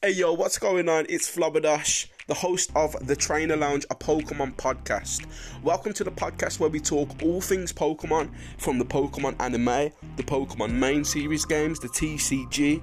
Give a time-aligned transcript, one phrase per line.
[0.00, 1.06] Hey yo, what's going on?
[1.08, 5.26] It's Flubberdash, the host of the Trainer Lounge, a Pokemon podcast.
[5.60, 10.22] Welcome to the podcast where we talk all things Pokemon, from the Pokemon anime, the
[10.22, 12.80] Pokemon main series games, the TCG,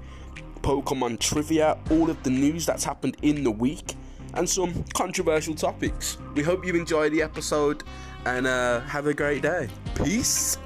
[0.60, 3.94] Pokemon trivia, all of the news that's happened in the week,
[4.34, 6.18] and some controversial topics.
[6.34, 7.84] We hope you enjoy the episode
[8.26, 9.70] and uh, have a great day.
[10.04, 10.58] Peace.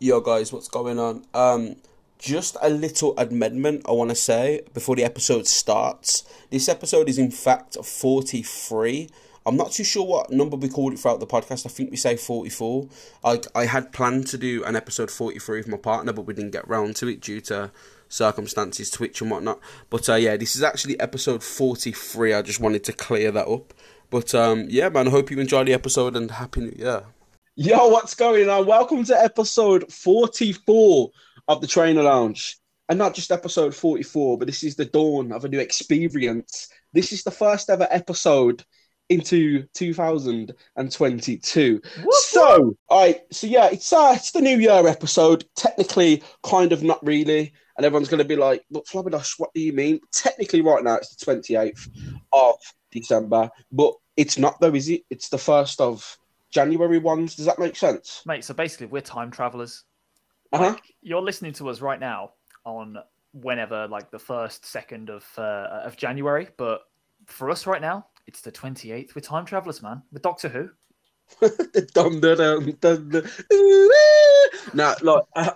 [0.00, 1.24] Yo, guys, what's going on?
[1.34, 1.76] Um,
[2.18, 6.24] just a little amendment I want to say before the episode starts.
[6.50, 9.08] This episode is in fact 43.
[9.46, 11.64] I'm not too sure what number we called it throughout the podcast.
[11.64, 12.88] I think we say 44.
[13.22, 16.50] I, I had planned to do an episode 43 with my partner, but we didn't
[16.50, 17.70] get round to it due to
[18.08, 19.60] circumstances, Twitch and whatnot.
[19.90, 22.34] But uh, yeah, this is actually episode 43.
[22.34, 23.72] I just wanted to clear that up.
[24.10, 27.04] But um, yeah, man, I hope you enjoy the episode and Happy New Year.
[27.56, 28.66] Yo, what's going on?
[28.66, 31.08] Welcome to episode 44
[31.46, 32.58] of the Trainer Lounge.
[32.88, 36.68] And not just episode 44, but this is the dawn of a new experience.
[36.92, 38.64] This is the first ever episode
[39.08, 41.80] into 2022.
[42.10, 45.44] So, all right, so yeah, it's uh, it's the New Year episode.
[45.54, 47.52] Technically, kind of not really.
[47.76, 50.00] And everyone's going to be like, but Flabberdash, what do you mean?
[50.12, 51.88] Technically, right now, it's the 28th
[52.32, 52.56] of
[52.90, 55.02] December, but it's not, though, is it?
[55.08, 56.18] It's the first of
[56.54, 57.34] January ones.
[57.34, 58.22] Does that make sense?
[58.24, 59.84] Mate, so basically, we're time travelers.
[60.52, 60.70] Uh-huh.
[60.70, 62.30] Like, you're listening to us right now
[62.64, 62.96] on
[63.32, 66.82] whenever, like the first, second of uh, of January, but
[67.26, 69.14] for us right now, it's the 28th.
[69.14, 70.02] We're time travelers, man.
[70.12, 70.70] With Doctor Who.
[71.94, 73.22] dum, dum, dum, dum, dum.
[74.74, 75.22] Nah, like,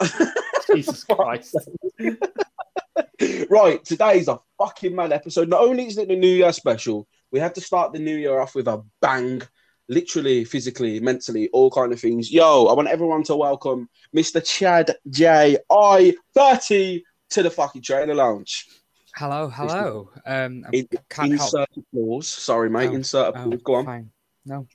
[0.75, 1.57] Jesus Christ.
[3.51, 5.49] right, today's a fucking mad episode.
[5.49, 8.41] Not only is it the New Year special, we have to start the New Year
[8.41, 9.43] off with a bang,
[9.89, 12.31] literally, physically, mentally, all kind of things.
[12.31, 14.45] Yo, I want everyone to welcome Mr.
[14.45, 15.57] Chad J.
[15.71, 18.69] I 30 to the fucking trainer lounge.
[19.17, 20.11] Hello, hello.
[20.27, 21.41] Um, I In, can't help.
[21.41, 22.29] insert applause.
[22.29, 22.91] Sorry, mate.
[22.91, 23.63] Oh, insert oh, applause.
[23.65, 23.85] Go on.
[23.87, 24.11] Fine.
[24.45, 24.67] No,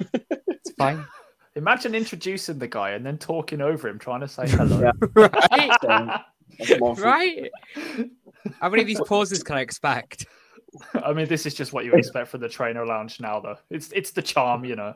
[0.48, 1.04] it's fine.
[1.54, 4.92] Imagine introducing the guy and then talking over him, trying to say hello.
[5.14, 5.32] Right,
[6.58, 7.00] That's my fault.
[7.00, 7.50] right.
[8.60, 10.26] How many of these pauses can I expect?
[11.04, 13.56] I mean, this is just what you expect from the trainer lounge now, though.
[13.70, 14.94] It's it's the charm, you know.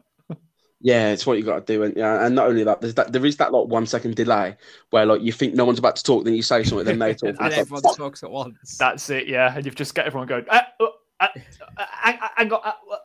[0.85, 3.13] Yeah, it's what you got to do, and yeah, and not only that, there's that
[3.13, 4.57] there is that like one second delay
[4.91, 7.15] where like you think no one's about to talk, then you say something, then they
[7.15, 7.29] talk.
[7.29, 8.79] And and it's like, everyone "Fuck." talks at once.
[8.79, 9.55] That's it, yeah.
[9.55, 10.89] And you've just got everyone going, ah, ah,
[11.21, 11.31] ah,
[11.79, 12.63] I, I, I got.
[12.65, 13.01] ah, what?"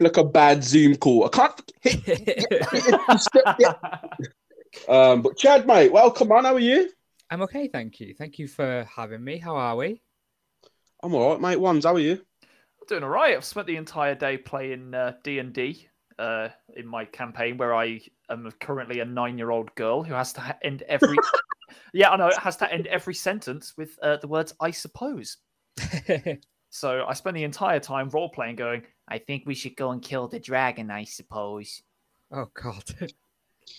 [0.00, 1.24] like a bad Zoom call.
[1.24, 1.72] I can't.
[4.88, 6.44] Um, but Chad, mate, welcome on.
[6.44, 6.90] How are you?
[7.30, 8.14] I'm okay, thank you.
[8.14, 9.38] Thank you for having me.
[9.38, 10.02] How are we?
[11.04, 11.60] I'm all right, mate.
[11.60, 12.12] Ones, how are you?
[12.12, 13.36] I'm doing all right.
[13.36, 15.86] I've spent the entire day playing uh, D and D
[16.18, 18.00] uh, in my campaign, where I
[18.30, 21.18] am currently a nine-year-old girl who has to ha- end every.
[21.92, 25.36] yeah, I know it has to end every sentence with uh, the words "I suppose."
[26.70, 30.02] So I spend the entire time role playing, going, "I think we should go and
[30.02, 31.82] kill the dragon." I suppose
[32.32, 32.82] oh God.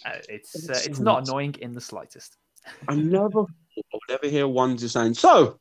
[0.06, 2.38] uh, it's uh, it's not annoying in the slightest.
[2.88, 3.42] I never,
[3.78, 5.16] I never hear ones just saying.
[5.16, 5.60] So,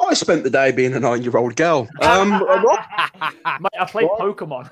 [0.00, 1.88] I spent the day being a nine-year-old girl.
[2.00, 2.80] Um, what?
[3.60, 4.20] Mate, I played What?
[4.20, 4.70] Pokemon.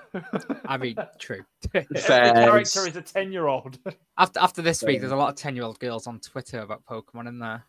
[0.67, 1.43] I mean, true.
[1.75, 2.33] Every Fair.
[2.33, 3.79] character is a ten-year-old.
[4.17, 6.85] after after this week, there's a lot of ten year old girls on Twitter about
[6.87, 7.65] Pokemon in there.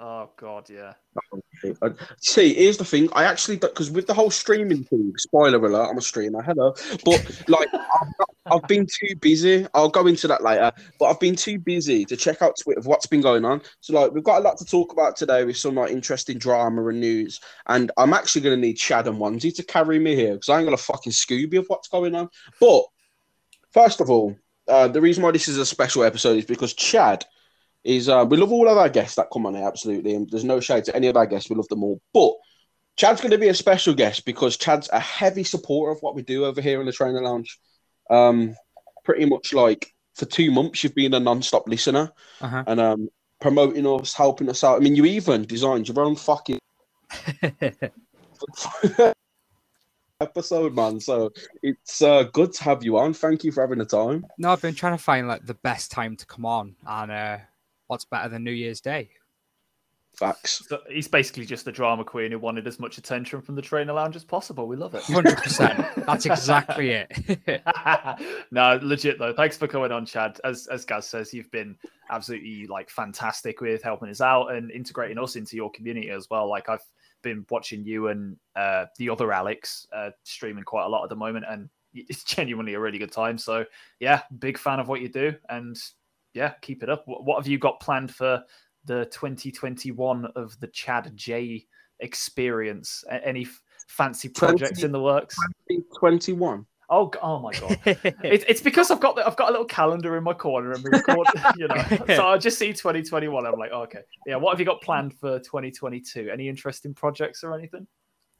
[0.00, 0.94] Oh God, yeah.
[1.80, 3.08] Uh, See, here's the thing.
[3.12, 5.12] I actually because with the whole streaming thing.
[5.16, 6.42] Spoiler alert: I'm a streamer.
[6.42, 9.66] Hello, but like I've, I've been too busy.
[9.74, 10.72] I'll go into that later.
[10.98, 13.62] But I've been too busy to check out Twitter of what's been going on.
[13.80, 16.86] So like we've got a lot to talk about today with some like interesting drama
[16.88, 17.40] and news.
[17.66, 20.66] And I'm actually to need Chad and Onesie to carry me here because I ain't
[20.66, 22.28] gonna fucking Scooby of what's going on.
[22.60, 22.84] But
[23.70, 24.36] first of all,
[24.68, 27.24] uh, the reason why this is a special episode is because Chad
[27.84, 30.44] is uh, we love all of our guests that come on here, absolutely, and there's
[30.44, 31.50] no shade to any of our guests.
[31.50, 32.34] We love them all, but
[32.96, 36.22] Chad's going to be a special guest because Chad's a heavy supporter of what we
[36.22, 37.58] do over here in the Trainer Lounge.
[38.10, 38.54] Um,
[39.04, 43.08] pretty much like for two months, you've been a non-stop listener Uh and um,
[43.40, 44.76] promoting us, helping us out.
[44.76, 46.58] I mean, you even designed your own fucking
[50.20, 51.00] episode, man.
[51.00, 51.32] So
[51.62, 53.14] it's uh, good to have you on.
[53.14, 54.26] Thank you for having the time.
[54.38, 57.38] no, I've been trying to find like the best time to come on, and uh,
[57.92, 59.10] what's better than New Year's Day?
[60.14, 60.64] Facts.
[60.66, 63.92] So he's basically just the drama queen who wanted as much attention from the trainer
[63.92, 64.66] lounge as possible.
[64.66, 65.02] We love it.
[65.02, 65.84] Hundred percent.
[66.06, 67.62] That's exactly it.
[68.50, 69.34] no, legit though.
[69.34, 70.40] Thanks for coming on, Chad.
[70.42, 71.76] As as Gaz says, you've been
[72.08, 76.48] absolutely like fantastic with helping us out and integrating us into your community as well.
[76.48, 76.84] Like I've
[77.20, 81.16] been watching you and uh, the other Alex uh, streaming quite a lot at the
[81.16, 83.36] moment, and it's genuinely a really good time.
[83.36, 83.66] So
[84.00, 85.78] yeah, big fan of what you do, and
[86.34, 87.02] yeah, keep it up.
[87.06, 88.42] What, what have you got planned for
[88.84, 91.66] the 2021 of the Chad J
[92.00, 93.04] experience?
[93.10, 95.36] Any f- fancy projects 20 in the works?
[95.98, 96.66] 21.
[96.90, 97.78] Oh, oh my god!
[98.22, 100.84] It's, it's because I've got the, I've got a little calendar in my corner and
[100.84, 101.26] we record,
[101.56, 101.82] you know.
[102.16, 103.46] So I just see 2021.
[103.46, 104.36] I'm like, oh, okay, yeah.
[104.36, 106.28] What have you got planned for 2022?
[106.30, 107.86] Any interesting projects or anything?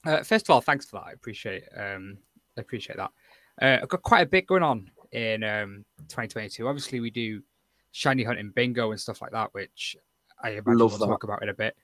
[0.05, 1.06] Uh, first of all, thanks for that.
[1.06, 2.19] I appreciate um,
[2.59, 3.11] I appreciate that.
[3.61, 6.69] Uh, I've got quite a bit going on in um, 2022.
[6.69, 7.43] Obviously, we do
[7.93, 9.97] shiny hunting bingo and stuff like that, which
[10.43, 11.06] I imagine Love we'll that.
[11.06, 11.77] talk about in a bit.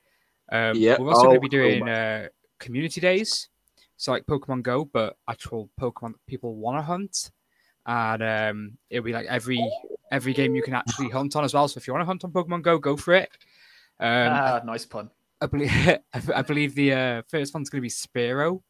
[0.50, 0.96] Um, Yeah.
[0.98, 2.28] We're also going Oh, to be cool, doing uh,
[2.58, 3.48] community days,
[3.96, 7.30] so like Pokemon Go, but actual Pokemon that people want to hunt,
[7.86, 9.60] and um, it'll be like every
[10.10, 11.68] every game you can actually hunt on as well.
[11.68, 13.28] So if you want to hunt on Pokemon Go, go for it.
[14.00, 15.10] Um, ah, nice pun.
[15.40, 15.70] I believe
[16.34, 18.62] I believe the uh, first one's going to be Spiro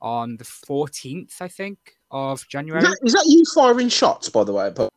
[0.00, 1.78] on the 14th, I think,
[2.10, 2.82] of Is January.
[2.82, 4.70] that, is that you firing shots, by the way?
[4.74, 4.92] But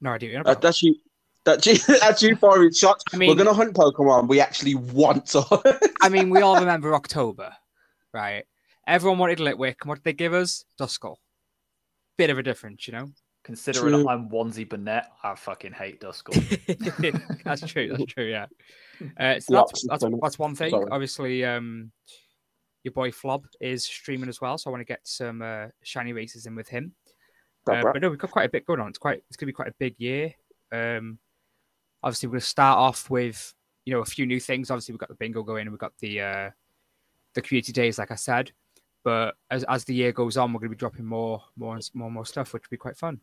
[0.00, 0.38] No idea.
[0.38, 0.96] what you're uh, that's you.
[1.44, 3.04] That's you, that's you firing shots.
[3.12, 4.28] I mean, We're gonna hunt Pokemon.
[4.28, 5.90] We actually want to.
[6.02, 7.52] I mean, we all remember October,
[8.12, 8.44] right?
[8.86, 10.64] Everyone wanted Litwick, and what did they give us?
[10.78, 11.16] Duskull.
[12.18, 13.08] Bit of a difference, you know.
[13.44, 14.08] Considering True.
[14.08, 16.34] I'm onesie Burnett, I fucking hate Duskull.
[17.44, 17.90] that's true.
[17.90, 18.24] That's true.
[18.24, 18.46] Yeah.
[19.18, 20.70] Uh, so that's that's, that's one thing.
[20.70, 20.86] Sorry.
[20.90, 21.92] Obviously, um,
[22.82, 26.12] your boy Flob is streaming as well, so I want to get some uh, shiny
[26.12, 26.94] races in with him.
[27.68, 28.88] Uh, but no, we've got quite a bit going on.
[28.88, 30.32] It's quite it's gonna be quite a big year.
[30.72, 31.18] Um,
[32.02, 33.54] obviously, we're gonna start off with
[33.84, 34.70] you know a few new things.
[34.70, 36.50] Obviously, we've got the bingo going, and we've got the uh,
[37.34, 38.52] the community days, like I said.
[39.04, 42.06] But as, as the year goes on, we're gonna be dropping more more and more
[42.06, 43.20] and more stuff, which will be quite fun.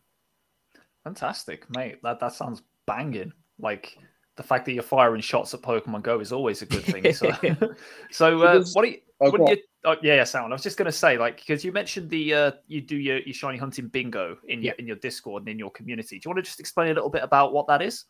[1.04, 2.02] Fantastic, mate.
[2.02, 3.32] That that sounds banging.
[3.58, 3.98] Like
[4.36, 7.12] the fact that you're firing shots at Pokemon Go is always a good thing.
[7.12, 7.30] So,
[8.10, 8.98] so uh, Because- what do you?
[9.20, 10.52] Oh, what go you oh, yeah, yeah, sound.
[10.52, 13.34] I was just gonna say, like, because you mentioned the uh, you do your, your
[13.34, 16.18] shiny hunting bingo in your in your Discord and in your community.
[16.18, 18.04] Do you want to just explain a little bit about what that is?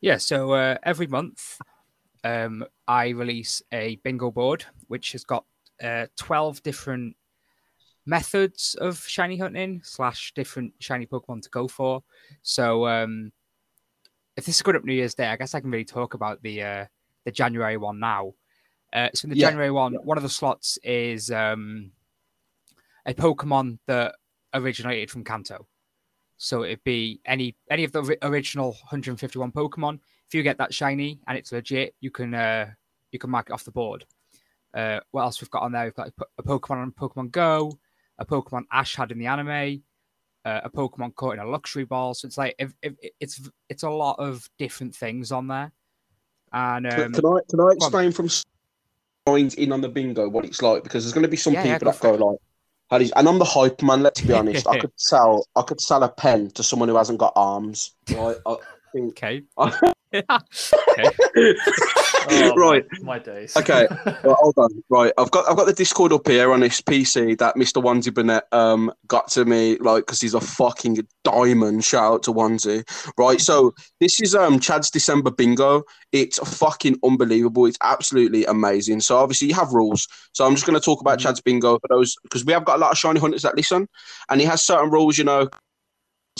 [0.00, 1.60] Yeah, so uh, every month
[2.24, 5.44] um, I release a bingo board, which has got
[5.82, 7.16] uh, 12 different
[8.06, 12.02] methods of shiny hunting slash different shiny Pokemon to go for.
[12.42, 13.32] So um,
[14.36, 16.42] if this is good up New Year's Day, I guess I can really talk about
[16.42, 16.86] the uh,
[17.24, 18.34] the January one now.
[18.92, 21.92] Uh, so in the Yeah, January one, one of the slots is um,
[23.06, 24.16] a Pokemon that
[24.54, 25.66] originated from Kanto.
[26.36, 30.00] So it'd be any any of the original 151 Pokemon.
[30.26, 32.70] If you get that shiny and it's legit, you can uh,
[33.12, 34.06] you can mark it off the board.
[34.72, 35.84] Uh, what else we've got on there?
[35.84, 37.78] We've got a, a Pokemon on Pokemon Go,
[38.18, 39.82] a Pokemon Ash had in the anime,
[40.44, 42.14] uh, a Pokemon caught in a luxury ball.
[42.14, 45.72] So it's like if, if, it's it's a lot of different things on there.
[46.52, 48.44] And Can- um, can I can I explain from s-
[49.26, 50.82] lines in on the bingo what it's like?
[50.82, 52.38] Because there's going to be some Yeah, yeah, people go that go like,
[52.90, 54.02] "How do you-" and I'm the hype man.
[54.02, 54.66] Let's be honest.
[54.66, 57.94] I could sell I could sell a pen to someone who hasn't got arms.
[58.10, 58.36] Right?
[58.46, 58.56] I
[58.92, 59.12] think.
[59.22, 59.42] okay,
[62.28, 62.84] Oh, Right.
[63.02, 63.56] my, my days.
[63.56, 63.86] Okay.
[64.22, 64.82] Well, hold on.
[64.90, 67.82] Right, I've got I've got the Discord up here on this PC that Mr.
[67.82, 71.84] Onesie Burnett um got to me like because he's a fucking diamond.
[71.84, 72.84] Shout out to Onesie.
[73.16, 75.82] Right, so this is um Chad's December bingo.
[76.12, 77.66] It's fucking unbelievable.
[77.66, 79.00] It's absolutely amazing.
[79.00, 80.06] So obviously you have rules.
[80.32, 81.22] So I'm just going to talk about Mhm.
[81.22, 83.88] Chad's bingo for those because we have got a lot of shiny hunters that listen,
[84.28, 85.16] and he has certain rules.
[85.16, 85.48] You know,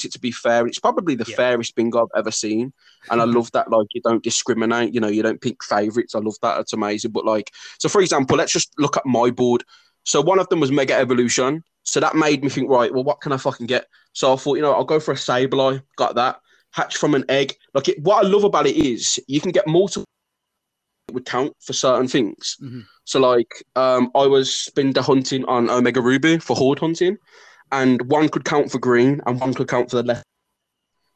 [0.05, 0.67] it to be fair.
[0.67, 1.37] It's probably the Yeah.
[1.37, 2.73] fairest bingo I've ever seen,
[3.11, 3.71] and I love that.
[3.71, 4.95] Like you don't discriminate.
[4.95, 6.15] You know, you don't pick favorites.
[6.15, 6.61] I love that.
[6.61, 7.11] It's amazing.
[7.13, 9.65] But like, so for example, let's just look at my board.
[10.05, 11.63] So one of them was Mega Evolution.
[11.85, 13.87] So that made me think, right, well, what can I fucking get?
[14.13, 15.83] So I thought, you know, I'll go for a Sableye.
[15.97, 16.41] Got that.
[16.73, 17.55] Hatch from an egg.
[17.75, 20.05] Like it, what I love about it is you can get multiple
[21.13, 22.57] would count for certain things.
[22.63, 22.85] Mhm.
[23.05, 27.19] So like um I was spinda hunting on Omega Ruby for horde hunting,
[27.73, 30.25] and one could count for green and one could count for the left.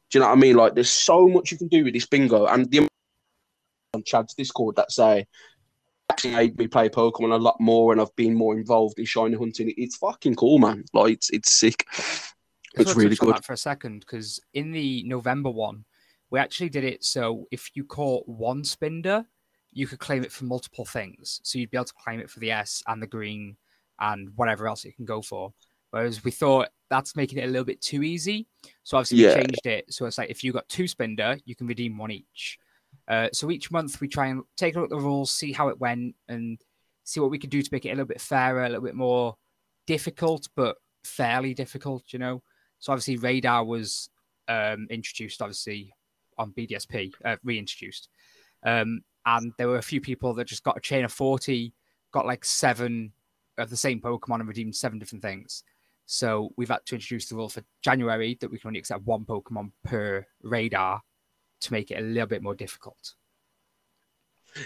[0.09, 0.55] Do you know what I mean?
[0.55, 2.87] Like there's so much you can do with this bingo and the
[3.93, 5.25] on Chad's Discord that say
[6.09, 9.35] actually made me play Pokemon a lot more and I've been more involved in shiny
[9.35, 9.73] hunting.
[9.77, 10.85] It's fucking cool, man.
[10.93, 11.85] Like it's it's sick.
[12.75, 13.35] It's wanna really good.
[13.35, 15.85] that for a second because in the November one,
[16.29, 19.25] we actually did it so if you caught one Spinda,
[19.71, 21.41] you could claim it for multiple things.
[21.43, 23.57] So you'd be able to claim it for the S and the green
[23.99, 25.53] and whatever else you can go for.
[25.95, 28.47] Whereas we thought that's making it a little bit too easy.
[28.83, 29.29] So obviously Yeah.
[29.29, 29.93] we changed it.
[29.93, 32.59] So it's like if you got two Spinda, you can redeem one each.
[33.07, 35.69] Uh, so each month we try and take a look at the rules, see how
[35.69, 36.59] it went, and
[37.05, 38.93] see what we can do to make it a little bit fairer, a little bit
[38.93, 39.37] more
[39.87, 40.75] difficult, but
[41.05, 42.43] fairly difficult, you know.
[42.79, 44.09] So obviously radar was
[44.49, 45.93] um, introduced, obviously
[46.37, 48.09] on BDSP, uh, reintroduced,
[48.63, 51.73] um, and there were a few people that just got a chain of forty,
[52.11, 53.13] got like seven
[53.57, 55.63] of the same Pokemon and redeemed seven different things.
[56.05, 59.25] So we've had to introduce the rule for January that we can only accept one
[59.25, 61.01] Pokemon per radar
[61.61, 63.15] to make it a little bit more difficult.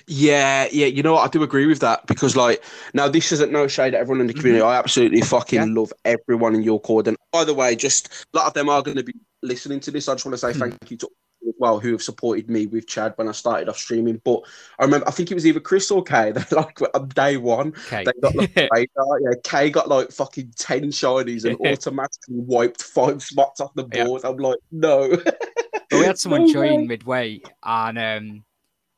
[0.06, 1.26] Yeah, yeah, you know what?
[1.26, 4.28] I do agree with that because, like, now this isn't no shade at everyone in
[4.28, 4.62] the community.
[4.62, 5.70] I absolutely fucking Mm-hmm.
[5.76, 5.80] Yeah.
[5.80, 7.08] love everyone in your chord.
[7.08, 9.92] And by the way, just a lot of them are going to be listening to
[9.92, 10.08] this.
[10.08, 10.60] I just want to say Hmm.
[10.60, 11.10] thank you to
[11.48, 14.22] as well who have supported me with Chad when I started off streaming.
[14.24, 14.42] But
[14.80, 16.32] I remember, I think it was either Chris or Kay.
[16.50, 18.04] They like on day one, Okay.
[18.06, 19.20] they got like radar.
[19.22, 24.06] Yeah, Kay got like fucking ten shinies and automatically wiped five spots off the Yeah.
[24.06, 24.24] board.
[24.26, 25.10] I'm like, no.
[25.16, 26.86] But we had someone No join way.
[26.88, 28.44] midway and um,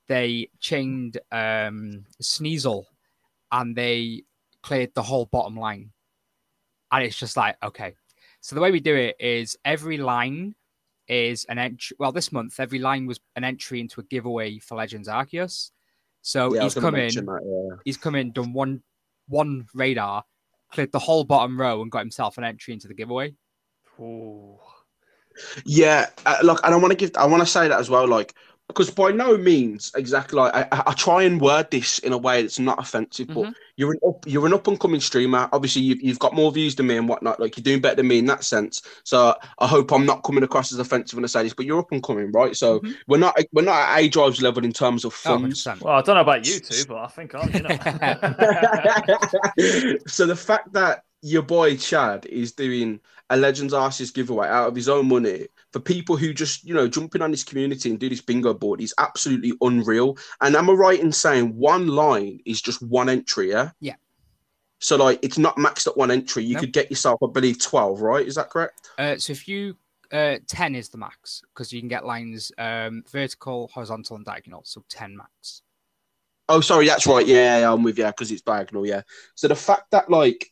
[0.08, 2.84] they chained um, Sneasel
[3.52, 4.24] and they
[4.62, 5.92] cleared the whole bottom line.
[6.92, 7.94] And it's just like, okay.
[8.42, 10.56] So the way we do it is every line
[11.08, 11.96] is an entry.
[12.00, 15.72] Well, this month, every line was an entry into a giveaway for Legends Arceus.
[16.22, 17.78] So yeah, he's gonna come in, that, yeah.
[17.84, 18.84] he's come in, done one
[19.28, 20.24] one radar,
[20.72, 23.34] cleared the whole bottom row, and got himself an entry into the giveaway.
[24.00, 24.58] Ooh.
[25.66, 28.08] Yeah, uh, look, and I want to give, I want to say that as well,
[28.08, 28.36] like,
[28.74, 32.18] because by no means exactly like I, I- I try and word this in a
[32.18, 33.54] way that's not offensive, but Mhm.
[33.78, 35.50] you're an up, you're an up and coming streamer.
[35.52, 37.40] Obviously, you've, you've got more views than me and whatnot.
[37.40, 38.82] Like, you're doing better than me in that sense.
[39.04, 41.80] So I hope I'm not coming across as offensive when I say this, but you're
[41.80, 42.56] up and coming, right?
[42.56, 42.96] So Mhm.
[43.08, 45.66] we're not we're not at A drives level in terms of Oh, funds.
[45.66, 45.82] 100%.
[45.82, 47.78] Well, I don't know about you two, but I think I'm, you know.
[50.08, 53.00] so the fact that your boy Chad is doing
[53.30, 56.88] a Legends Arceus giveaway out of his own money for people who just, you know,
[56.88, 60.18] jump in on this community and do this bingo board is absolutely unreal.
[60.42, 63.72] And am I right in saying one line is just one entry, yeah?
[63.80, 63.96] Yeah.
[64.80, 66.44] So like it's not maxed at one entry.
[66.44, 66.62] You Nope.
[66.62, 68.28] could get yourself, I believe, 12, right?
[68.28, 68.90] Is that correct?
[68.98, 69.76] Uh, so if you
[70.12, 74.62] uh, 10 is the max because you can get lines um, vertical, horizontal, and diagonal.
[74.66, 75.62] So 10 max.
[76.50, 77.26] Oh, sorry, that's right.
[77.26, 78.86] Yeah, yeah, I'm with you because it's diagonal.
[78.86, 79.04] Yeah.
[79.36, 80.51] So the fact that like,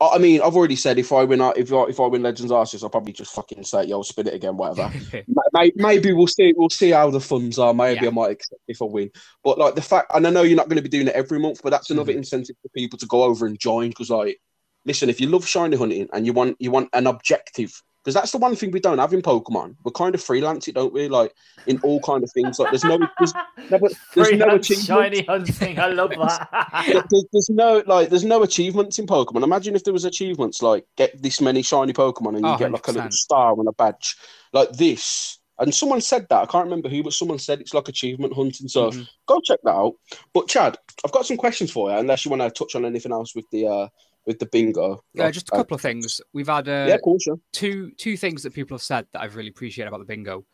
[0.00, 2.84] I mean, I've already said if I win, if I, if I win Legends Arceus,
[2.84, 4.92] I'll probably just fucking say, "Yo, spin it again," whatever.
[5.52, 6.54] Ma- Maybe we'll see.
[6.56, 7.74] We'll see how the funds are.
[7.74, 8.08] Maybe Yeah.
[8.08, 9.10] I might accept if I win.
[9.42, 11.40] But like the fact, and I know you're not going to be doing it every
[11.40, 12.18] month, but that's another mm-hmm.
[12.18, 13.88] incentive for people to go over and join.
[13.88, 14.40] Because like,
[14.84, 18.32] listen, if you love shiny hunting and you want you want an objective, because that's
[18.32, 19.76] the one thing we don't have in Pokemon.
[19.84, 21.08] We're kind of freelance, it don't we?
[21.08, 21.32] Like
[21.66, 22.58] in all kind of things.
[22.58, 23.34] Like there's no there's,
[23.70, 23.78] no,
[24.14, 25.78] there's no Freelance shiny hunting.
[25.78, 26.48] I love that.
[26.88, 29.42] There- there's, there's no like there's no achievements in Pokemon.
[29.42, 32.72] Imagine if there was achievements like get this many shiny Pokemon and you Oh, get
[32.72, 34.16] like a little star and a badge
[34.52, 35.38] like this.
[35.60, 38.68] And someone said that I can't remember who, but someone said it's like achievement hunting.
[38.68, 39.08] So Mhm.
[39.26, 39.94] go check that out.
[40.32, 41.96] But Chad, I've got some questions for you.
[41.96, 43.88] Unless you want to touch on anything else with the uh
[44.28, 45.02] with the bingo.
[45.14, 46.20] Yeah, Like, just a uh, couple of things.
[46.32, 47.26] We've had uh, yeah, of course.
[47.52, 50.44] Two two things that people have said that I've really appreciated about the bingo.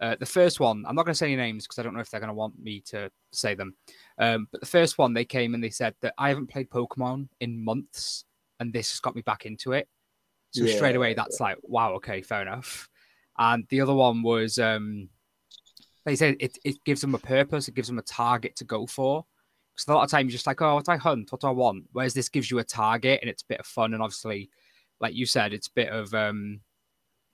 [0.00, 2.00] Uh, the first one, I'm not going to say any names because I don't know
[2.00, 3.74] if they're going to want me to say them.
[4.18, 7.28] Um, but the first one, they came and they said that I haven't played Pokemon
[7.40, 8.24] in months,
[8.60, 9.88] and this has got me back into it.
[10.50, 12.88] So straight away, that's like, wow, okay, fair enough.
[13.38, 15.08] And the other one was, um,
[16.04, 18.86] they said it, it gives them a purpose, it gives them a target to go
[18.86, 19.24] for.
[19.82, 21.32] Because a lot of times you're just like, oh, what do I hunt?
[21.32, 21.84] What do I want?
[21.92, 23.94] Whereas this gives you a target and it's a bit of fun.
[23.94, 24.48] And obviously,
[25.00, 26.60] like you said, it's a bit of um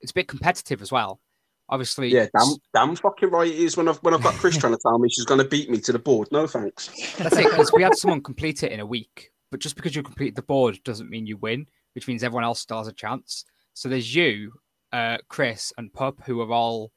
[0.00, 1.20] it's a bit competitive as well.
[1.68, 4.72] Obviously, Yeah, damn, damn fucking right it is when I've when I've got Chris trying
[4.72, 6.28] to tell me she's going to beat me to the board.
[6.32, 6.88] No thanks.
[7.16, 7.50] that's it.
[7.50, 10.42] Because we had someone complete it in a week, but just because you complete the
[10.42, 13.44] board doesn't mean you win, which means everyone else still has a chance.
[13.74, 14.52] So there's you,
[14.92, 16.92] uh, Chris, and Pup, who are all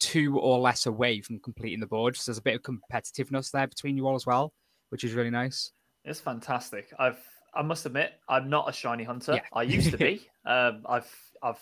[0.00, 2.16] two or less away from completing the board.
[2.16, 4.52] So there's a bit of competitiveness there between you all as well,
[4.90, 5.72] which is really nice.
[6.04, 6.92] It's fantastic.
[6.98, 7.18] I've
[7.54, 9.34] I must admit I'm not a shiny hunter.
[9.34, 9.40] Yeah.
[9.52, 10.28] I used to be.
[10.46, 11.10] um, I've
[11.42, 11.58] I've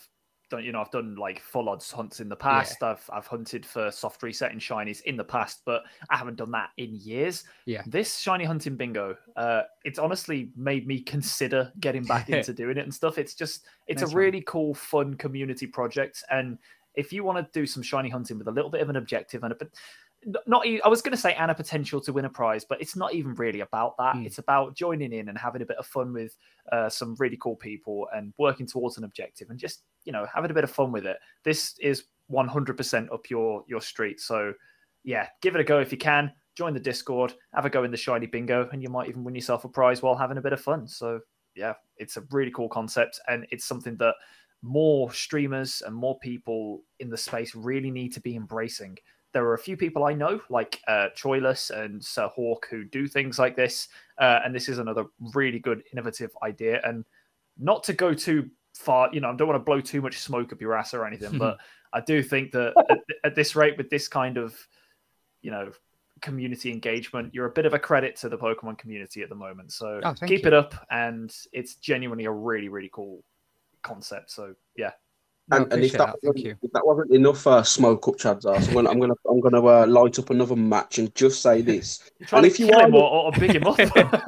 [0.51, 2.83] done you know I've done like full odds hunts in the past.
[2.83, 6.51] I've I've hunted for soft reset and shinies in the past, but I haven't done
[6.51, 7.45] that in years.
[7.65, 7.83] Yeah.
[7.87, 12.83] This shiny hunting bingo, uh, it's honestly made me consider getting back into doing it
[12.85, 13.17] and stuff.
[13.17, 14.23] It's just it's Nice a one.
[14.23, 16.59] really cool, fun community project and.
[16.97, 19.43] If you want to do some shiny hunting with a little bit of an objective
[19.43, 19.57] and a
[20.47, 22.97] not I was going to say and a potential to win a prize, but it's
[22.97, 24.17] not even really about that.
[24.17, 24.27] Mm.
[24.27, 26.37] It's about joining in and having a bit of fun with
[26.73, 30.51] uh, some really cool people and working towards an objective and just you know having
[30.51, 31.17] a bit of fun with it.
[31.45, 34.21] This is 100% up your your street.
[34.21, 34.55] So
[35.03, 36.33] yeah, give it a go if you can.
[36.57, 39.35] Join the Discord, have a go in the shiny bingo, and you might even win
[39.35, 40.87] yourself a prize while having a bit of fun.
[40.87, 41.21] So
[41.57, 44.15] yeah, it's a really cool concept, and it's something that
[44.63, 48.97] more streamers and more people in the space really need to be embracing.
[49.35, 53.07] There are a few people I know, like uh, Troilus and Sir Hawk, who do
[53.07, 53.89] things like this,
[54.19, 56.81] uh, and this is another really good, innovative idea.
[56.85, 57.05] And
[57.59, 60.53] not to go too far, you know, I don't want to blow too much smoke
[60.53, 61.59] up your ass or anything, but
[61.93, 64.57] I do think that at, at this rate, with this kind of,
[65.43, 65.73] you know,
[66.23, 69.73] community engagement, you're a bit of a credit to the Pokemon community at the moment.
[69.73, 70.47] So Oh, keep you.
[70.47, 73.23] it up, and it's genuinely a really, really cool
[73.83, 74.31] concept.
[74.31, 74.93] So yeah,
[75.49, 78.67] No, And, and if that, that, if that wasn't enough uh, smoke up Chad's ass,
[78.69, 82.11] I'm gonna I'm gonna I'm gonna uh, light up another match and just say this:
[82.33, 83.79] And if you are him or, or big him up.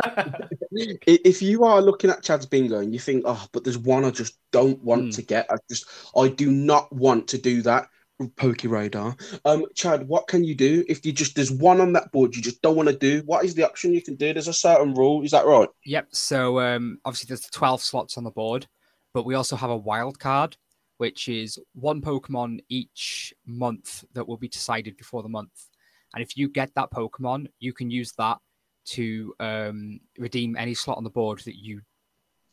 [0.73, 4.11] If you are looking at Chad's bingo and you think, oh, but there's one I
[4.11, 5.11] just don't want Hmm.
[5.11, 7.89] to get, I just I do not want to do that.
[8.37, 9.17] Poke radar.
[9.45, 12.43] Um, Chad, what can you do if you just there's one on that board you
[12.43, 13.23] just don't want to do?
[13.27, 14.33] What is the option you can do?
[14.33, 15.69] There's a certain rule, is that right?
[15.85, 16.09] Yep.
[16.13, 18.67] So um, obviously there's 12 slots on the board,
[19.15, 20.57] but we also have a wild card,
[20.99, 25.69] which is one Pokemon each month that will be decided before the month.
[26.15, 28.39] And if you get that Pokemon, you can use that
[28.87, 31.83] to um, redeem any slot on the board that you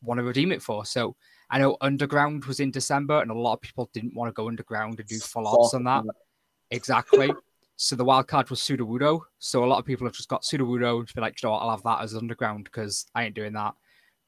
[0.02, 0.86] want to redeem it for.
[0.86, 1.16] So
[1.50, 4.48] I know Underground was in December, and a lot of people didn't want to go
[4.48, 6.04] underground and do full odds on that.
[6.72, 7.32] Exactly.
[7.76, 9.22] So the wild card was Sudowoodo.
[9.40, 11.60] So a lot of people have just got Sudowoodo and be like, "You know what,
[11.60, 13.74] I'll have that as underground because I ain't doing that.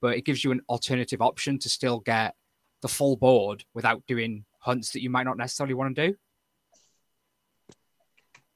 [0.01, 2.35] But it gives you an alternative option to still get
[2.81, 6.15] the full board without doing hunts that you might not necessarily want to do.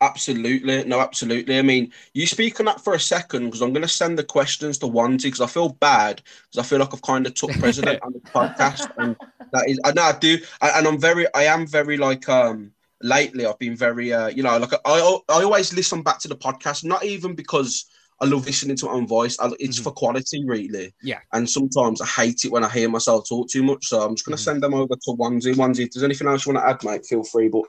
[0.01, 1.59] Absolutely, no, absolutely.
[1.59, 4.23] I mean, you speak on that for a second because I'm going to send the
[4.23, 7.51] questions to Wanty because I feel bad because I feel like I've kind of took
[7.59, 9.17] president on the podcast, and
[9.51, 12.71] that is, I know I do, and I'm very, I am very like, um,
[13.01, 16.37] lately I've been very, uh, you know, like I, I always listen back to the
[16.37, 17.85] podcast, not even because
[18.21, 19.83] I love listening to my own voice, I, it's Mhm.
[19.83, 20.93] for quality, really.
[21.01, 21.19] Yeah.
[21.33, 24.25] And sometimes I hate it when I hear myself talk too much, so I'm just
[24.25, 24.45] going to Mhm.
[24.45, 25.55] send them over to Onesie.
[25.55, 27.63] Onesie, if there's anything else you want to add, mate, feel free, but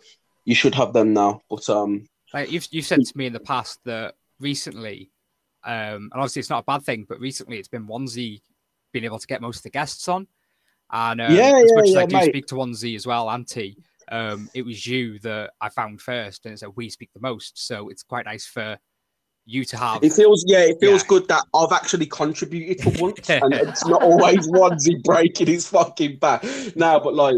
[0.44, 1.40] you should have them now.
[1.48, 2.06] But um.
[2.32, 5.10] Like you've you've said to me in the past that recently,
[5.64, 8.40] um, and obviously it's not a bad thing, but recently it's been Onesie
[8.92, 10.26] being able to get most of the guests on.
[10.92, 12.24] And um, Yeah, as yeah, much as I yeah, do mate.
[12.30, 13.76] speak to Onesie as well, Auntie,
[14.10, 17.64] um, it was you that I found first, and it's like we speak the most.
[17.64, 18.76] So it's quite nice for
[19.46, 20.02] you to have.
[20.02, 21.08] It feels, yeah, it feels Yeah.
[21.08, 26.18] good that I've actually contributed for once, and it's not always onesie breaking his fucking
[26.18, 26.44] back.
[26.76, 27.36] Now, but like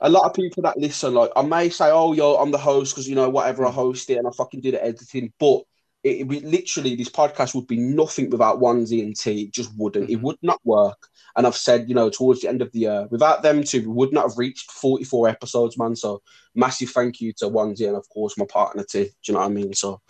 [0.00, 2.94] a lot of people that listen, like I may say, "Oh, yo, I'm the host"
[2.94, 3.74] because you know whatever I mm.
[3.74, 5.62] host it and I fucking do the editing, but.
[6.04, 9.42] It, it would literally, this podcast would be nothing without onesie and T.
[9.42, 10.10] It just wouldn't.
[10.10, 10.22] It Mhm.
[10.22, 11.08] would not work.
[11.36, 13.86] And I've said, you know, towards the end of the year, without them two, we
[13.94, 15.96] would not have reached 44 episodes, man.
[15.96, 16.20] So
[16.54, 19.04] massive thank you to onesie and of course my partner T.
[19.04, 19.72] Do you know what I mean?
[19.74, 20.00] So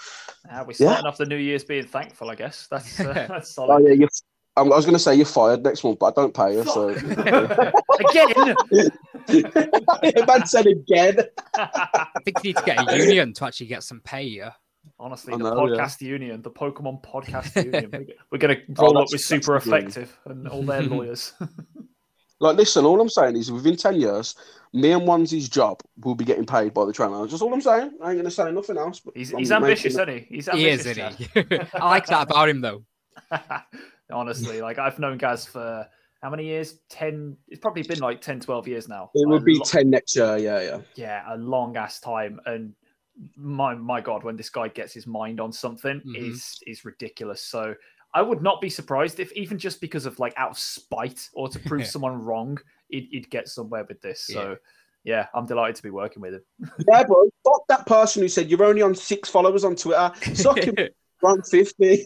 [0.51, 0.88] Ah, we're Yeah.
[0.88, 2.66] starting off the New Year's being thankful, I guess.
[2.71, 3.97] That's uh, that's Oh solid.
[3.99, 4.07] yeah,
[4.57, 6.64] I was going to say you're fired next month, but I don't pay you.
[6.64, 6.88] So
[8.01, 8.57] Again.
[10.27, 11.19] man said again.
[11.55, 14.25] I think you need to get a union to actually get some pay.
[14.25, 14.53] Yeah.
[15.03, 15.75] Honestly, I the know, yeah.
[15.83, 19.57] podcast union, the Pokemon podcast union, we're, we're going to roll oh, up with super
[19.57, 21.33] effective and all their lawyers.
[22.41, 24.35] Like, listen, all I'm saying is within ten years,
[24.73, 27.25] me and Onesie's job will be getting paid by the trainer.
[27.25, 27.93] That's all I'm saying.
[28.03, 28.99] I ain't going to say nothing else.
[28.99, 30.27] But He's, he's ambitious, it- isn't he?
[30.29, 31.29] He's He is, ambitious.
[31.37, 31.61] isn't he?
[31.75, 32.83] I like that about him, though.
[34.11, 35.87] Honestly, like I've known Gaz for
[36.21, 36.81] how many years?
[36.88, 39.12] 10, it's probably been like 10, 12 years now.
[39.15, 40.37] It A will be lo- ten next year.
[40.37, 40.79] Yeah, yeah.
[40.97, 42.41] yeah, a long ass time.
[42.47, 42.75] And
[43.37, 46.17] my my god, when this guy gets his mind on something, Mhm.
[46.17, 47.43] is is ridiculous.
[47.43, 47.75] So
[48.15, 51.49] I would not be surprised if even just because of like out of spite or
[51.49, 52.59] to prove someone wrong,
[52.89, 54.27] he'd, he'd get somewhere with this.
[54.27, 54.57] So
[55.05, 56.43] yeah, I'm delighted to be working with him.
[56.89, 57.29] Yeah, bro.
[57.45, 60.13] Fuck that person who said you're only on six followers on Twitter.
[60.35, 60.75] Suck him.
[61.25, 62.05] Around fifty.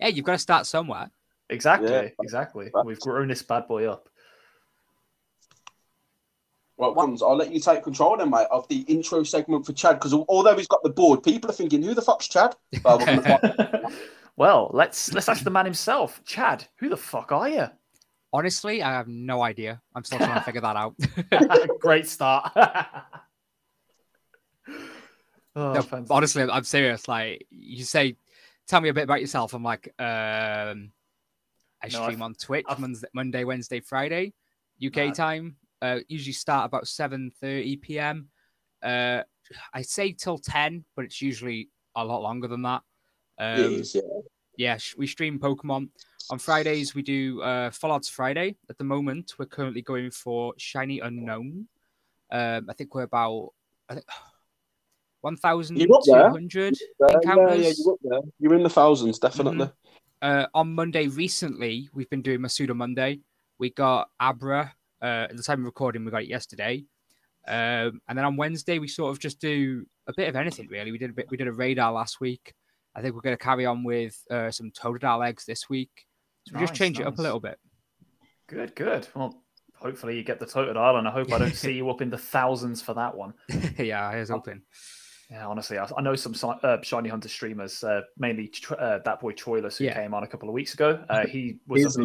[0.00, 1.10] Hey, you've got to start somewhere.
[1.50, 2.08] exactly, Yeah.
[2.22, 2.70] exactly.
[2.84, 4.08] We've grown this bad boy up.
[6.80, 7.22] Right, ones.
[7.22, 9.96] I'll let you take control then, mate, of the intro segment for Chad.
[9.96, 13.82] Because although he's got the board, people are thinking, "Who the fuck's Chad?" Uh, we're
[14.36, 16.64] well, let's let's ask the man himself, Chad.
[16.78, 17.66] Who the fuck are you?
[18.32, 19.82] Honestly, I have no idea.
[19.96, 20.94] I'm still trying to figure that out.
[21.80, 22.52] Great start.
[25.56, 27.08] oh, No, honestly, I'm serious.
[27.08, 28.16] Like you say,
[28.68, 29.54] tell me a bit about yourself.
[29.54, 30.92] I'm like, um,
[31.82, 34.34] I No, stream I've- on Twitch I've- Monday, Monday, Wednesday, Friday,
[34.84, 35.14] UK Mad.
[35.14, 35.56] time.
[35.80, 38.28] Uh, usually start about 7:30 p.m.
[38.82, 39.22] Uh,
[39.72, 42.82] I say till 10, but it's usually a lot longer than that.
[43.38, 44.02] Um, is, yeah.
[44.56, 45.88] yeah, we stream Pokemon
[46.30, 46.94] on Fridays.
[46.94, 48.56] We do uh, Full Odds Friday.
[48.68, 51.66] At the moment, we're currently going for Shiny Unown.
[52.30, 53.50] Um, I think we're about
[53.88, 54.06] I think,
[55.22, 56.30] one thousand You're up two there.
[56.30, 57.78] hundred Yeah, yeah, encounters.
[57.84, 58.20] you're up there.
[58.40, 59.70] You're in the thousands, definitely.
[60.22, 63.20] uh, on Monday recently, we've been doing Masuda Monday.
[63.58, 64.74] We got Abra.
[65.00, 66.84] Uh, at the time of recording, we got it yesterday.
[67.46, 70.92] Um, and then on Wednesday, we sort of just do a bit of anything really.
[70.92, 71.26] We did a bit.
[71.30, 72.52] We did a radar last week.
[72.94, 76.06] I think we're going to carry on with uh, some Totodile eggs this week.
[76.46, 77.58] So we just Nice, change it up a little bit.
[78.48, 79.06] Good, good.
[79.14, 79.42] Well,
[79.76, 82.18] hopefully you get the Totodile, and I hope I don't see you up in the
[82.18, 83.34] thousands for that one.
[83.78, 84.62] yeah, I was hoping.
[85.30, 89.20] Yeah, honestly, I, I know some uh, Shiny Hunter streamers, uh, mainly Tr- uh, that
[89.20, 89.92] boy Troilus, who Yeah.
[89.94, 91.04] came on a couple of weeks ago.
[91.10, 92.00] Uh, he was up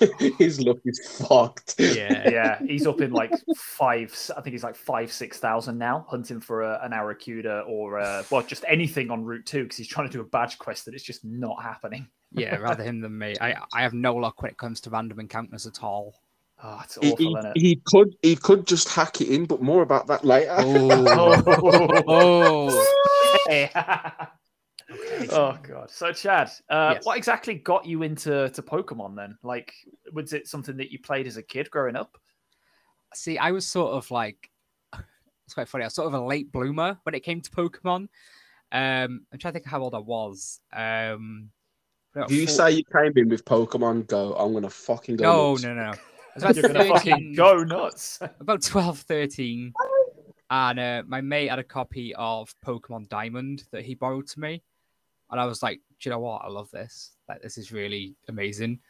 [0.00, 1.74] in- His luck is fucked.
[1.78, 2.30] Yeah.
[2.30, 4.16] yeah, he's up in like five.
[4.36, 8.22] I think he's like five, six thousand now, hunting for a, an Arrokuda or uh,
[8.30, 10.94] well, just anything on Route Two because he's trying to do a badge quest that
[10.94, 12.06] it's just not happening.
[12.32, 13.34] Yeah, rather him than me.
[13.40, 16.14] I I have no luck when it comes to random encounters at all.
[16.62, 17.60] Oh, it's He, awful, he, isn't it?
[17.60, 20.54] he could he could just hack it in, but more about that later.
[20.58, 22.02] Oh.
[22.06, 23.44] oh.
[23.48, 23.70] Hey.
[25.32, 25.90] oh god.
[25.90, 27.04] So Chad, uh, Yes.
[27.06, 29.38] what exactly got you into to Pokemon then?
[29.42, 29.72] Like,
[30.12, 32.16] was it something that you played as a kid growing up?
[33.14, 34.50] See, I was sort of like,
[35.46, 35.84] it's quite funny.
[35.84, 38.08] I was sort of a late bloomer when it came to Pokemon.
[38.72, 40.60] Um, I'm trying to think how old I was.
[40.72, 41.50] Um,
[42.14, 45.22] about you four- say you came in with Pokemon Go, I'm gonna fucking go.
[45.24, 45.62] no, nuts.
[45.62, 45.88] no, no, no.
[45.90, 45.98] I was
[46.36, 48.18] about You're gonna fucking go nuts.
[48.40, 49.72] about 12, 13.
[50.50, 54.62] And uh, my mate had a copy of Pokemon Diamond that he borrowed to me.
[55.30, 56.42] And I was like, do you know what?
[56.44, 57.12] I love this.
[57.28, 58.80] Like, this is really amazing.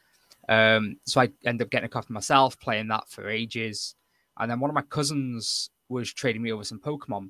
[0.49, 3.95] Um, so I ended up getting a copy myself, playing that for ages.
[4.39, 7.29] And then one of my cousins was trading me over some Pokemon.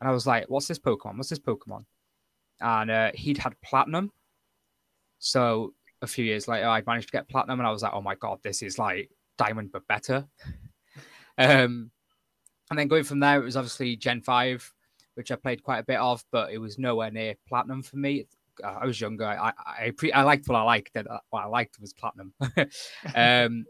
[0.00, 1.16] And I was like, what's this Pokemon?
[1.16, 1.84] What's this Pokemon?
[2.60, 4.10] And uh, he'd had Platinum.
[5.18, 7.60] So a few years later, I managed to get Platinum.
[7.60, 9.10] And I was like, oh my God, this is like
[9.44, 10.26] Diamond, but better.
[11.38, 11.90] um,
[12.70, 14.72] and then going from there, it was obviously Gen 5,
[15.14, 18.26] which I played quite a bit of, but it was nowhere near Platinum for me.
[18.62, 19.24] Uh, I was younger.
[19.26, 19.52] I I,
[19.86, 20.90] I, pre- I liked what I liked.
[20.94, 22.32] and, uh, What I liked was Platinum.
[23.14, 23.64] um,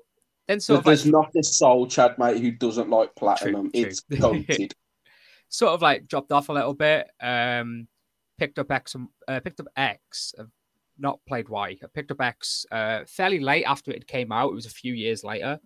[0.48, 3.70] then So sort of like, there's not a soul, Chad, mate, who doesn't like platinum.
[3.70, 3.84] true.
[3.84, 4.72] It's goated.
[5.48, 7.08] sort of like dropped off a little bit.
[7.20, 7.86] Um,
[8.38, 8.96] picked up X,
[9.28, 10.34] uh, picked up X.
[11.00, 11.76] Not played Y.
[11.82, 14.50] I picked up X uh, fairly late after it came out.
[14.50, 15.58] It was a few years later.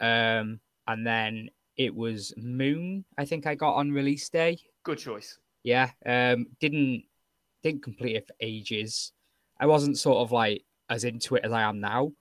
[0.00, 3.04] Um, and then it was Moon.
[3.18, 4.58] I think I got on release day.
[4.82, 5.38] Good choice.
[5.62, 5.90] Yeah.
[6.04, 7.04] Um, didn't
[7.62, 9.12] didn't complete it for ages.
[9.58, 12.12] I wasn't sort of like as into it as I am now.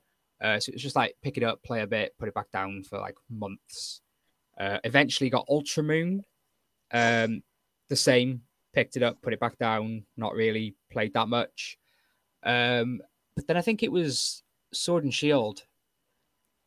[0.41, 2.51] Uh, so it was just like pick it up, play a bit, put it back
[2.51, 4.01] down for like months.
[4.59, 6.23] Uh, eventually got Ultra Moon.
[6.91, 7.43] Um,
[7.89, 8.41] the same,
[8.73, 10.05] picked it up, put it back down.
[10.17, 11.77] Not really played that much.
[12.45, 13.01] Um,
[13.35, 15.63] but then I think it was Sword and Shield.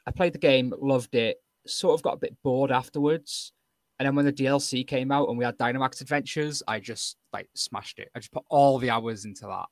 [0.07, 1.39] I played the game, loved it.
[1.67, 3.53] Sort of got a bit bored afterwards.
[3.99, 7.49] And then when the DLC came out and we had Dynamax Adventures, I just like
[7.55, 8.11] smashed it.
[8.15, 9.67] I just put all the hours into that.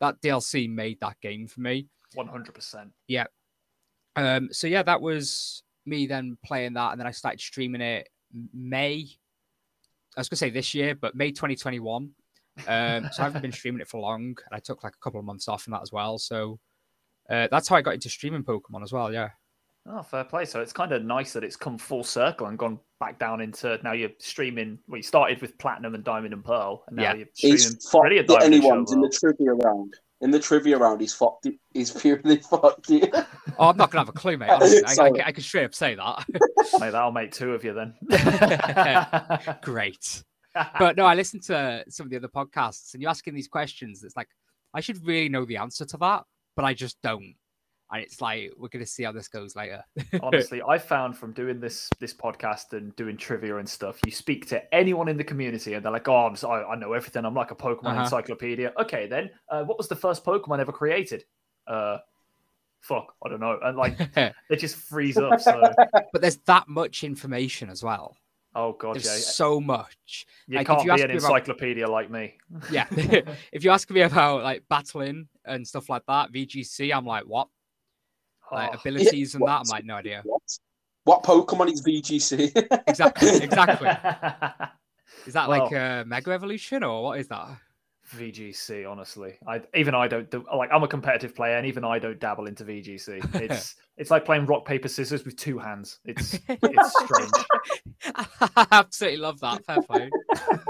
[0.00, 1.88] That DLC made that game for me.
[2.14, 2.90] One hundred percent.
[3.06, 3.26] Yeah.
[4.16, 8.08] Um, so yeah, that was me then playing that, and then I started streaming it
[8.52, 9.08] May.
[10.16, 12.10] I was gonna say this year, but May 2021.
[12.66, 15.18] Um, so I haven't been streaming it for long, and I took like a couple
[15.20, 16.18] of months off from that as well.
[16.18, 16.58] So
[17.30, 19.12] uh, that's how I got into streaming Pokemon as well.
[19.12, 19.30] Yeah.
[19.86, 20.44] Oh, fair play.
[20.44, 23.78] So it's kind of nice that it's come full circle and gone back down into
[23.82, 24.78] now you're streaming.
[24.86, 27.14] Well, you started with Platinum and Diamond and Pearl, and now Yeah.
[27.14, 29.94] you're streaming He's fucked Brilliant it Diamond anyone's in the trivia round.
[30.22, 31.54] In the trivia round, he's fucked it.
[31.72, 33.10] He's purely fucked it.
[33.58, 34.50] Oh, I'm not gonna have a clue, mate.
[34.50, 36.26] Honestly, I, I, can- I can straight up say that.
[36.78, 37.94] Mate, that'll make two of you then.
[39.62, 40.22] Great.
[40.78, 44.02] But no, I listened to some of the other podcasts, and you're asking these questions.
[44.04, 44.28] It's like
[44.74, 46.24] I should really know the answer to that,
[46.56, 47.34] but I just don't.
[47.92, 49.82] And it's like we're gonna see how this goes later.
[50.22, 54.46] Honestly, I found from doing this this podcast and doing trivia and stuff, you speak
[54.48, 57.24] to anyone in the community and they're like, "Oh, I'm so, I know everything.
[57.24, 58.00] I'm like a Pokemon Uh-huh.
[58.02, 61.24] encyclopedia." Okay, then, uh, what was the first Pokemon ever created?
[61.66, 61.98] Uh,
[62.80, 63.58] fuck, I don't know.
[63.62, 65.40] And like, they just freeze up.
[65.40, 65.72] So,
[66.12, 68.16] but there's that much information as well.
[68.54, 70.26] Oh god, There's yeah, so much.
[70.46, 72.34] you like, can't you be an me about- encyclopedia like me.
[72.70, 72.86] Yeah.
[73.52, 77.48] if you ask me about like battling and stuff like that, VGC, I'm like, what?
[78.52, 80.22] Like Oh, abilities and that, I'm like, no idea.
[80.24, 80.42] What?
[81.04, 82.82] What Pokemon is VGC?
[82.86, 83.28] Exactly.
[83.42, 83.88] Exactly.
[85.26, 87.48] Is that like a Mega Evolution or what is that?
[88.10, 91.98] VGC, honestly, I even I don't do like I'm a competitive player, and even I
[91.98, 93.34] don't dabble into VGC.
[93.42, 95.98] It's it's like playing rock paper scissors with two hands.
[96.04, 97.32] It's it's strange.
[98.56, 99.64] I absolutely love that.
[99.64, 100.10] Fair play.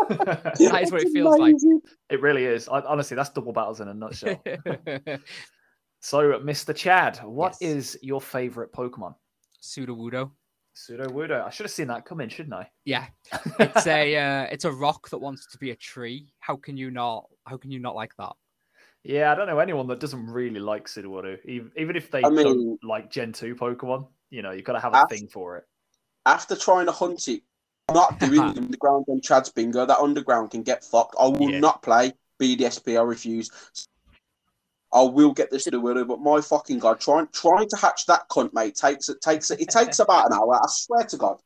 [0.08, 1.54] That is what it feels like.
[2.10, 2.68] It really is.
[2.68, 4.42] I, honestly, that's double battles in a nutshell.
[6.00, 6.74] So, Mr.
[6.74, 7.70] Chad, what Yes.
[7.70, 9.14] is your favorite Pokemon?
[9.62, 10.30] Sudowoodo.
[10.88, 11.44] Sudowoodo.
[11.44, 12.70] I should have seen that coming, shouldn't I?
[12.84, 13.06] Yeah,
[13.58, 16.32] it's a uh, it's a rock that wants to be a tree.
[16.40, 17.26] How can you not?
[17.46, 18.32] How can you not like that?
[19.02, 22.30] Yeah, I don't know anyone that doesn't really like Sudowoodo, even even if they I
[22.30, 24.08] mean- don't like Gen two Pokemon.
[24.30, 25.64] You know, you've got to have a Af- thing for it.
[26.26, 27.42] After trying to hunt it,
[27.88, 29.84] I'm not doing the underground on Chad's bingo.
[29.86, 31.16] That underground can get fucked.
[31.18, 31.60] I will Yeah.
[31.60, 32.98] not play BDSP.
[32.98, 33.50] I refuse.
[34.92, 38.28] I will get this to Sudowoodo, but my fucking god, trying trying to hatch that
[38.28, 39.60] cunt, mate, takes it takes it.
[39.60, 40.54] It takes about an hour.
[40.56, 41.38] I swear to God.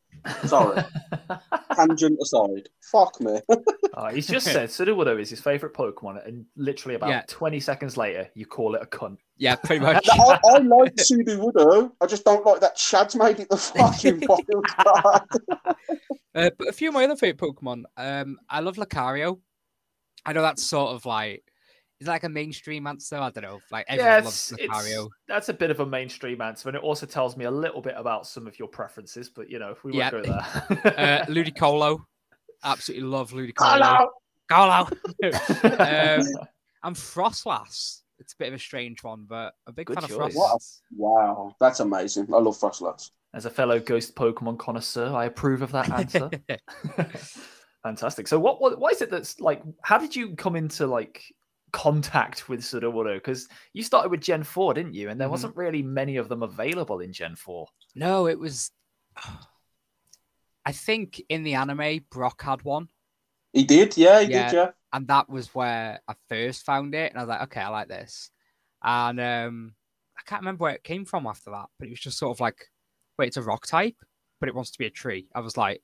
[0.47, 0.83] Sorry.
[1.77, 3.41] Tangent aside, fuck me.
[3.97, 7.23] Oh, he's just said Sudowoodo is his favorite Pokemon, and literally about Yeah.
[7.29, 9.19] 20 seconds later, you call it a cunt.
[9.37, 10.09] Yeah, pretty much.
[10.11, 11.93] I, I like Sudowoodo.
[12.01, 15.23] I just don't like that Chad's made it the fucking wild card.
[16.35, 17.85] Uh, but a few of my other favorite Pokemon.
[17.97, 19.39] Um, I love Lucario.
[20.27, 21.45] I know that's sort of like
[22.05, 23.17] is like a mainstream answer.
[23.17, 23.61] I don't know.
[23.71, 25.09] Like everyone Yeah, loves it's, it's, Lucario.
[25.27, 27.95] that's a bit of a mainstream answer, and it also tells me a little bit
[27.97, 30.11] about some of your preferences, but you know, we won't Yeah.
[30.11, 30.85] go there.
[30.97, 32.01] Uh, Ludicolo.
[32.63, 33.55] Absolutely love Ludicolo.
[33.59, 34.11] Hello.
[34.51, 34.89] Colo.
[35.81, 36.27] um,
[36.83, 38.01] and Froslass.
[38.21, 40.19] It's a bit of a strange one, but a big Good fan choice.
[40.19, 40.81] of Froslass.
[40.97, 42.29] Wow, that's amazing.
[42.33, 43.11] I love Froslass.
[43.35, 46.31] As a fellow ghost Pokemon connoisseur, I approve of that answer.
[47.83, 48.29] Fantastic.
[48.29, 49.63] So, what, what, why is it that's like?
[49.83, 51.23] How did you come into like
[51.75, 53.17] contact with Sudowoodo?
[53.17, 55.11] Because you started with Gen Four, didn't you?
[55.11, 55.33] And there Mhm.
[55.33, 57.67] wasn't really many of them available in Gen Four.
[57.95, 58.71] no, it was.
[60.67, 62.89] I think in the anime, Brock had one.
[63.53, 64.47] He did, yeah, he Yeah.
[64.51, 64.71] did, yeah.
[64.93, 67.89] and that was where I first found it, and I was like, okay, I like
[67.89, 68.31] this.
[68.83, 69.75] And um,
[70.19, 72.41] I can't remember where it came from after that, but it was just sort of
[72.41, 72.71] like,
[73.19, 73.97] wait, it's a rock type,
[74.41, 75.29] but it wants to be a tree.
[75.35, 75.83] I was like,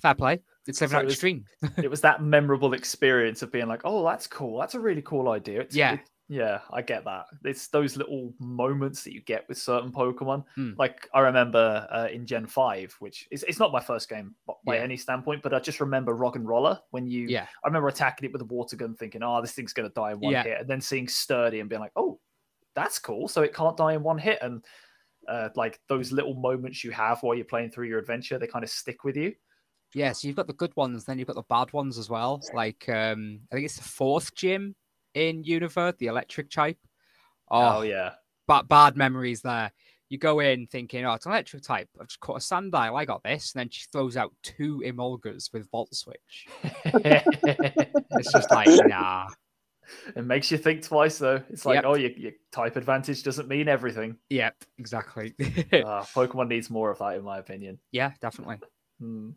[0.00, 0.40] fair play.
[0.68, 1.44] It's So it was- extreme.
[1.78, 4.58] it was that memorable experience of being like, "Oh, that's cool.
[4.60, 5.94] That's a really cool idea." It's, Yeah.
[5.94, 6.00] it-
[6.30, 7.24] yeah, I get that.
[7.42, 10.44] It's those little moments that you get with certain Pokemon.
[10.56, 10.72] Hmm.
[10.76, 14.34] Like I remember uh, in Gen Five, which is it's not my first game
[14.66, 14.82] by Yeah.
[14.82, 17.28] any standpoint, but I just remember Roggenrola when you.
[17.28, 17.46] Yeah.
[17.64, 20.20] I remember attacking it with a water gun, thinking, "Oh, this thing's gonna die in
[20.20, 20.42] one Yeah.
[20.42, 22.20] hit," and then seeing Sturdy and being like, "Oh,
[22.74, 23.26] that's cool.
[23.28, 24.62] So it can't die in one hit." And
[25.28, 28.64] uh, like those little moments you have while you're playing through your adventure, they kind
[28.64, 29.34] of stick with you.
[29.94, 32.40] Yeah, so you've got the good ones, then you've got the bad ones as well.
[32.52, 34.74] Like, um, I think it's the fourth gym
[35.14, 36.78] in Unova, the electric type.
[37.50, 38.12] Oh, Oh, yeah.
[38.46, 39.72] bad, bad memories there.
[40.10, 41.88] You go in thinking, oh, it's an electric type.
[42.00, 42.98] I've just caught a Sandile.
[42.98, 43.52] I got this.
[43.54, 46.46] And then she throws out two Emolgas with Volt Switch.
[47.44, 49.28] It's just like, nah.
[50.16, 51.42] It makes you think twice, though.
[51.50, 51.84] It's like, Yep.
[51.86, 54.16] oh, your, your type advantage doesn't mean everything.
[54.28, 55.34] Yep, exactly.
[55.38, 55.42] Uh,
[56.14, 57.78] Pokemon needs more of that, in my opinion.
[57.92, 58.58] yeah, definitely.
[59.00, 59.30] Hmm.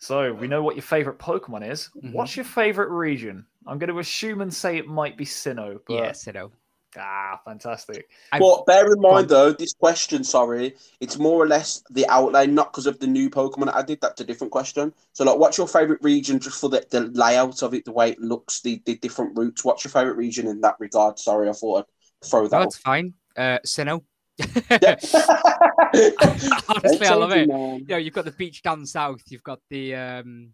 [0.00, 1.90] So we know what your favorite Pokemon is.
[2.02, 2.12] Mhm.
[2.12, 3.44] What's your favorite region?
[3.66, 6.50] I'm going to assume and say it might be Sinnoh, but Yeah, Sinnoh.
[6.96, 8.08] ah, fantastic.
[8.32, 12.54] I've- But bear in mind, though, this question, sorry, it's more or less the outline,
[12.54, 13.98] not because of the new Pokemon added.
[14.00, 14.94] That's a different question.
[15.12, 18.12] So, like, what's your favorite region just for the, the layout of it, the way
[18.12, 19.64] it looks, the, the different routes?
[19.66, 21.18] What's your favorite region in that regard?
[21.18, 21.86] Sorry, I thought
[22.22, 23.12] I'd throw No, that it's fine.
[23.36, 24.02] Uh, Sinnoh.
[24.70, 24.98] Up.
[26.68, 27.48] Honestly, I love it.
[27.48, 27.78] Man.
[27.80, 30.50] you know, you've got the beach down south, you've got the um,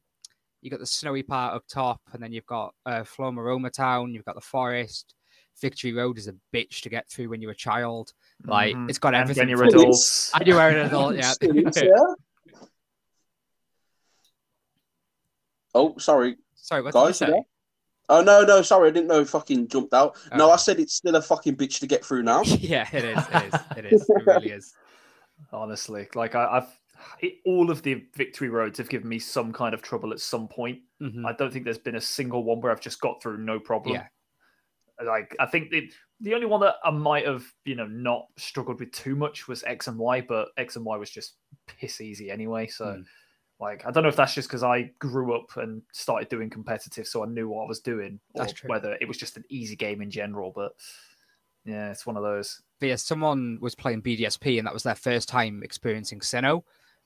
[0.63, 4.25] you got the snowy part up top, and then you've got uh, Floaroma Town, you've
[4.25, 5.15] got the forest.
[5.61, 8.13] Victory Road is a bitch to get through when you're a child.
[8.45, 8.91] Like Mhm.
[8.91, 9.43] it's got And everything.
[9.43, 10.31] when you're from- adults.
[10.35, 11.33] And you're an adult, yeah.
[11.43, 11.91] Yeah.
[15.75, 17.21] Oh, sorry, Sorry, what did guys.
[17.21, 17.43] you say?
[18.09, 18.19] There?
[18.19, 19.21] Oh no, no, sorry, I didn't know.
[19.21, 20.17] it Fucking jumped out.
[20.35, 20.53] No, Oh.
[20.53, 22.43] I said it's still a fucking bitch to get through now.
[22.45, 23.25] yeah, it is.
[23.33, 23.61] It is.
[23.77, 24.11] It is.
[24.11, 24.75] It really is.
[25.53, 26.81] Honestly, like I, I've
[27.21, 30.49] it, all of the victory roads have given me some kind of trouble at some
[30.49, 30.79] point.
[31.03, 31.27] Mhm.
[31.27, 33.97] I don't think there's been a single one where I've just got through no problem.
[33.97, 34.07] Yeah.
[35.05, 35.91] Like I think the
[36.21, 39.63] the only one that I might have you know not struggled with too much was
[39.65, 41.35] X and Y, but X and Y was just
[41.67, 42.67] piss easy anyway.
[42.67, 43.05] So Mm.
[43.61, 47.07] Like I don't know if that's just because I grew up and started doing competitive,
[47.07, 48.69] so I knew what I was doing, or true.
[48.69, 50.53] whether it was just an easy game in general.
[50.55, 50.73] But
[51.65, 52.63] yeah, it's one of those.
[52.81, 56.63] But yeah, someone was playing BDSP and that was their first time experiencing Sinnoh.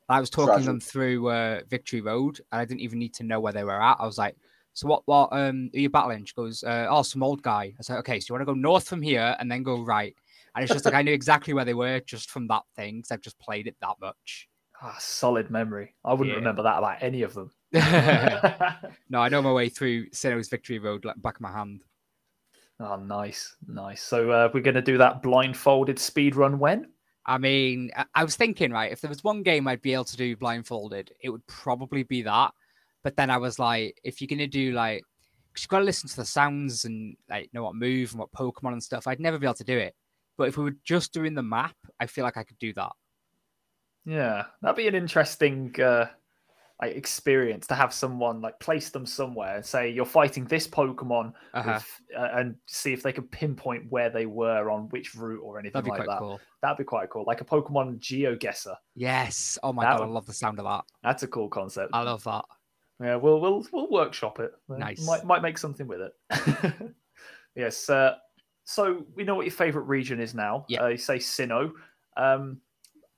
[0.09, 0.67] I was talking Tragic.
[0.67, 3.81] them through uh, Victory Road and I didn't even need to know where they were
[3.81, 3.99] at.
[4.01, 4.37] I was like,
[4.73, 6.25] so what what um are you battling?
[6.25, 7.75] She goes, uh, oh, some old guy.
[7.79, 10.15] I said, okay, so you want to go north from here and then go right.
[10.55, 13.13] And it's just like I knew exactly where they were just from that thing because
[13.13, 14.49] I've just played it that much.
[14.83, 15.95] Ah, solid memory.
[16.05, 16.37] I wouldn't Yeah.
[16.37, 17.51] remember that about any of them.
[17.73, 21.83] no, I know my way through Sinnoh's Victory Road like back of my hand.
[22.81, 24.03] oh, nice, nice.
[24.03, 26.89] So uh, we're going to do that blindfolded speed run when?
[27.27, 30.05] I mean, I, I was thinking, right, if there was one game I'd be able
[30.05, 32.53] to do blindfolded, it would probably be that.
[33.05, 35.03] But then I was like, if you're gonna do like,
[35.53, 38.33] because you've got to listen to the sounds and like know what move and what
[38.33, 39.95] Pokemon and stuff, I'd never be able to do it.
[40.39, 42.93] But if we were just doing the map, I feel like I could do that.
[44.05, 46.07] Yeah, that'd be an interesting uh,
[46.81, 51.35] like experience to have someone like place them somewhere and say you're fighting this Pokemon
[51.53, 51.75] Uh-huh.
[51.75, 55.59] with, uh, and see if they can pinpoint where they were on which route or
[55.59, 56.19] anything like that.
[56.19, 56.41] cool.
[56.63, 58.75] That'd be quite cool, like a Pokemon GeoGuessr.
[58.95, 59.59] Yes.
[59.63, 60.85] Oh my That god, I love the sound of that.
[61.03, 61.91] That's a cool concept.
[61.93, 62.45] I love that.
[63.03, 64.53] Yeah, we'll we'll we'll workshop it.
[64.69, 65.07] Nice.
[65.07, 66.73] Might might make something with it.
[67.57, 67.89] yes.
[67.89, 68.17] Uh,
[68.65, 70.65] so we know what your favorite region is now.
[70.69, 70.83] Yeah.
[70.85, 71.73] Uh, you say Sinnoh.
[72.17, 72.61] Um,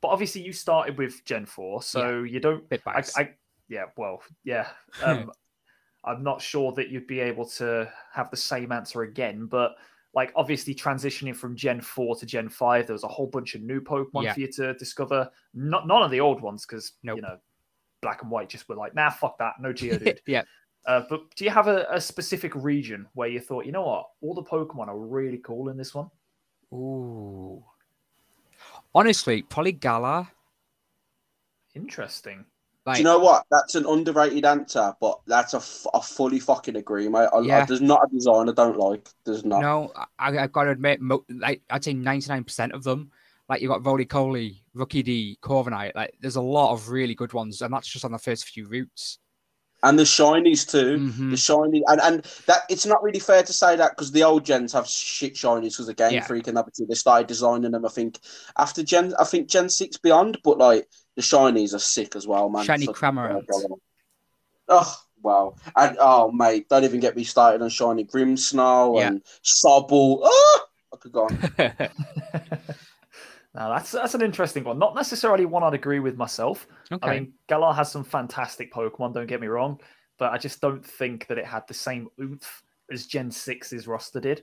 [0.03, 2.69] but obviously you started with Gen 4, so you don't.
[2.69, 3.03] Bit I.
[3.17, 3.31] I,
[3.69, 4.69] yeah, well, yeah.
[5.03, 5.31] Um,
[6.05, 9.77] I'm not sure that you'd be able to have the same answer again, but
[10.15, 13.63] like obviously transitioning from Gen 4 to Gen 5, there was a whole bunch of
[13.63, 14.35] new Pokemon Yeah.
[14.35, 15.31] for you to discover.
[15.55, 17.17] Not none of the old ones, because Nope.
[17.17, 17.39] you know,
[18.03, 20.19] black and white just were like, nah, fuck that, no Geodude.
[20.27, 20.43] yeah.
[20.85, 24.07] Uh, but do you have a, a specific region where you thought, you know what,
[24.21, 26.11] all the Pokemon are really cool in this one?
[26.75, 27.65] Ooh.
[28.95, 30.29] Honestly, probably Galar.
[31.75, 32.45] Interesting.
[32.85, 33.45] Like, Do you know what?
[33.51, 37.29] That's an underrated answer, but that's a, f- I fully fucking agree, mate.
[37.33, 37.65] I, I- Yeah.
[37.65, 39.09] there's not a design I don't like.
[39.25, 39.61] There's not.
[39.61, 43.11] no, I, I've got to admit, mo- like I'd say 99% of them.
[43.49, 45.95] Like you got Rolycoly, Rookie D, Corviknight.
[45.95, 48.67] Like there's a lot of really good ones, and that's just on the first few
[48.67, 49.19] routes.
[49.85, 50.99] And the shinies too.
[50.99, 51.31] Mhm.
[51.31, 54.45] The shiny and, and that it's not really fair to say that because the old
[54.45, 56.25] gens have shit shinies because the Game Yeah.
[56.25, 56.87] Freak and everything.
[56.89, 57.85] They started designing them.
[57.85, 58.19] I think
[58.57, 62.49] after Gen, I think Gen Six Beyond, but like the shinies are sick as well,
[62.49, 62.65] man.
[62.65, 63.45] Shiny Cramorant.
[64.69, 65.55] Oh wow!
[65.75, 69.09] And oh mate, don't even get me started on shiny Grimmsnarl Yeah.
[69.09, 70.21] and Sobble.
[70.23, 70.61] Oh,
[70.93, 71.39] I could go on.
[73.55, 74.79] now that's that's an interesting one.
[74.79, 76.67] Not necessarily one I'd agree with myself.
[76.91, 77.09] okay.
[77.09, 79.81] I mean, Galar has some fantastic Pokemon, don't get me wrong,
[80.19, 84.21] but I just don't think that it had the same oomph as Gen 6's roster
[84.21, 84.43] did.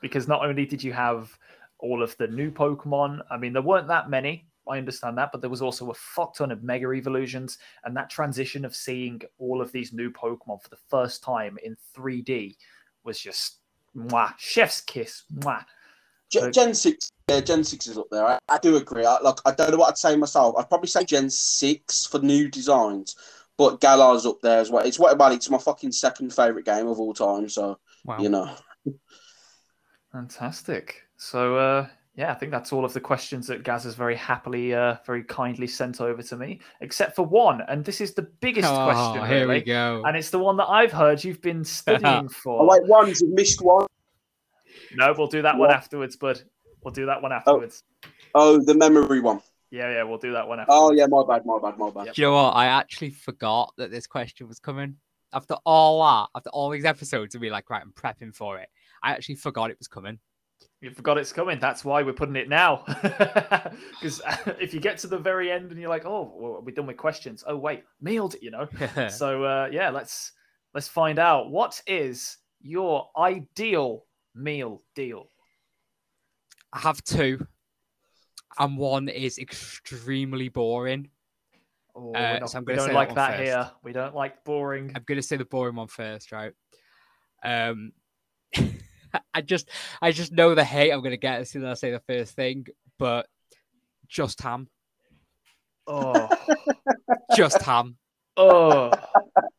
[0.00, 1.36] Because not only did you have
[1.78, 5.40] all of the new Pokemon, I mean, there weren't that many, I understand that, but
[5.40, 9.60] there was also a fuck ton of Mega Evolutions, and that transition of seeing all
[9.60, 12.56] of these new Pokemon for the first time in 3D
[13.02, 13.58] was just
[13.96, 15.64] mwah, chef's kiss, mwah.
[16.30, 18.26] Gen, So- Gen six, yeah, Gen six is up there.
[18.26, 19.04] I, I do agree.
[19.04, 20.56] I, like, I don't know what I'd say myself.
[20.58, 23.16] I'd probably say Gen six for new designs,
[23.56, 24.84] but Galar's up there as well.
[24.84, 25.32] It's what about?
[25.32, 27.48] It's my fucking second favorite game of all time.
[27.48, 28.18] So wow.
[28.18, 28.54] you know,
[30.12, 31.02] Fantastic.
[31.16, 34.74] So, uh, yeah, I think that's all of the questions that Gaz has very happily,
[34.74, 37.60] uh, very kindly sent over to me, except for one.
[37.68, 39.60] And this is the biggest oh, question, here really.
[39.60, 40.02] we go.
[40.04, 42.62] And it's the one that I've heard you've been studying for.
[42.62, 43.86] oh wait, ones you've missed one.
[44.94, 46.42] No, we'll do that one afterwards, bud.
[46.82, 47.82] We'll do that one afterwards.
[48.34, 49.40] Oh, the memory one.
[49.70, 50.80] Yeah, yeah, we'll do that one afterwards.
[50.82, 52.06] Oh yeah, my bad, my bad, my bad.
[52.06, 52.14] Yep.
[52.14, 52.50] Do you know what?
[52.50, 54.96] I actually forgot that this question was coming.
[55.32, 58.68] After all that, after all these episodes of me like, right, I'm prepping for it.
[59.02, 60.18] I actually forgot it was coming.
[60.80, 61.58] You forgot it's coming.
[61.60, 62.84] That's why we're putting it now.
[64.00, 64.22] Because
[64.60, 66.96] if you get to the very end and you're like, "Oh, well, we're done with
[66.96, 68.66] questions," oh wait, mailed it, you know.
[69.10, 70.32] so uh, yeah, let's
[70.74, 74.06] let's find out what is your ideal
[74.40, 75.28] meal deal.
[76.72, 77.46] I have two,
[78.58, 81.10] and one is extremely boring.
[81.94, 83.70] Oh, Uh, we're not- so I'm we don't say that like one that, here.
[83.82, 84.92] We don't like boring.
[84.94, 86.52] I'm gonna say the boring one first, right?
[87.44, 87.92] Um,
[89.34, 89.68] I just,
[90.00, 92.34] I just know the hate I'm gonna get as soon as I say the first
[92.36, 92.66] thing,
[92.98, 93.26] but
[94.08, 94.68] just ham,
[95.88, 96.28] Oh,
[97.36, 97.96] just ham,
[98.36, 98.92] oh,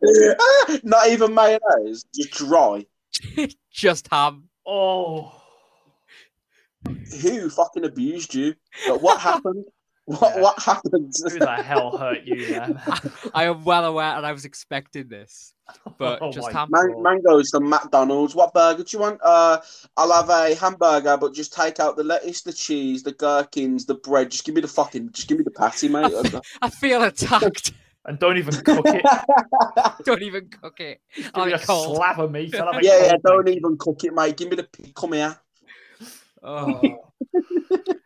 [0.83, 2.85] not even mayonnaise, just dry.
[3.69, 4.47] just ham.
[4.65, 5.33] Oh.
[7.21, 8.55] Who fucking abused you?
[8.89, 9.65] Like, what happened?
[10.05, 10.41] What Yeah.
[10.41, 11.13] what happened?
[11.23, 12.81] Who the hell hurt you, man?
[13.35, 15.53] I am well aware, and I was expecting this,
[15.99, 16.65] but Oh just my.
[16.69, 18.33] Man- mangoes from McDonald's.
[18.33, 19.19] What burger do you want?
[19.23, 19.59] Uh,
[19.95, 23.93] I'll have a hamburger, but just take out the lettuce, the cheese, the gherkins, the
[23.95, 24.31] bread.
[24.31, 26.11] Just give me the fucking, just give me the patty, mate.
[26.63, 27.73] I feel attacked.
[28.05, 29.05] And don't even cook it.
[30.05, 31.01] Don't even cook it.
[31.15, 31.95] Give I'll me be a cold.
[31.97, 32.55] slab of meat.
[32.55, 33.09] I'll have yeah, yeah.
[33.11, 34.37] cold, Don't thank even cook it, mate.
[34.37, 34.95] Give me the pig.
[34.95, 35.37] Come here.
[36.43, 36.81] Oh.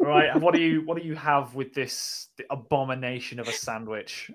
[0.01, 0.29] right.
[0.34, 4.29] and What do you what do you have with this abomination of a sandwich?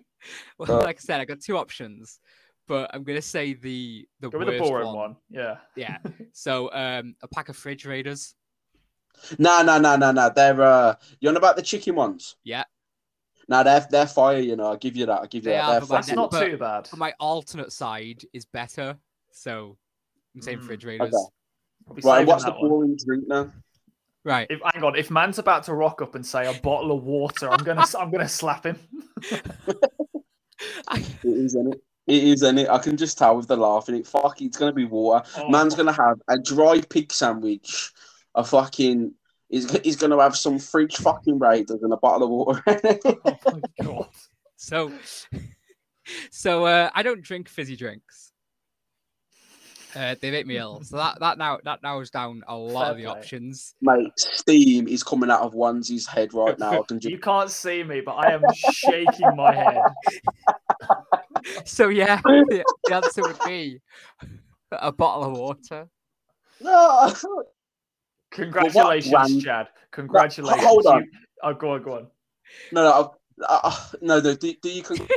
[0.58, 2.18] Well, Uh, like I said, I got two options,
[2.66, 4.96] but I'm gonna say the the Go with the worst boring one.
[4.96, 5.16] one.
[5.28, 5.56] Yeah.
[5.76, 5.98] Yeah.
[6.32, 8.34] So um, a pack of refrigerators.
[9.22, 9.38] raiders.
[9.38, 10.30] No, no, no, no, no.
[10.34, 12.36] They're uh, you on about the chicken ones?
[12.44, 12.64] Yeah.
[13.50, 14.38] No, they're they're fire.
[14.38, 15.18] You know, I'll give you that.
[15.20, 15.66] I'll give you They that.
[15.66, 16.88] are, They're but my That's not too bad.
[16.88, 18.96] But my alternate side is better.
[19.32, 19.76] So
[20.36, 21.12] I'm saying Mm, fridge raiders.
[21.12, 22.06] okay.
[22.06, 22.70] Right, what's the that one.
[22.70, 23.50] boring drink now?
[24.22, 24.46] Right.
[24.48, 27.48] If, hang on, if man's about to rock up and say a bottle of water,
[27.50, 28.78] I'm gonna I'm gonna slap him.
[30.86, 31.80] I, It is, isn't it?
[32.06, 32.68] It is, isn't it?
[32.68, 33.96] I can just tell with the laughing.
[33.96, 35.26] It fuck, it's gonna be water.
[35.36, 37.90] Oh, Man's gonna have a dry pig sandwich,
[38.36, 39.14] a fucking.
[39.50, 42.62] He's, he's gonna have some fridge fucking raiders and a bottle of water.
[43.24, 44.09] oh my god.
[44.57, 44.92] so
[46.30, 48.32] so uh, I don't drink fizzy drinks.
[49.94, 50.82] Uh, they make me ill.
[50.84, 53.12] So that that now that narrows down a lot Fair of the play.
[53.12, 53.74] options.
[53.80, 56.82] Mate, steam is coming out of one's head right now.
[56.82, 59.82] Can just You can't see me, but I am shaking my head.
[61.64, 63.80] So yeah, the, the answer would be
[64.70, 65.88] a bottle of water.
[66.61, 67.14] no.
[68.33, 69.68] I thought- Congratulations, Chad.
[69.93, 70.64] Congratulations.
[70.64, 71.05] hold on.
[71.05, 71.11] You-
[71.43, 72.07] Oh, go on, go on.
[72.70, 73.14] No, no,
[73.49, 74.20] I, I, no.
[74.20, 74.99] Do, do you con-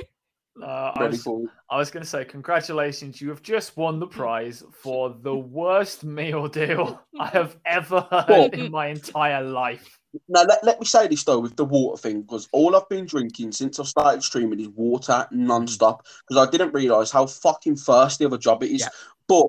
[0.62, 1.50] Uh, I was, for it?
[1.72, 3.20] I was going to say, congratulations.
[3.20, 8.54] You have just won the prize for the worst meal deal I have ever heard
[8.54, 10.00] in my entire life.
[10.30, 13.06] Now let, let me say this though with the water thing because all I've been
[13.08, 18.24] drinking since I started streaming is water non-stop because I didn't realise how fucking thirsty
[18.24, 18.82] of a job it is.
[18.82, 18.90] Yeah.
[19.28, 19.48] But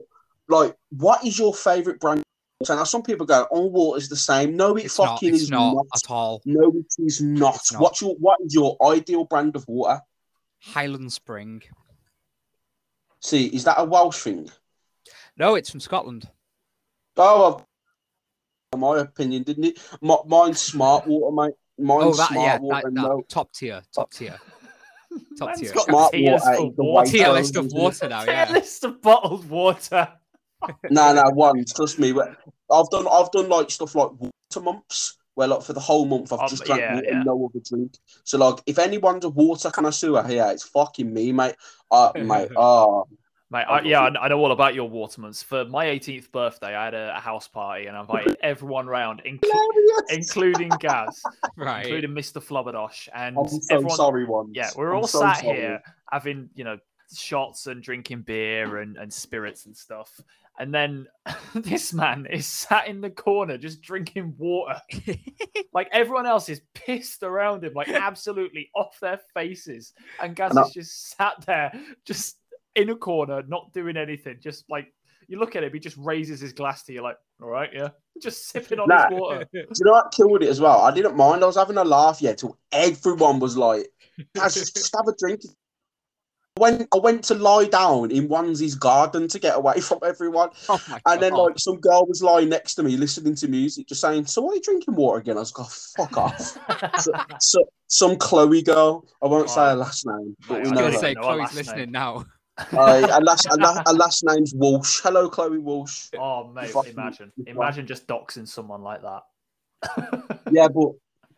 [0.49, 2.24] like, what is your favourite brand?
[2.63, 5.15] So now some people go, "Oh, is the same." No, it It's not.
[5.15, 5.87] fucking It's is not, not.
[5.95, 6.41] at all.
[6.45, 7.61] No, it is not.
[7.73, 7.81] Not.
[7.81, 10.01] What's your what is your ideal brand of water?
[10.61, 11.63] Highland Spring.
[13.21, 14.49] See, is that a Welsh thing?
[15.37, 16.29] No, it's from Scotland.
[17.17, 17.65] Oh,
[18.73, 19.79] well, my opinion, didn't it?
[20.01, 21.55] My, mine's smart water, mate.
[21.79, 22.83] Mine's oh, that smart yeah, water.
[22.85, 24.39] that, that, no, top tier, top tier,
[25.39, 25.73] top tier.
[25.73, 27.11] got Smart water for is the water.
[27.11, 28.25] Tier list of water now.
[28.25, 30.09] Tier list of bottled water.
[30.91, 31.65] No, no, one.
[31.65, 32.11] Trust me.
[32.13, 36.33] I've done, I've done like stuff like water months, where like for the whole month
[36.33, 37.23] I've Um, just drank yeah, water, yeah.
[37.23, 37.99] no other drink.
[38.25, 41.57] So like, if anyone's a water connoisseur here, it's fucking me, mate.
[41.91, 42.51] Uh, mate.
[42.57, 43.07] Oh,
[43.51, 45.45] Mate, I, yeah, I, know all about your watermans.
[45.45, 49.21] For my 18th birthday, I had a, a house party and I invited everyone round,
[49.23, 50.03] hilarious.
[50.11, 51.23] including Gaz,
[51.57, 51.85] Right.
[51.85, 52.43] including Mr.
[52.43, 53.09] Flubberdosh.
[53.15, 54.51] And I'm so everyone, sorry, one.
[54.55, 55.81] yeah, we're I'm all so sat here
[56.11, 56.79] having, you know,
[57.15, 60.21] shots and drinking beer and, and spirits and stuff.
[60.59, 61.07] And then
[61.55, 64.81] this man is sat in the corner just drinking water.
[65.73, 69.93] like everyone else is pissed around him, like absolutely off their faces.
[70.23, 71.73] And Gaz is just sat there,
[72.05, 72.39] just
[72.77, 74.39] in a corner, not doing anything.
[74.41, 74.93] Just like
[75.29, 77.89] you look at him, he just raises his glass to you, like, all right, yeah.
[78.23, 79.09] Just sipping on Nah.
[79.09, 79.45] his water.
[79.53, 80.81] Do you know what killed it as well?
[80.83, 81.43] I didn't mind.
[81.43, 83.89] I was having a laugh, yeah, till everyone was like,
[84.37, 85.41] "Guys, just, just have a drink."
[86.57, 90.51] I went, I went to lie down in onesie's garden to get away from everyone,
[90.69, 93.89] Oh my and then like some girl was lying next to me listening to music,
[93.89, 97.01] just saying, "So why are you drinking water again?" I was like, oh, "Fuck off."
[97.01, 100.87] so, so, some Chloe girl, I won't say her last name, but Mate, we I
[100.87, 101.93] was gonna say Chloe's listening name.
[101.93, 102.25] now.
[102.57, 105.01] Uh, her, last, her, last, her last name's Walsh.
[105.03, 106.11] Hello, Chloe Walsh.
[106.17, 107.33] oh, mate, imagine.
[107.49, 109.23] Imagine just doxing someone like that.
[110.53, 110.93] Yeah, but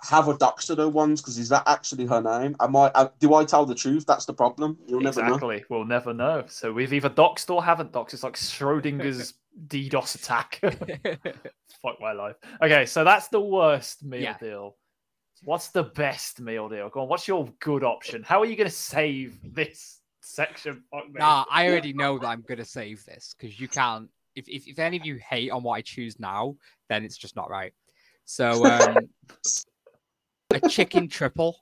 [0.08, 2.56] have a doxed her once because is that actually her name?
[2.60, 2.90] Am I?
[2.94, 4.06] Uh, do I tell the truth?
[4.06, 4.78] That's the problem.
[4.86, 5.34] You'll never know.
[5.34, 5.64] exactly.
[5.68, 6.44] We'll never know.
[6.48, 8.14] So we've either doxed or haven't doxed.
[8.14, 9.34] It's like Schrodinger's
[9.68, 10.60] DDoS attack.
[11.82, 12.36] Fuck my life.
[12.62, 14.36] Okay, so that's the worst meal Yeah.
[14.38, 14.76] deal.
[15.44, 16.88] What's the best meal deal?
[16.88, 17.08] Go on.
[17.08, 18.22] What's your good option?
[18.22, 20.82] How are you going to save this section?
[20.90, 21.14] Fuck me.
[21.18, 24.08] nah, I already know that I'm gonna save this because you can't.
[24.34, 26.56] If, if if any of you hate on what I choose now,
[26.88, 27.72] then it's just not right.
[28.24, 29.08] So um,
[30.50, 31.56] a chicken triple,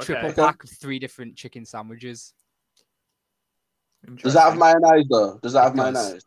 [0.00, 0.34] triple Okay.
[0.34, 2.34] pack of three different chicken sandwiches.
[4.16, 5.38] Does that have mayonnaise though?
[5.42, 5.94] Does that have It does.
[5.94, 6.24] mayonnaise?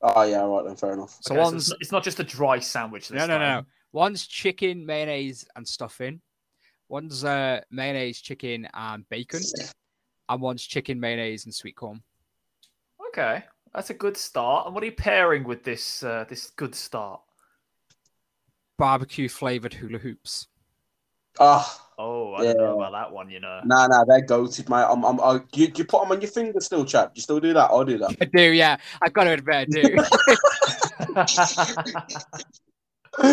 [0.00, 1.18] Oh yeah, right then, fair enough.
[1.22, 3.08] So Okay, one's it's, not, it's not just a dry sandwich.
[3.08, 3.64] This no, no, no, time.
[3.64, 3.66] no.
[3.92, 6.20] One's chicken, mayonnaise, and stuffing.
[6.88, 9.40] One's uh, mayonnaise, chicken, and bacon.
[10.28, 12.02] And one's chicken, mayonnaise, and sweet corn.
[13.08, 13.42] Okay,
[13.74, 14.66] that's a good start.
[14.66, 16.02] And what are you pairing with this?
[16.02, 17.20] Uh, this good start.
[18.76, 20.46] Barbecue flavored hula hoops.
[21.40, 22.72] Ah, Oh, I don't know Yeah.
[22.74, 23.28] about that one.
[23.28, 23.60] You know.
[23.64, 24.86] nah, nah, they're goated, mate.
[24.88, 27.10] I'm, I'm, I, you, you put them on your finger still, chap.
[27.14, 27.70] You still do that?
[27.70, 28.14] I'll do that.
[28.20, 28.76] I do, yeah.
[29.02, 29.98] I've got to admit, I do.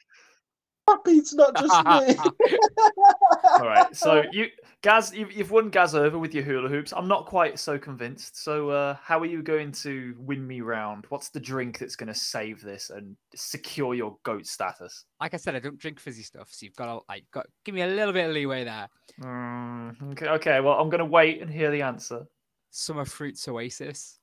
[0.90, 2.16] Happy, it's not just me.
[3.44, 3.96] All right.
[3.96, 4.48] So you,
[4.82, 6.94] Gaz, you've, you've won Gaz over with your hula hoops.
[6.96, 8.42] I'm not quite so convinced.
[8.42, 11.06] So uh, how are you going to win me round?
[11.10, 15.06] What's the drink that's going to save this and secure your goat status?
[15.22, 17.76] like I said, I don't drink fizzy stuff, so you've got to like got give
[17.76, 18.88] me a little bit of leeway there.
[19.22, 20.28] Mm, okay.
[20.28, 20.60] Okay.
[20.62, 22.26] Well, I'm going to wait and hear the answer.
[22.72, 24.18] Summer fruits oasis.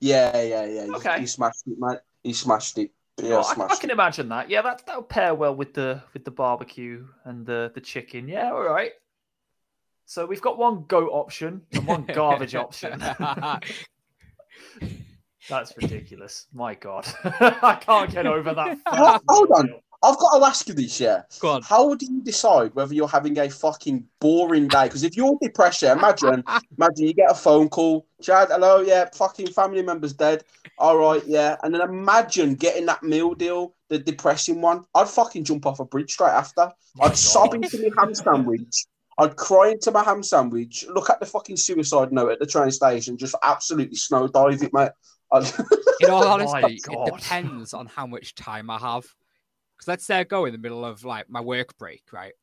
[0.00, 0.84] yeah, yeah, yeah.
[0.84, 1.20] He, Okay.
[1.20, 1.98] he smashed it, mate.
[2.22, 2.90] He smashed it.
[3.22, 3.92] Yeah, Oh, I, I can it.
[3.94, 4.50] imagine that.
[4.50, 8.28] Yeah, that that'll pair well with the with the barbecue and the the chicken.
[8.28, 8.50] Yeah.
[8.52, 8.92] All right.
[10.06, 12.98] So we've got one goat option and one garbage option.
[15.48, 16.46] That's ridiculous.
[16.52, 18.78] My God, I can't get over that.
[19.28, 19.70] Hold on.
[20.02, 20.10] Meal.
[20.10, 21.22] I've got to ask you this, yeah.
[21.40, 21.62] Go on.
[21.62, 24.84] How do you decide whether you're having a fucking boring day?
[24.84, 26.44] Because if you're depressed, yeah, imagine,
[26.78, 30.44] imagine you get a phone call, Chad, hello, yeah, fucking family member's dead.
[30.78, 31.56] All right, yeah.
[31.62, 34.84] And then imagine getting that meal deal, the depressing one.
[34.94, 36.70] I'd fucking jump off a bridge straight after.
[36.96, 38.86] My I'd sob into my ham sandwich.
[39.18, 42.70] I'd cry into my ham sandwich, look at the fucking suicide note at the train
[42.70, 44.90] station, just absolutely snow dive it, mate.
[45.30, 45.44] I'd...
[46.00, 49.04] In all Oh honesty, it depends on how much time I have.
[49.82, 52.34] Because let's say I go in the middle of like my work break, right?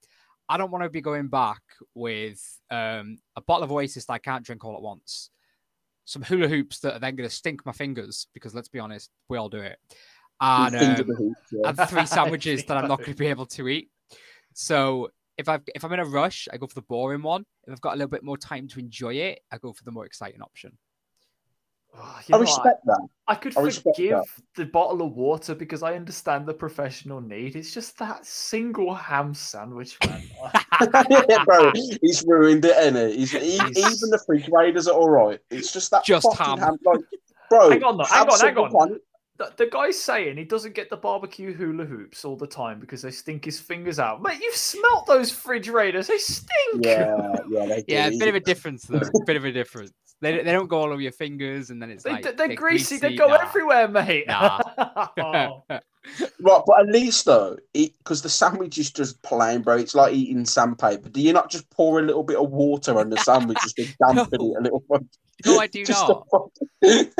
[0.50, 1.62] I don't want to be going back
[1.96, 5.30] with um, a bottle of Oasis that I can't drink all at once,
[6.04, 9.10] some hula hoops that are then going to stink my fingers because let's be honest,
[9.30, 9.78] we all do it,
[10.42, 11.70] and, um, the hoops, yeah.
[11.70, 13.90] and three sandwiches that I'm not going to be able to eat.
[14.54, 17.46] So if I if I'm in a rush, I go for the boring one.
[17.66, 19.92] If I've got a little bit more time to enjoy it, I go for the
[19.92, 20.78] more exciting option.
[21.96, 22.42] Oh, I know what?
[22.42, 23.08] respect that.
[23.28, 24.26] I could I forgive that.
[24.56, 27.56] the bottle of water because I understand the professional need.
[27.56, 30.24] It's just that single ham sandwich, man.
[31.30, 31.72] yeah, bro,
[32.02, 33.16] he's ruined it, innit?
[33.16, 35.40] He's, he, He's- even the fridge raiders are all right.
[35.50, 36.78] It's just that Just fucking ham.
[36.86, 37.00] Like,
[37.50, 38.94] bro, Hang on, though, hang on, hang on.
[38.94, 39.02] it.
[39.38, 43.02] the, the guy's saying he doesn't get the barbecue hula hoops all the time because
[43.02, 44.22] they stink his fingers out.
[44.22, 46.08] Mate, you've smelt those fridge raiders.
[46.08, 46.86] They stink.
[46.86, 47.84] Yeah, yeah, they do.
[47.94, 48.98] Yeah, a bit of a difference though.
[49.00, 49.92] A bit of a difference.
[50.22, 52.97] They, they don't go all over your fingers, and then it's They, like they're, greasy.
[52.97, 53.36] They go nah.
[53.36, 54.28] everywhere, mate.
[54.28, 54.59] Nah.
[55.17, 55.63] Oh.
[56.41, 59.76] Right, but at least though, because the sandwich is just plain, bro.
[59.76, 61.09] It's like eating sandpaper.
[61.09, 63.84] Do you not just pour a little bit of water on the sandwich just to
[64.07, 64.53] dampen No.
[64.55, 65.01] it a little bit?
[65.45, 66.28] no, I do Just a not.
[66.32, 67.11] fucking-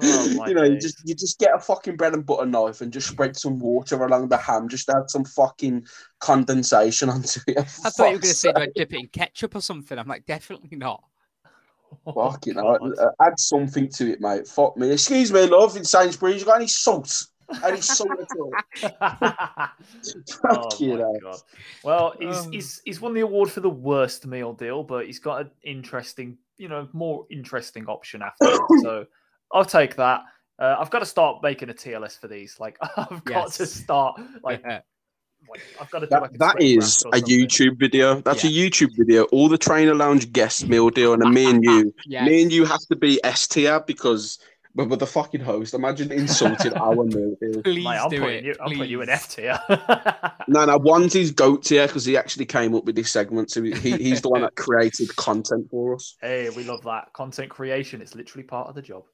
[0.00, 2.92] Oh, you know, you just you just get a fucking bread and butter knife and
[2.92, 5.84] just spread some water along the ham, just add some fucking
[6.20, 7.58] condensation onto it.
[7.58, 9.98] I thought you were going to say do I dip it in ketchup or something.
[9.98, 11.04] I'm like, definitely not.
[12.14, 14.46] Fucking Oh, hell, uh, add something to it, mate.
[14.46, 14.90] Fuck me.
[14.92, 15.76] Excuse me, love.
[15.76, 17.26] In Sainsbury's, you got any salt?
[17.62, 18.52] Any salt at all?
[20.44, 21.36] oh Fucking my god.
[21.82, 22.50] Well, he's, Oh.
[22.50, 26.38] he's he's won the award for the worst meal deal, but he's got an interesting,
[26.56, 28.56] you know, more interesting option after.
[28.82, 29.06] so
[29.52, 30.22] I'll take that.
[30.58, 32.58] Uh, I've got to start making a TLS for these.
[32.58, 34.20] Like I've got to start.
[34.42, 34.62] Like,
[35.48, 35.62] Yeah.
[35.80, 37.24] I've got to That, like that is a something.
[37.24, 38.20] YouTube video.
[38.20, 39.24] That's a YouTube video.
[39.24, 42.80] All the trainer lounge guest meal deal, and me and you, me and you have
[42.90, 44.38] to be S tier because
[44.74, 45.74] we're, we're the fucking host.
[45.74, 47.62] Imagine insulting our meal deal.
[47.62, 48.44] Please Mate, I'm do putting it.
[48.44, 48.54] you.
[48.60, 49.08] I'm putting you in.
[49.08, 49.58] F tier.
[50.46, 53.50] No, no, one's his goat tier because he actually came up with this segment.
[53.50, 56.16] So he, he's the one that created content for us.
[56.20, 58.02] hey, we love that content creation.
[58.02, 59.04] It's literally part of the job.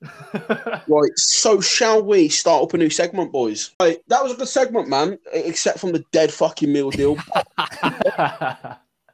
[0.89, 3.71] Right, so shall we start up a new segment, boys?
[3.81, 5.21] Right, that was a good segment, man.
[5.33, 7.17] Except from the dead fucking meal deal.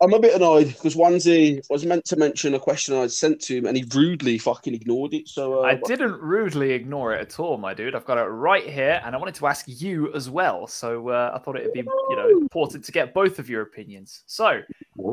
[0.01, 3.57] I'm a bit annoyed because Wanzi was meant to mention a question I'd sent to
[3.57, 5.28] him and he rudely fucking ignored it.
[5.28, 7.94] So uh, I didn't rudely ignore it at all, my dude.
[7.94, 10.66] I've got it right here, and I wanted to ask you as well.
[10.66, 14.22] So uh, I thought it'd be, you know, important to get both of your opinions.
[14.26, 14.61] So,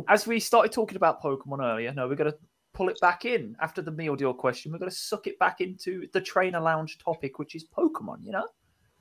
[0.07, 2.37] as we started talking about Pokemon earlier, no, we're going to
[2.73, 4.71] pull it back in after the meal deal question.
[4.71, 8.17] We're going to suck it back into the trainer lounge topic, which is Pokemon.
[8.21, 8.47] You know,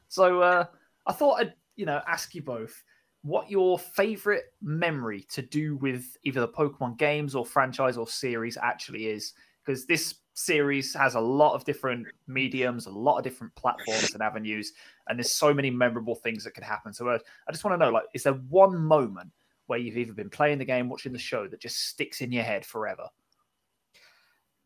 [0.09, 0.64] so uh,
[1.07, 2.83] I thought I'd, you know, ask you both
[3.23, 8.59] what your favorite memory to do with either the Pokemon games or franchise or series
[8.61, 9.33] actually is
[9.64, 14.23] because this series has a lot of different mediums, a lot of different platforms and
[14.23, 14.73] avenues,
[15.09, 16.93] and there's so many memorable things that could happen.
[16.93, 17.18] So uh,
[17.49, 19.31] I just want to know, like, is there one moment
[19.66, 22.43] where you've either been playing the game, watching the show that just sticks in your
[22.43, 23.09] head forever?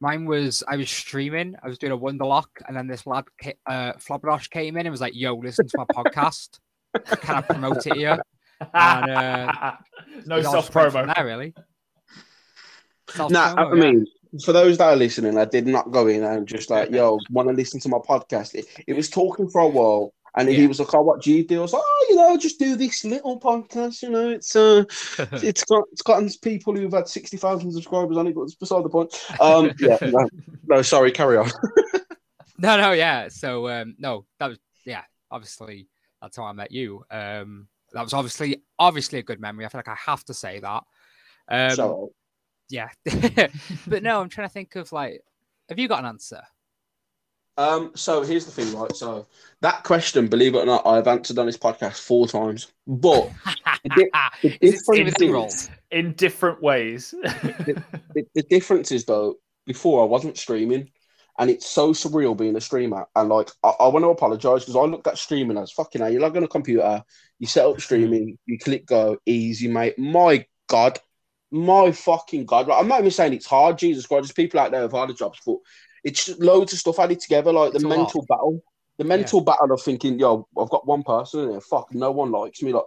[0.01, 3.25] Mine was I was streaming, I was doing a Wonderlocke, and then this lad,
[3.67, 3.93] uh,
[4.51, 6.59] came in and was like, "Yo, listen to my podcast.
[7.21, 8.21] Can I promote it here?"
[8.61, 9.73] And, uh,
[10.27, 11.15] no It all self promo.
[11.15, 11.55] there, really.
[13.19, 13.75] Nah, I yeah.
[13.75, 14.07] mean,
[14.45, 17.49] for those that are listening, I did not go in and just like, yo, want
[17.49, 18.55] to listen to my podcast.
[18.55, 21.47] It, it was talking for a while, and he was like, oh, what do you
[21.47, 21.59] do?
[21.59, 24.03] I was like, oh, you know, just do this little podcast.
[24.03, 24.85] You know, it's uh,
[25.33, 28.85] it's got it's gotten people who've had sixty thousand subscribers on it, but it's beside
[28.85, 29.15] the point.
[29.41, 30.29] Um, yeah, no,
[30.67, 31.51] no, sorry, carry on.
[32.59, 33.29] No, no, yeah.
[33.29, 35.03] So um, no, that was yeah.
[35.31, 35.89] Obviously,
[36.21, 37.05] that's how I met you.
[37.11, 39.65] Um, that was obviously obviously a good memory.
[39.65, 40.83] I feel like I have to say that.
[41.49, 42.13] Um, so,
[42.69, 42.89] yeah,
[43.87, 45.21] but no, I'm trying to think of like,
[45.69, 46.43] have you got an answer?
[47.59, 48.95] um, so here's the thing, right?
[48.95, 49.27] So
[49.63, 53.31] that question, believe it or not, I've answered on this podcast four times, but
[53.97, 54.11] di-
[54.43, 57.13] the Is it difference is- In different ways.
[57.23, 60.91] the, the difference is though, before I wasn't streaming,
[61.39, 63.07] and it's so surreal being a streamer.
[63.15, 66.11] And like, I, I want to apologize because I looked at streaming as fucking hell.
[66.11, 67.03] You log on a computer,
[67.39, 67.81] you set up mm-hmm.
[67.81, 69.99] streaming, you click go, easy, mate.
[69.99, 70.99] My God,
[71.51, 72.69] my fucking God.
[72.69, 74.23] Like, I'm not even saying it's hard, Jesus Christ.
[74.23, 75.57] There's people out there with harder jobs, but
[76.05, 77.97] it's loads of stuff added together, like It's the a lot.
[77.99, 78.63] mental battle.
[78.99, 81.61] The mental battle of thinking, yo, I've got one person in here.
[81.61, 82.73] Fuck, no one likes me.
[82.73, 82.85] Like,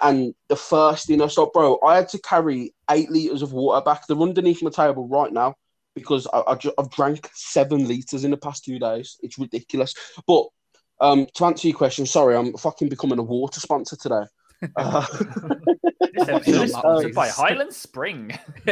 [0.00, 3.84] and the first thing I saw, bro, I had to carry eight liters of water
[3.84, 4.06] back.
[4.06, 5.56] They're underneath my table right now
[5.94, 9.16] because I, I ju- I've drank seven liters in the past two days.
[9.22, 9.94] It's ridiculous.
[10.26, 10.46] But
[11.00, 14.24] um, to answer your question, sorry, I'm fucking becoming a water sponsor today.
[14.76, 15.06] Uh,
[16.44, 18.30] this is sponsored by Highland Spring.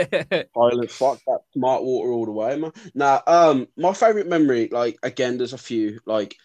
[0.54, 2.72] Highland, fuck that smart water all the way, man.
[2.94, 5.98] Now, um, my favorite memory, like again, there's a few.
[6.04, 6.36] Like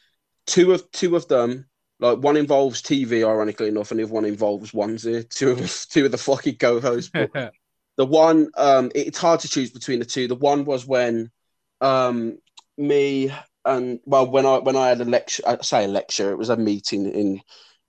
[0.47, 1.65] two of two of them,
[1.99, 5.29] like one involves TV, ironically enough, and the other one involves onesie.
[5.29, 7.11] Two of two of the fucking co-hosts.
[7.13, 7.53] But
[7.97, 10.27] the one, um, it's hard to choose between the two.
[10.27, 11.31] The one was when,
[11.81, 12.37] um,
[12.77, 13.31] me,
[13.65, 16.49] and well, when I when I had a lecture, I say a lecture, it was
[16.49, 17.41] a meeting in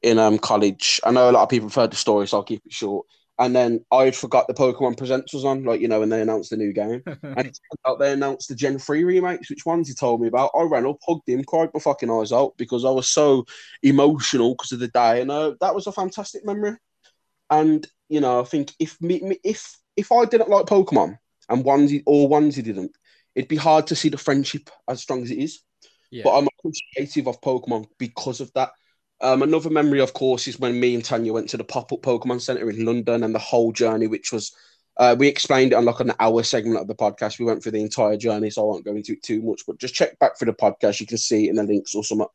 [0.03, 1.01] in um college.
[1.05, 3.07] I know a lot of people have heard the story, so I'll keep it short.
[3.39, 6.51] And then I forgot the Pokemon Presents was on, like you know, when they announced
[6.51, 7.03] the new game.
[7.23, 10.53] and out they announced the Gen 3 remakes, which ones he told me about.
[10.55, 13.45] I ran up, hugged him, cried my fucking eyes out because I was so
[13.83, 15.21] emotional because of the day.
[15.21, 16.77] And uh, that was a fantastic memory.
[17.51, 21.19] And, you know, I think if me, me if if I didn't like Pokemon
[21.49, 22.97] and onesie or onesie didn't,
[23.35, 25.61] it'd be hard to see the friendship as strong as it is.
[26.11, 26.23] Yeah.
[26.25, 28.71] But I'm appreciative of Pokemon because of that.
[29.21, 32.03] Um, another memory, of course, is when me and Tanya went to the pop up
[32.03, 34.55] Pokemon Center in London and the whole journey, which was
[34.97, 37.39] uh, we explained it on like an hour segment of the podcast.
[37.39, 39.63] We went through the entire journey, so I won't go into it too much.
[39.67, 42.29] But just check back for the podcast; you can see in the links or something.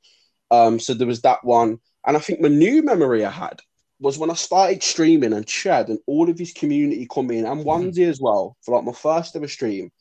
[0.52, 3.62] Um, so there was that one, and I think my new memory I had
[4.00, 7.66] was when I started streaming and Chad and all of his community come in and
[7.66, 9.92] Onesie as well for like my first ever stream,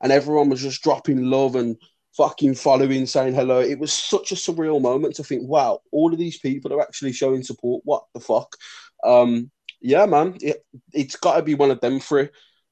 [0.00, 1.76] and everyone was just dropping love and
[2.16, 3.60] fucking following, saying hello.
[3.60, 7.12] It was such a surreal moment to think, wow, all of these people are actually
[7.12, 7.82] showing support.
[7.84, 8.56] What the fuck?
[9.04, 9.50] Um,
[9.80, 12.28] yeah, man, it, it's got to be one of them three.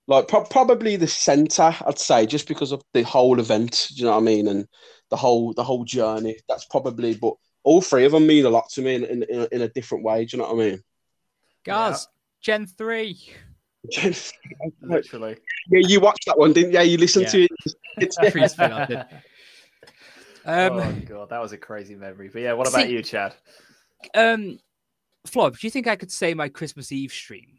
[0.08, 3.88] Like pro- probably the center, I'd say, just because of the whole event.
[3.90, 4.48] Do you know what I mean?
[4.48, 4.66] And
[5.10, 6.36] the whole the whole journey.
[6.48, 7.34] That's probably, but
[7.66, 9.68] all three of them mean a lot to me in in, in, a, in a
[9.68, 10.24] different way.
[10.24, 10.82] Do you know what I mean?
[11.64, 12.06] Guys,
[12.40, 13.18] Gen 3.
[13.90, 14.12] yeah,
[14.80, 15.36] Literally.
[15.68, 16.78] Yeah, you watched that one, didn't you?
[16.78, 17.30] Yeah, you listened Yeah.
[17.32, 17.50] to it.
[17.98, 19.04] It's, Freeze spin, I.
[20.48, 22.30] Um, oh god, that was a crazy memory.
[22.32, 23.34] But yeah, what about See- you, Chad?
[24.14, 24.60] um,
[25.26, 27.58] Flob, do you think I could say my Christmas Eve stream?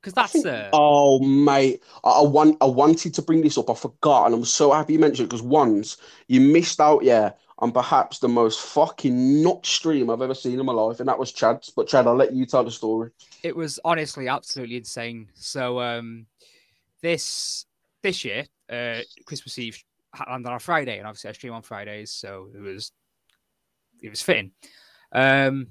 [0.00, 3.70] Because that's uh, Oh mate, I, I want I wanted to bring this up.
[3.70, 5.96] I forgot, and I'm so happy you mentioned it because once
[6.28, 10.66] you missed out, yeah, on perhaps the most fucking nut stream I've ever seen in
[10.66, 11.70] my life, and that was Chad's.
[11.70, 13.10] But Chad, I'll let you tell the story.
[13.42, 15.28] it was honestly absolutely insane.
[15.34, 16.26] So um,
[17.02, 17.64] this
[18.02, 19.82] this year, uh, Christmas Eve
[20.28, 22.92] landed on a Friday, and obviously I stream on Fridays, so it was
[24.02, 24.52] it was fitting.
[25.12, 25.68] Um,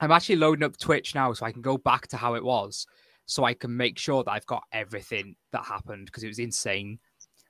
[0.00, 2.86] I'm actually loading up Twitch now, so I can go back to how it was,
[3.26, 6.98] so I can make sure that I've got everything that happened because it was insane.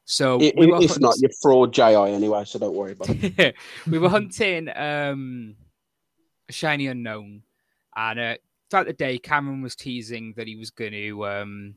[0.04, 3.08] So I- we were if not, hunt- you're fraud JI anyway, so don't worry about
[3.10, 3.54] it.
[3.90, 5.56] we were hunting um
[6.50, 7.40] shiny Unown
[7.96, 8.34] and uh
[8.70, 11.74] throughout the day cameron was teasing that he was going to um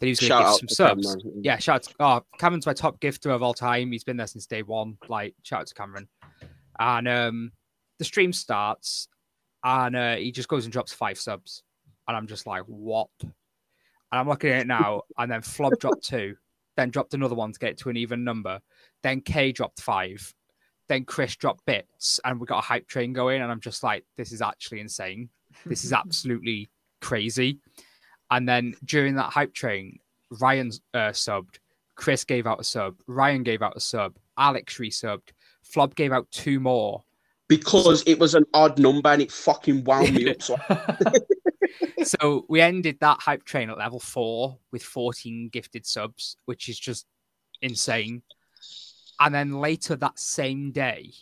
[0.00, 1.42] that he was going to give some subs Cameron.
[1.44, 3.92] yeah shout out oh cameron's my top gifter of all time.
[3.92, 4.96] He's been there since day one.
[5.08, 6.08] Like shout out to cameron.
[6.78, 7.52] And um
[7.98, 9.08] the stream starts
[9.62, 11.62] and uh he just goes and drops five subs.
[12.08, 13.08] And i'm just like what?
[13.20, 13.32] And
[14.12, 16.36] i'm looking at it now and then flob dropped two
[16.76, 18.60] then dropped another one to get it to an even number
[19.04, 20.34] then K dropped five.
[20.88, 23.40] Then Chris dropped bits, and we got a hype train going.
[23.40, 25.28] And I'm just like, this is actually insane.
[25.64, 26.70] This is absolutely
[27.00, 27.60] crazy.
[28.30, 29.98] And then during that hype train,
[30.40, 31.58] Ryan uh, subbed,
[31.94, 35.30] Chris gave out a sub, Ryan gave out a sub, Alex resubbed,
[35.64, 37.04] Flob gave out two more.
[37.46, 40.42] because it was an odd number and it fucking wound me up.
[40.42, 40.56] So
[42.04, 46.78] so we ended that hype train at level four with 14 gifted subs, which is
[46.78, 47.06] just
[47.62, 48.22] insane.
[49.20, 51.12] And then later that same day,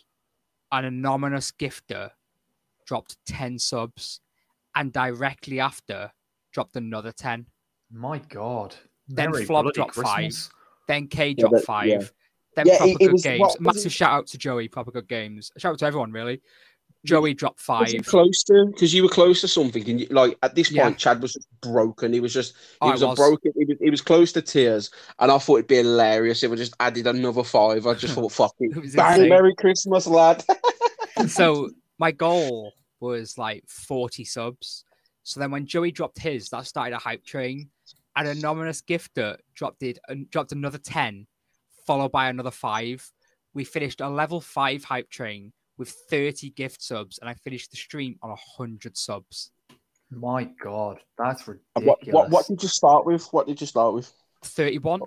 [0.71, 2.11] an anonymous gifter
[2.85, 4.19] dropped 10 subs
[4.75, 6.11] and directly after
[6.51, 7.45] dropped another 10.
[7.91, 8.75] My god.
[9.07, 10.33] Then Merry Flob bloody dropped five.
[10.87, 11.87] Then K Yeah, dropped that- five.
[11.87, 11.99] yeah.
[12.55, 13.39] Then Yeah, Proper it- it Good was- Games.
[13.39, 13.91] what Massive it?
[13.91, 15.51] shout out to Joey, Proper Good Games.
[15.57, 16.41] Shout out to everyone, really.
[17.05, 18.05] Joey dropped five.
[18.05, 20.93] close to because you were close to something, and you, like at this point, Yeah.
[20.93, 22.13] Chad was just broken.
[22.13, 23.51] He was just he Oh, it was a broken.
[23.57, 24.89] He was, he was close to tears,
[25.19, 27.85] and I thought it'd be hilarious if I just added another five.
[27.85, 29.29] I just thought, fuck it, It bang, insane.
[29.29, 30.43] Merry Christmas, lad.
[31.27, 34.85] so my goal was like 40 subs.
[35.23, 37.69] So then when Joey dropped his, that started a hype train.
[38.15, 41.25] An anonymous gifter dropped it and dropped another 10,
[41.87, 43.09] followed by another five.
[43.55, 47.77] We finished a level five hype train with 30 gift subs, and I finished the
[47.77, 49.51] stream on 100 subs.
[50.11, 52.13] My god, that's what, ridiculous.
[52.13, 53.25] what what did you start with?
[53.31, 54.11] What did you start with?
[54.43, 55.01] 31.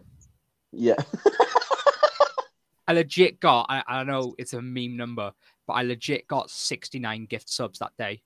[0.72, 0.96] Yeah,
[2.88, 5.32] I legit got, I, I know it's a meme number,
[5.66, 8.22] but I legit got 69 gift subs that day.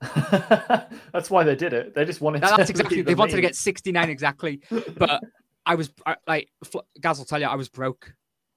[1.12, 1.94] That's why they did it.
[1.94, 4.60] They just wanted That- to that's exactly, the they wanted to get 69 exactly.
[4.96, 5.22] But
[5.66, 8.12] I was I, like, Fl- Gaz will tell you, I was broke.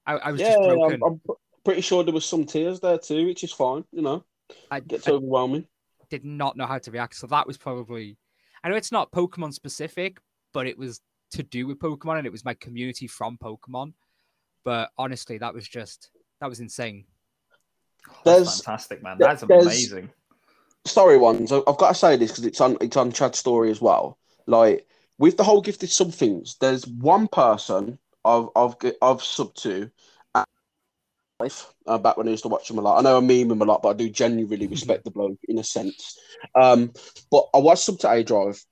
[0.06, 0.54] I, I was yeah.
[0.54, 1.00] just broken.
[1.04, 1.32] I'm, I'm pr-
[1.66, 3.84] pretty sure there was some tears there too, which is fine.
[3.92, 4.24] You know,
[4.70, 5.66] I, gets I overwhelming.
[6.08, 7.16] did not know how to react.
[7.16, 8.16] So that was probably,
[8.62, 10.18] I know it's not Pokemon specific,
[10.54, 11.00] but it was
[11.32, 13.94] to do with Pokemon and it was my community from Pokemon.
[14.64, 16.10] But honestly, that was just,
[16.40, 17.04] that was insane.
[18.24, 19.16] That's fantastic, man.
[19.18, 20.10] That's amazing.
[20.84, 21.50] story ones.
[21.50, 24.18] I- I've got to say this because it's on it's on Chad's story as well.
[24.46, 24.86] Like
[25.18, 29.74] with the whole gifted sub things, there's one person I've I've g- I've sub to,
[29.74, 29.90] and
[31.40, 32.98] life uh, back when I used to watch him a lot.
[32.98, 35.58] I know I meme him a lot, but I do genuinely respect the bloke in
[35.58, 36.18] a sense.
[36.54, 36.92] Um,
[37.30, 38.62] but I was sub to aDrive.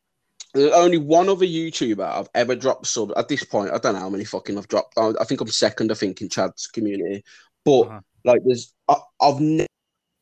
[0.55, 3.73] There's only one other YouTuber I've ever dropped sub at this point.
[3.73, 4.97] I don't know how many fucking I've dropped.
[4.97, 5.91] I, I think I'm second.
[5.91, 7.25] I think in Chad's community,
[7.65, 8.01] but Uh-huh.
[8.25, 9.69] like there's I, I've never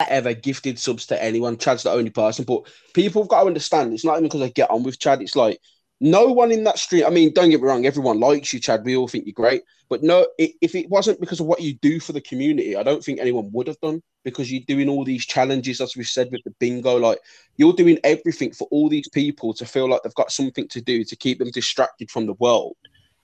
[0.09, 1.59] ever gifted subs to anyone.
[1.59, 2.63] Chad's the only person, but
[2.93, 5.23] people have got to understand it's not even because I get on with Chad.
[5.23, 5.61] It's like
[6.03, 7.05] no one in that street.
[7.05, 8.85] I mean, don't get me wrong, everyone likes you, Chad.
[8.85, 12.01] We all think you're great, but no, if it wasn't because of what you do
[12.01, 15.25] for the community, I don't think anyone would have done because you're doing all these
[15.25, 16.97] challenges, as we said with the bingo.
[16.97, 17.21] Like
[17.57, 21.05] you're doing everything for all these people to feel like they've got something to do
[21.05, 22.77] to keep them distracted from the world.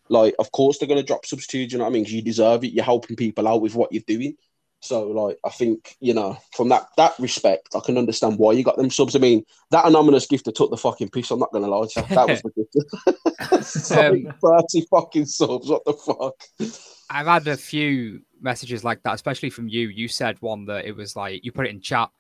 [0.09, 1.79] Like, of course, they're going to drop subs to you.
[1.79, 2.05] Know what I mean?
[2.05, 2.73] you deserve it.
[2.73, 4.37] You're helping people out with what you're doing.
[4.81, 8.63] So, like, I think you know, from that that respect, I can understand why you
[8.63, 9.17] got them subs.
[9.17, 11.31] I mean, that anonymous gifter took the fucking piss.
[11.31, 12.15] I'm not gonna lie to you.
[12.15, 12.43] That was
[13.51, 13.91] ridiculous.
[13.91, 13.99] like,
[14.29, 15.69] Um, Thirty fucking subs.
[15.69, 16.71] What the fuck?
[17.11, 19.89] I've had a few messages like that, especially from you.
[19.89, 22.11] You said one that it was like you put it in chat.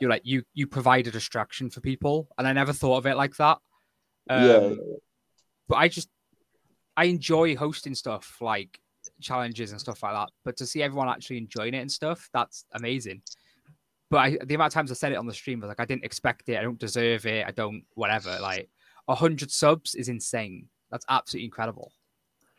[0.00, 3.16] You're like you you provide a distraction for people, and I never thought of it
[3.16, 3.58] like that.
[4.30, 4.74] Um, yeah,
[5.68, 6.08] but I just
[6.96, 8.80] I enjoy hosting stuff like
[9.20, 10.30] challenges and stuff like that.
[10.44, 13.22] But to see everyone actually enjoying it and stuff, that's amazing.
[14.10, 15.84] But I, the amount of times I said it on the stream was like I
[15.84, 16.58] didn't expect it.
[16.58, 17.46] I don't deserve it.
[17.46, 18.38] I don't whatever.
[18.40, 18.68] Like
[19.08, 20.68] hundred subs is insane.
[20.90, 21.92] That's absolutely incredible.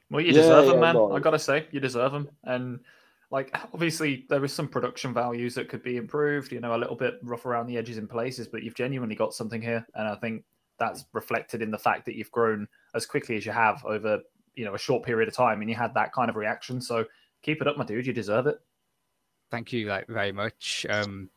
[0.10, 0.98] Well, you Yeah, deserve them, yeah, man.
[0.98, 1.16] right.
[1.16, 2.30] I gotta say, you deserve them.
[2.44, 2.80] And
[3.30, 6.52] like, obviously, there is some production values that could be improved.
[6.52, 9.34] You know, a little bit rough around the edges in places, but you've genuinely got
[9.34, 10.44] something here, and I think
[10.80, 14.20] that's reflected in the fact that you've grown as quickly as you have over
[14.58, 16.82] you know a short period of time, and you had that kind of reaction.
[16.82, 17.06] So
[17.42, 18.06] keep it up, my dude.
[18.08, 18.60] You deserve it.
[19.50, 20.86] Thank you like very much.
[20.90, 21.30] Um,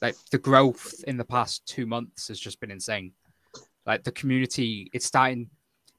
[0.00, 3.12] like the growth in the past two months has just been insane.
[3.84, 5.50] Like the community, it's starting.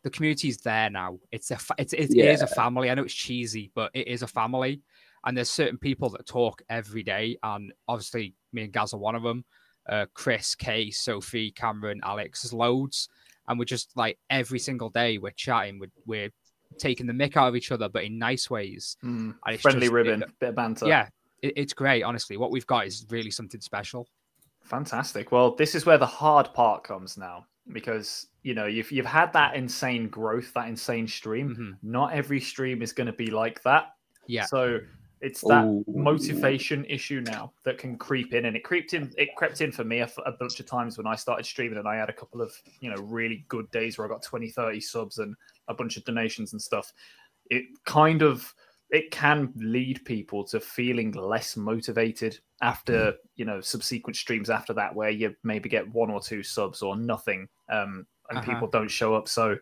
[0.03, 1.19] The community's there now.
[1.31, 2.31] It's a fa- it's it Yeah.
[2.31, 2.89] is a family.
[2.89, 4.81] I know it's cheesy, but it is a family.
[5.25, 9.15] And there's certain people that talk every day, and obviously me and Gaz are one
[9.15, 9.43] of them.
[9.87, 13.09] Uh, Chris, Kay, Sophie, Cameron, Alex, there's loads,
[13.47, 15.77] and we're just like every single day we're chatting.
[15.79, 16.29] We're we're
[16.77, 18.97] taking the mick out of each other, but in nice ways.
[19.03, 20.87] Mm, And it's friendly just- ribbon, it- bit of banter.
[20.87, 21.07] yeah,
[21.41, 22.03] it, it's great.
[22.03, 24.07] Honestly, what we've got is really something special.
[24.63, 25.31] Fantastic.
[25.31, 29.31] Well, this is where the hard part comes now because you know you've you've had
[29.33, 31.55] that insane growth, that insane stream.
[31.55, 31.77] Mhm.
[31.89, 33.95] Not every stream is going to be like that.
[34.27, 34.45] Yeah.
[34.45, 34.79] So
[35.21, 35.83] it's that Ooh.
[35.87, 39.11] motivation issue now that can creep in, and it crept in.
[39.17, 40.09] It crept in for me a
[40.39, 43.01] bunch of times when I started streaming, and I had a couple of you know
[43.01, 45.35] really good days where I got 20, 30 subs and
[45.69, 46.91] a bunch of donations and stuff.
[47.49, 48.53] It kind of
[48.89, 54.93] it can lead people to feeling less motivated after you know subsequent streams after that
[54.93, 58.51] where you maybe get one or two subs or nothing um and Uh-huh.
[58.51, 59.55] people don't show up so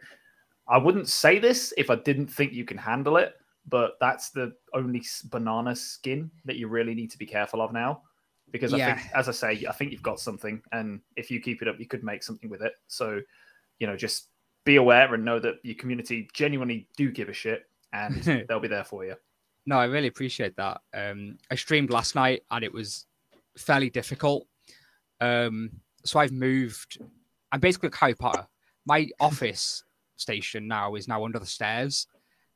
[0.68, 3.36] i wouldn't say this if i didn't think you can handle it
[3.68, 8.01] but that's the only banana skin that you really need to be careful of now
[8.51, 11.62] because i think as i say i think you've got something and if you keep
[11.62, 13.22] it up you could make something with it so
[13.80, 14.30] you know just
[14.68, 17.63] be aware and know that your community genuinely do give a shit
[17.93, 19.15] and they'll be there for you
[19.65, 20.82] No, I really appreciate that.
[20.93, 23.05] Um, I streamed last night and it was
[23.57, 24.45] fairly difficult.
[25.20, 25.72] Um,
[26.05, 26.99] so I've moved.
[27.51, 28.45] I'm basically like Harry Potter.
[28.86, 29.84] My office
[30.18, 32.07] station now is now under the stairs.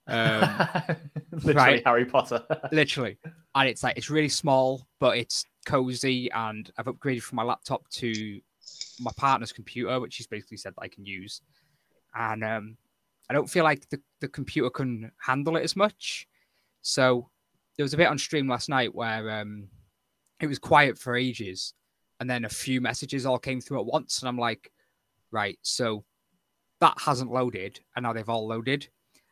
[0.07, 0.41] Um,
[1.31, 1.83] Literally right.
[1.85, 2.43] Harry Potter.
[2.71, 3.17] literally,
[3.55, 6.29] and it's like it's really small, but it's cozy.
[6.31, 8.39] And I've upgraded from my laptop to
[8.99, 11.41] my partner's computer, which she's basically said that I can use.
[12.13, 12.77] And um,
[13.29, 16.27] I don't feel like the, the computer can handle it as much.
[16.81, 17.29] So
[17.77, 19.67] there was a bit on stream last night where um,
[20.39, 21.73] it was quiet for ages,
[22.19, 24.71] and then a few messages all came through at once, and I'm like,
[25.31, 26.03] right, so
[26.79, 28.87] that hasn't loaded, and now they've all loaded.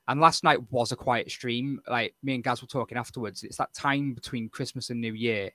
[0.08, 1.80] And last night was a quiet stream.
[1.88, 3.44] Like me and Gaz were talking afterwards.
[3.44, 5.52] It's that time between Christmas and New Year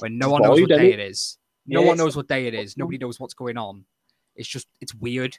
[0.00, 1.38] when no one knows what day it is.
[1.66, 2.76] No Yeah, one knows what day it is.
[2.76, 3.86] Nobody knows what's going on.
[4.36, 5.38] It's just it's weird.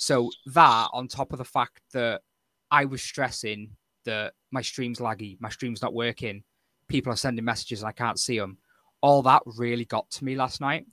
[0.00, 2.22] So that on top of the fact that
[2.70, 3.76] I was stressing
[4.06, 6.42] that my stream's laggy, my stream's not working,
[6.88, 8.56] people are sending messages and I can't see them.
[9.02, 10.86] All that really got to me last night.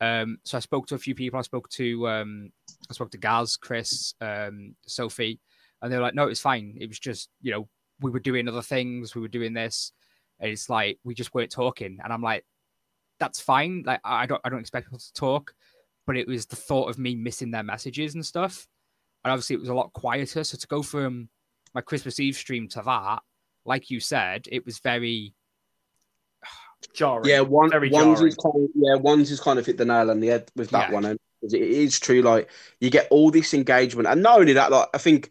[0.00, 1.38] Um, so I spoke to a few people.
[1.38, 2.50] I spoke to um,
[2.90, 5.38] I spoke to Gaz, Chris, um, Sophie,
[5.80, 6.76] and they were like, "No, it's fine.
[6.80, 7.68] It was just you know
[8.00, 9.14] we were doing other things.
[9.14, 9.92] We were doing this.
[10.40, 12.44] And it's like we just weren't talking." And I'm like,
[13.20, 13.84] "That's fine.
[13.86, 15.54] Like I don't I don't expect people to talk,
[16.10, 18.66] but it was the thought of me missing their messages and stuff.
[19.22, 20.42] And obviously it was a lot quieter.
[20.42, 21.28] So to go from
[21.72, 23.20] my Christmas Eve stream to that,
[23.64, 25.34] like you said, it was very
[26.94, 27.30] jarring.
[27.30, 28.32] Yeah, one Very one's jarring.
[28.32, 30.70] is kind of, yeah, one's is kind of hit the nail on the head with
[30.70, 30.94] that Yeah.
[30.94, 32.22] one, and it is true.
[32.22, 32.50] Like
[32.80, 35.30] you get all this engagement, and not only that, like I think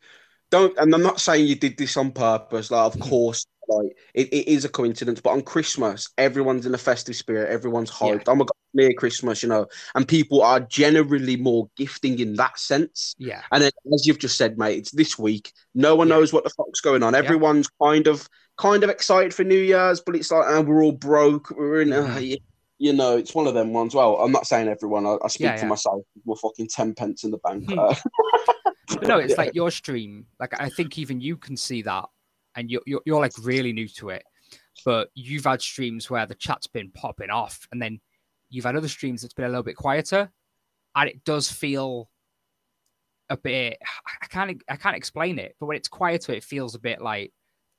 [0.49, 2.71] don't, and I'm not saying you did this on purpose.
[2.71, 3.09] Like, of Mhm.
[3.09, 7.49] course, like it, it is a coincidence, but on Christmas, everyone's in a festive spirit,
[7.49, 8.11] everyone's Yeah.
[8.11, 8.29] hyped.
[8.29, 12.59] Oh my god, near Christmas, you know, and people are generally more gifting in that
[12.59, 13.15] sense.
[13.17, 13.41] Yeah.
[13.51, 15.51] And then, as you've just said, mate, it's this week.
[15.73, 16.15] No one Yeah.
[16.15, 17.15] knows what the fuck's going on.
[17.15, 20.91] Everyone's kind of kind of excited for New Year's, but it's like uh, we're all
[20.91, 21.49] broke.
[21.51, 22.21] We're in, uh,
[22.77, 23.95] you know, it's one of them ones.
[23.95, 25.05] Well, I'm not saying everyone.
[25.05, 25.69] I, I speak Yeah, for yeah.
[25.69, 26.03] myself.
[26.25, 27.69] We're fucking ten pence in the bank.
[27.71, 27.79] Hmm.
[27.79, 27.95] Uh,
[29.01, 29.37] no, it's Yeah.
[29.37, 30.25] like your stream.
[30.39, 32.05] Like I think even you can see that,
[32.55, 34.23] and you're you're, you're like really new to it.
[34.85, 37.99] But you've had streams where the chat's been popping off, and then
[38.49, 40.31] you've had other streams that's been a little bit quieter,
[40.95, 42.09] and it does feel
[43.29, 43.77] a bit.
[44.21, 47.31] I can't I can't explain it, but when it's quieter, it feels a bit like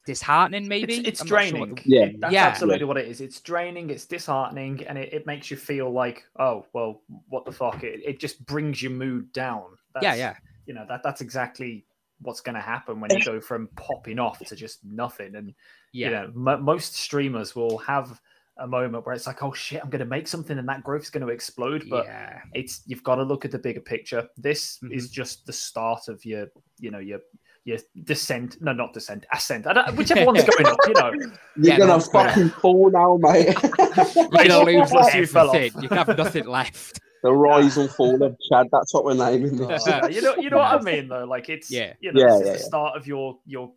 [0.06, 0.66] disheartening.
[0.66, 1.74] Maybe It's, it's I'm sure draining.
[1.74, 2.08] the- Yeah.
[2.18, 2.46] That's Yeah.
[2.46, 3.20] absolutely what it is.
[3.20, 3.90] It's draining.
[3.90, 7.82] It's disheartening, and it, it makes you feel like, oh well, what the fuck?
[7.84, 9.64] It, it just brings your mood down.
[9.94, 11.84] That's, yeah, yeah, You know that that's exactly
[12.22, 15.34] what's going to happen when you go from popping off to just nothing.
[15.34, 15.54] And
[15.92, 16.06] yeah.
[16.06, 18.20] you know, mo most streamers will have
[18.60, 21.10] a moment where it's like, oh shit, I'm going to make something, and that growth's
[21.10, 21.84] going to explode.
[21.90, 22.40] But yeah.
[22.54, 24.28] it's you've got to look at the bigger picture.
[24.36, 24.92] This Mhm.
[24.92, 26.46] is just the start of your,
[26.78, 27.20] you know, your
[27.64, 28.56] your descent.
[28.62, 29.66] No, not descent, ascent.
[29.66, 30.78] I don't, whichever one's going up.
[30.86, 33.54] You know, You're Yeah, gonna no, but- fucking fall now, mate.
[34.16, 35.82] You're Right, gonna lose plus you fell off.
[35.82, 37.00] You have nothing left.
[37.22, 38.66] the rise and fall of Chad.
[38.72, 39.86] That's what we're naming this.
[39.86, 41.24] Uh, you know, you know what I mean, though.
[41.24, 41.92] Like it's, Yeah.
[42.00, 42.64] you know, Yeah, this yeah, the yeah.
[42.64, 43.72] start of your your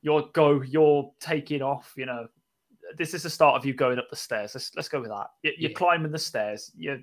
[0.00, 0.62] your go.
[0.62, 1.92] You're taking off.
[1.98, 2.28] You know,
[2.96, 4.54] this is the start of you going up the stairs.
[4.54, 5.26] Let's let's go with that.
[5.42, 5.76] You- You're Yeah.
[5.76, 6.70] climbing the stairs.
[6.76, 6.98] You're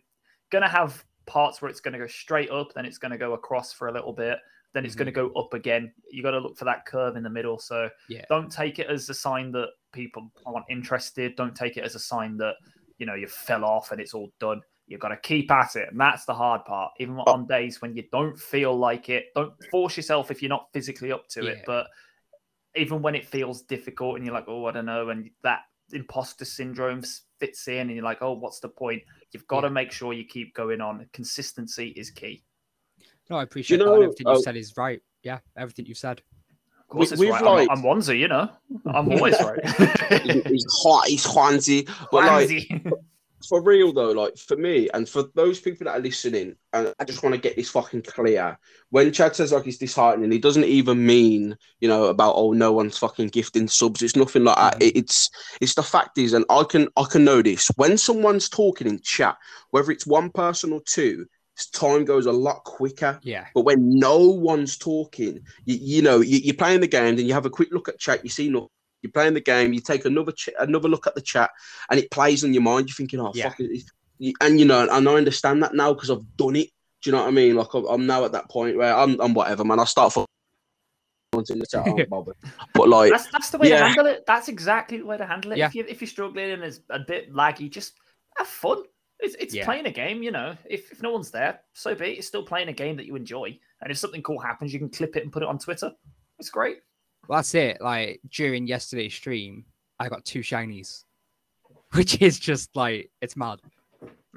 [0.50, 3.88] gonna have parts where it's gonna go straight up, then it's gonna go across for
[3.88, 4.40] a little bit,
[4.74, 5.16] then it's gonna mhm.
[5.16, 5.94] go up again.
[6.12, 7.58] You got to look for that curve in the middle.
[7.58, 8.26] So Yeah.
[8.30, 11.36] don't take it as a sign that people aren't interested.
[11.36, 12.56] Don't take it as a sign that
[12.98, 14.62] you know you fell off and it's all done.
[14.88, 16.92] You've got to keep at it, and that's the hard part.
[17.00, 17.24] Even Oh.
[17.34, 21.12] on days when you don't feel like it, don't force yourself if you're not physically
[21.12, 21.64] up to it.
[21.66, 21.88] But
[22.76, 25.62] even when it feels difficult, and you're like, oh, I don't know, and that
[25.94, 27.04] imposter syndrome
[27.40, 29.02] fits in, and you're like, oh, what's the point?
[29.32, 31.06] You've got to make sure you keep going on.
[31.14, 32.44] Consistency is key.
[33.30, 33.86] No, I appreciate that.
[33.86, 35.02] know, and everything you oh- uh, said is right.
[35.24, 36.22] Yeah, everything you said.
[36.82, 37.44] Of course, We- it's we've right.
[37.44, 38.50] like- I'm, I'm Wanza, you know.
[38.86, 39.60] I'm always right.
[40.48, 41.88] he's hot, he's Juanzi.
[42.12, 42.92] But like Wanzy.
[43.48, 47.04] for real though, like for me and for those people that are listening, and I
[47.04, 48.58] just want to get this fucking clear.
[48.90, 52.72] When Chad says like it's disheartening, he doesn't even mean you know about oh no
[52.72, 54.02] one's fucking gifting subs.
[54.02, 54.82] It's nothing like that.
[54.82, 55.30] It- it's
[55.62, 59.00] it's the fact is, and I can I can know this when someone's talking in
[59.02, 59.38] chat,
[59.72, 61.26] whether it's one person or two,
[61.74, 63.20] time goes a lot quicker.
[63.24, 63.46] Yeah.
[63.54, 67.34] But when no one's talking, you, you know, you, you're playing the game, then you
[67.34, 68.70] have a quick look at chat, you see nothing.
[69.06, 71.52] You're playing the game, you take another ch- another look at the chat,
[71.92, 72.90] and it plays on your mind.
[72.90, 73.50] You're thinking, oh, Yeah.
[73.50, 73.84] fuck it.
[74.42, 76.70] And, you know, and I understand that now because I've done it.
[77.04, 77.56] Do you know what I mean?
[77.56, 79.80] Like, I'm, I'm now at that point where I'm, I'm whatever, man.
[79.80, 80.26] I start for
[81.50, 82.34] in the chat, I don't bother.
[82.74, 84.24] But, like, That's that's the way to handle it.
[84.26, 85.58] That's exactly the way to handle it.
[85.60, 85.68] Yeah.
[85.68, 87.94] If you if you're struggling and it's a bit laggy, just
[88.38, 88.84] have fun.
[89.20, 89.66] It's, it's Yeah.
[89.66, 90.56] playing a game, you know.
[90.66, 92.18] If, if no one's there, so be it.
[92.20, 93.60] It's still playing a game that you enjoy.
[93.82, 95.92] And if something cool happens, you can clip it and put it on Twitter.
[96.40, 96.78] It's great.
[97.28, 97.82] Well, that's it.
[97.82, 99.66] Like during yesterday's stream,
[100.00, 101.04] I got two shinies,
[101.94, 103.60] which is just like it's mad.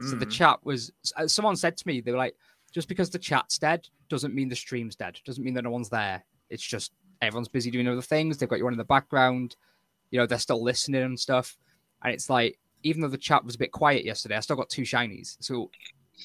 [0.01, 0.30] So the Mm.
[0.30, 0.93] chat was.
[1.16, 2.36] uh, Someone said to me, they were like,
[2.72, 5.18] just because the chat's dead doesn't mean the stream's dead.
[5.24, 6.24] Doesn't mean that no one's there.
[6.51, 8.39] It's just everyone's busy doing other things.
[8.39, 9.57] They've got you on in the background.
[10.11, 11.57] You know, they're still listening and stuff.
[12.05, 14.68] And it's like, even though the chat was a bit quiet yesterday, I still got
[14.68, 15.36] two shinies.
[15.41, 15.70] So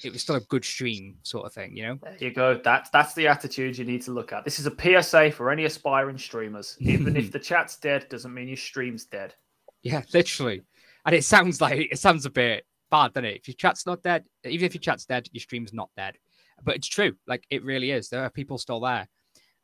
[0.04, 1.76] it was still a good stream, sort of thing.
[1.76, 2.00] You know.
[2.02, 2.60] There you go.
[2.64, 4.44] That's that's the attitude you need to look at.
[4.44, 6.78] This is a PSA for any aspiring streamers.
[6.80, 9.36] Even if the chat's dead, doesn't mean your stream's dead.
[9.82, 10.62] Yeah, literally.
[11.06, 13.38] And it sounds like it sounds a bit bad, doesn't it?
[13.38, 16.16] If your chat's not dead, even if your chat's dead, your stream's not dead.
[16.64, 17.14] But it's true.
[17.28, 18.10] Like it really is.
[18.10, 19.08] There are people still there.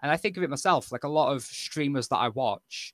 [0.02, 2.94] And I think of it myself, like a lot of streamers that I watch,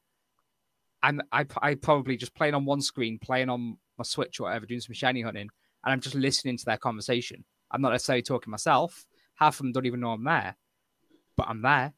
[1.03, 4.65] I'm I, I probably just playing on one screen, playing on my Switch or whatever,
[4.65, 5.49] doing some shiny hunting,
[5.85, 7.43] and I'm just listening to their conversation.
[7.71, 9.05] I'm not necessarily talking myself.
[9.35, 10.55] Half of them don't even know I'm there,
[11.35, 11.93] but I'm there.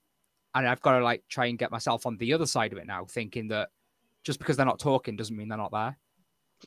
[0.56, 2.88] And I've got to like try and get myself on the other side of it
[2.88, 3.70] now, thinking that
[4.24, 5.98] just because they're not talking doesn't mean they're not there.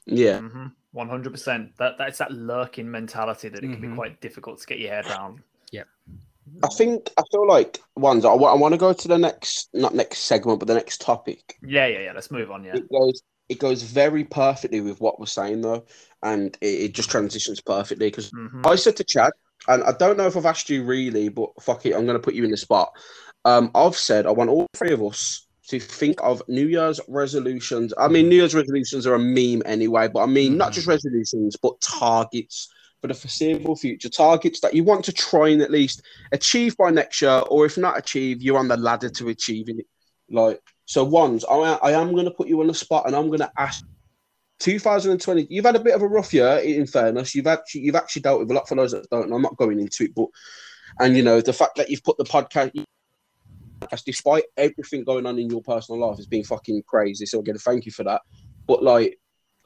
[0.07, 0.39] yeah.
[0.39, 0.67] Mm-hmm.
[0.93, 1.77] One hundred percent.
[1.79, 3.91] That that's that lurking mentality that it can Mhm.
[3.91, 5.41] be quite difficult to get your head around.
[5.73, 5.85] Yeah.
[6.65, 10.21] I think, I feel like, ones, I, want to go to the next, not next
[10.21, 11.57] segment, but the next topic.
[11.63, 12.13] Yeah, yeah, yeah.
[12.13, 12.65] Let's move on.
[12.65, 12.75] Yeah.
[12.77, 15.85] It goes it goes very perfectly with what we're saying though,
[16.23, 18.65] and it, it just transitions perfectly because Mhm.
[18.65, 19.33] I said to Chad,
[19.67, 22.35] and I don't know if I've asked you really, but fuck it, I'm gonna put
[22.35, 22.93] you in the spot.
[23.45, 27.93] Um, I've said I want all three of us to think of New Year's resolutions.
[27.99, 30.75] I mean, New Year's resolutions are a meme anyway, but I mean not Mhm.
[30.75, 32.69] just resolutions, but targets
[33.01, 34.09] for the foreseeable future.
[34.09, 37.77] Targets that you want to try and at least achieve by next year, or if
[37.77, 39.87] not achieve, you're on the ladder to achieving it.
[40.29, 40.61] Like,
[40.91, 43.39] So, ones, I, I am going to put you on the spot, and I'm going
[43.39, 43.85] to ask.
[44.59, 46.57] 2020, you've had a bit of a rough year.
[46.57, 49.33] In fairness, you've actually you've actually dealt with a lot for those that don't.
[49.33, 50.27] I'm not going into it, but
[50.99, 52.73] and you know the fact that you've put the podcast,
[54.05, 57.25] despite everything going on in your personal life, has been fucking crazy.
[57.25, 58.23] So again, thank you for that.
[58.67, 59.17] But like,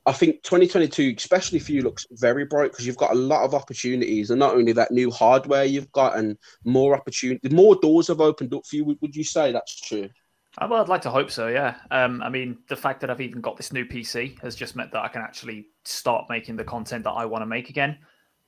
[0.05, 3.55] I think 2022, especially for you, looks very bright because you've got a lot of
[3.55, 8.21] opportunities, and not only that, new hardware you've got, and more opportunity, more doors have
[8.21, 8.85] opened up for you.
[9.01, 10.11] Would you say that's true?
[10.59, 11.49] Uh, Well, I'd like to hope so.
[11.49, 11.77] Yeah.
[11.91, 14.93] Um, I mean, the fact that I've even got this new PC has just meant
[14.93, 17.99] that I can actually start making the content that I want to make again.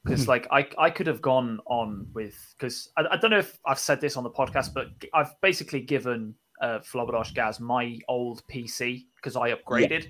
[0.05, 3.59] Because like I, I could have gone on with because I, I don't know if
[3.67, 6.33] I've said this on the podcast, but I've basically given
[6.63, 10.07] uh, Flobodosh Gaz my old PC because I upgraded.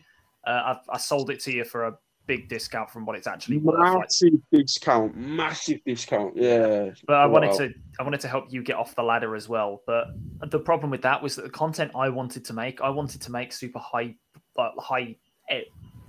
[0.46, 3.58] Uh, I've, I sold it to you for a big discount from what it's actually
[3.58, 3.78] worth.
[3.78, 6.36] like- Massive discount, massive discount.
[6.36, 9.48] Yeah, but I wanted to I wanted to help you get off the ladder as
[9.48, 9.82] well.
[9.86, 10.08] But
[10.50, 13.32] the problem with that was that the content I wanted to make, I wanted to
[13.32, 14.14] make super high,
[14.58, 15.16] uh, high,
[15.48, 15.64] ed-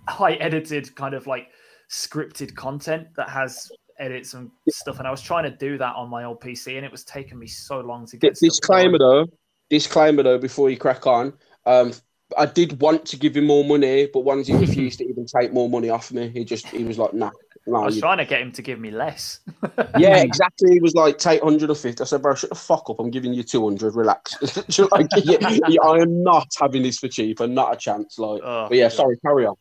[0.10, 1.50] high edited kind of like
[1.90, 5.00] scripted content that has edits and stuff.
[5.00, 7.40] And I was trying to do that on my old PC, and it was taking
[7.40, 8.36] me so long to get.
[8.36, 9.26] disclaimer though,
[9.70, 11.34] disclaimer though, before you crack on,
[11.66, 11.94] um,
[12.38, 15.54] I did want to give him more money, but once he refused to even take
[15.54, 17.32] more money off me, he just he was like, nah,
[17.66, 19.40] nah I was you- trying to get him to give me less.
[19.98, 20.74] yeah, exactly.
[20.74, 22.02] He was like, take 150.
[22.02, 23.00] I said, bro, shut the fuck up.
[23.00, 23.96] I'm giving you 200.
[23.96, 24.36] Relax.
[24.92, 25.38] like, yeah,
[25.70, 28.20] yeah, I am not having this for cheap and not a chance.
[28.20, 28.94] Like, Oh, but yeah, God.
[28.94, 29.56] sorry, carry on.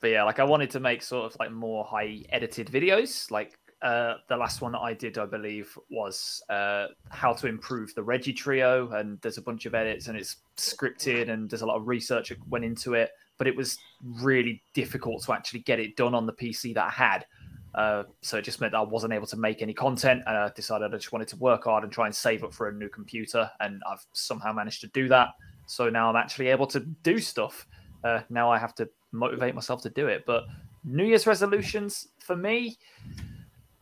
[0.00, 3.30] but yeah, like I wanted to make sort of like more high edited videos.
[3.30, 7.94] Like uh, the last one that I did, I believe, was uh, how to improve
[7.94, 11.66] the Regi trio, and there's a bunch of edits, and it's scripted, and there's a
[11.66, 13.10] lot of research that went into it.
[13.38, 16.90] But it was really difficult to actually get it done on the PC that I
[16.90, 17.26] had.
[17.74, 20.94] Uh, so it just meant I wasn't able to make any content, and I decided
[20.94, 23.50] I just wanted to work hard and try and save up for a new computer,
[23.60, 25.30] and I've somehow managed to do that.
[25.66, 27.66] So now I'm actually able to do stuff.
[28.02, 30.24] Uh, now I have to motivate myself to do it.
[30.26, 30.44] But
[30.84, 32.78] New Year's resolutions for me,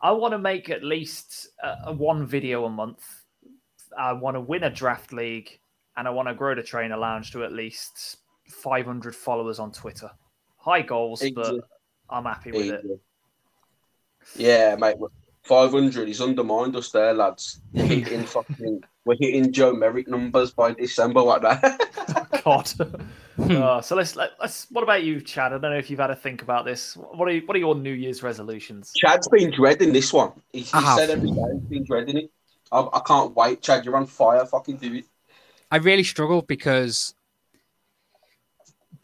[0.04, 3.02] I want to make at least uh, a one video a month.
[3.98, 5.48] I want to win a draft league,
[5.96, 8.18] and I want to grow the trainer lounge to at least
[8.50, 10.10] 500 followers on Twitter.
[10.58, 11.32] High goals, Easy.
[11.32, 11.54] but
[12.10, 12.84] I'm happy with it.
[14.36, 14.96] Yeah, mate.
[15.44, 16.06] 500.
[16.06, 17.62] He's undermined us there, lads.
[17.72, 21.80] We're hitting fucking, we're hitting Joe Merrick numbers by December like that.
[22.42, 22.72] God.
[23.36, 24.68] Uh, so let's let, let's.
[24.70, 25.52] What about you, Chad?
[25.52, 26.96] I don't know if you've had to think about this.
[26.96, 28.92] What are you, what are your New Year's resolutions?
[28.94, 30.30] Chad's been dreading this one.
[30.52, 32.30] He, he I said every day he's been dreading it.
[32.70, 33.84] I, I can't wait, Chad.
[33.84, 34.46] You're on fire.
[34.46, 35.06] Fucking do it.
[35.72, 37.12] I really struggle because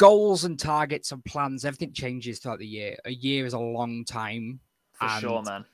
[0.00, 2.96] goals and targets and plans, everything changes throughout the year.
[3.04, 4.60] A year is a long time.
[4.92, 5.64] For sure, man.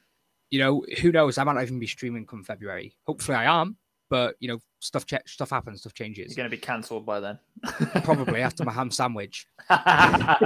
[0.50, 1.36] You know, who knows?
[1.38, 2.96] I might not even be streaming come February.
[3.07, 3.76] Hopefully, I am.
[4.09, 7.38] But you know, stuff ch- stuff happens, stuff You're going to be cancelled by then.
[8.04, 9.46] Probably after my ham sandwich.
[9.70, 10.38] yeah.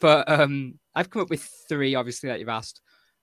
[0.00, 2.80] But um, I've come up with three, obviously, that you've asked.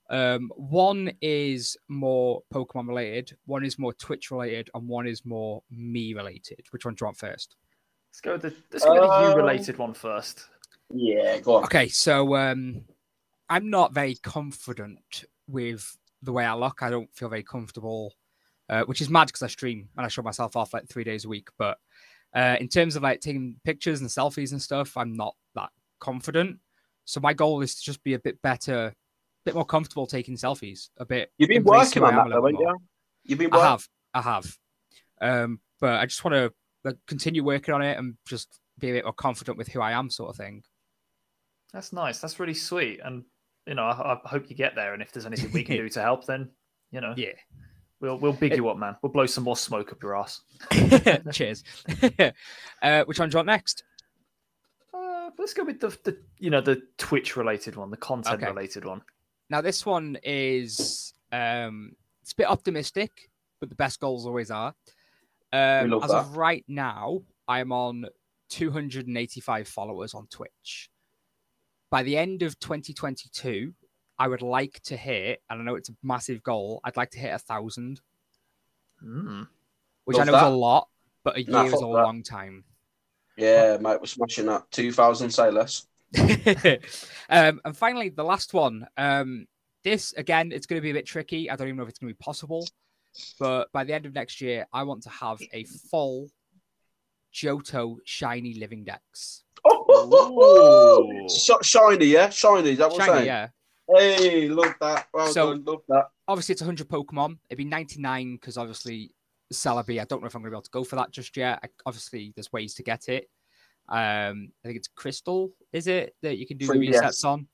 [0.09, 5.61] Um, one is more Pokemon related, one is more Twitch related, and one is more
[5.69, 6.61] me related.
[6.71, 7.55] Which one do you want first?
[8.11, 10.45] Let's go with the let's go with the you Um, related one first.
[10.91, 11.63] Yeah, go on.
[11.65, 12.81] Okay, so um,
[13.49, 16.81] I'm not very confident with the way I look.
[16.81, 18.13] I don't feel very comfortable,
[18.69, 21.25] uh, which is mad because I stream and I show myself off like three days
[21.25, 21.49] a week.
[21.57, 21.77] But
[22.35, 26.59] uh, in terms of like taking pictures and selfies and stuff, I'm not that confident.
[27.05, 28.93] So my goal is to just be a bit better, a
[29.45, 30.89] bit more comfortable taking selfies.
[30.97, 31.31] A bit.
[31.37, 32.73] You've been working on am that, a though, little haven't more.
[32.73, 32.79] you?
[33.23, 34.57] You've been I have, I have.
[35.21, 36.53] Um, but I just want to
[36.83, 39.91] like, continue working on it and just be a bit more confident with who I
[39.93, 40.63] am, sort of thing.
[41.73, 42.19] That's nice.
[42.19, 42.99] That's really sweet.
[43.03, 43.25] And
[43.65, 44.93] you know, I, I hope you get there.
[44.93, 46.49] And if there's anything we can do to help, then
[46.91, 47.33] you know, Yeah.
[47.99, 48.95] we'll we'll big you up, man.
[49.01, 50.41] We'll blow some more smoke up your ass.
[51.31, 51.63] Cheers.
[52.81, 53.83] uh, which one do you want next?
[54.93, 58.47] Uh, let's go with the, the you know the Twitch related one, the content Okay.
[58.47, 59.01] related one.
[59.51, 63.29] Now, this one is um, it's a bit optimistic,
[63.59, 64.73] but the best goals always are.
[65.51, 68.05] Um, love as of right now, I'm on
[68.49, 70.89] 285 followers on Twitch.
[71.89, 73.73] By the end of 2022,
[74.17, 77.19] I would like to hit, and I know it's a massive goal, I'd like to
[77.19, 78.01] hit a thousand,
[79.03, 79.47] Mm.
[80.03, 80.89] which Love I know is a lot,
[81.23, 81.87] but a Nah, year is a that.
[81.87, 82.65] long time.
[83.37, 84.69] Yeah, mate, we're smashing that.
[84.71, 85.87] 2,000, say less.
[87.29, 88.85] um, and finally, the last one.
[88.97, 89.47] Um,
[89.83, 91.49] this again, it's going to be a bit tricky.
[91.49, 92.67] I don't even know if it's going to be possible.
[93.39, 96.29] But by the end of next year, I want to have a full
[97.33, 99.43] Johto shiny living dex.
[101.29, 102.29] Sh- shiny, yeah?
[102.29, 103.25] Shiny, is that what Shiny, saying?
[103.25, 103.47] yeah.
[103.87, 105.07] Hey, love that.
[105.13, 106.05] Well So- done, love that.
[106.27, 107.37] Obviously, it's 100 Pokemon.
[107.49, 109.11] It'd be 99 because obviously
[109.51, 109.99] Celebi.
[109.99, 111.59] I don't know if I'm going to be able to go for that just yet.
[111.63, 113.27] I, obviously, there's ways to get it.
[113.87, 116.93] Um, I think it's Crystal, is it that you can do 3DS.
[117.01, 117.47] resets on?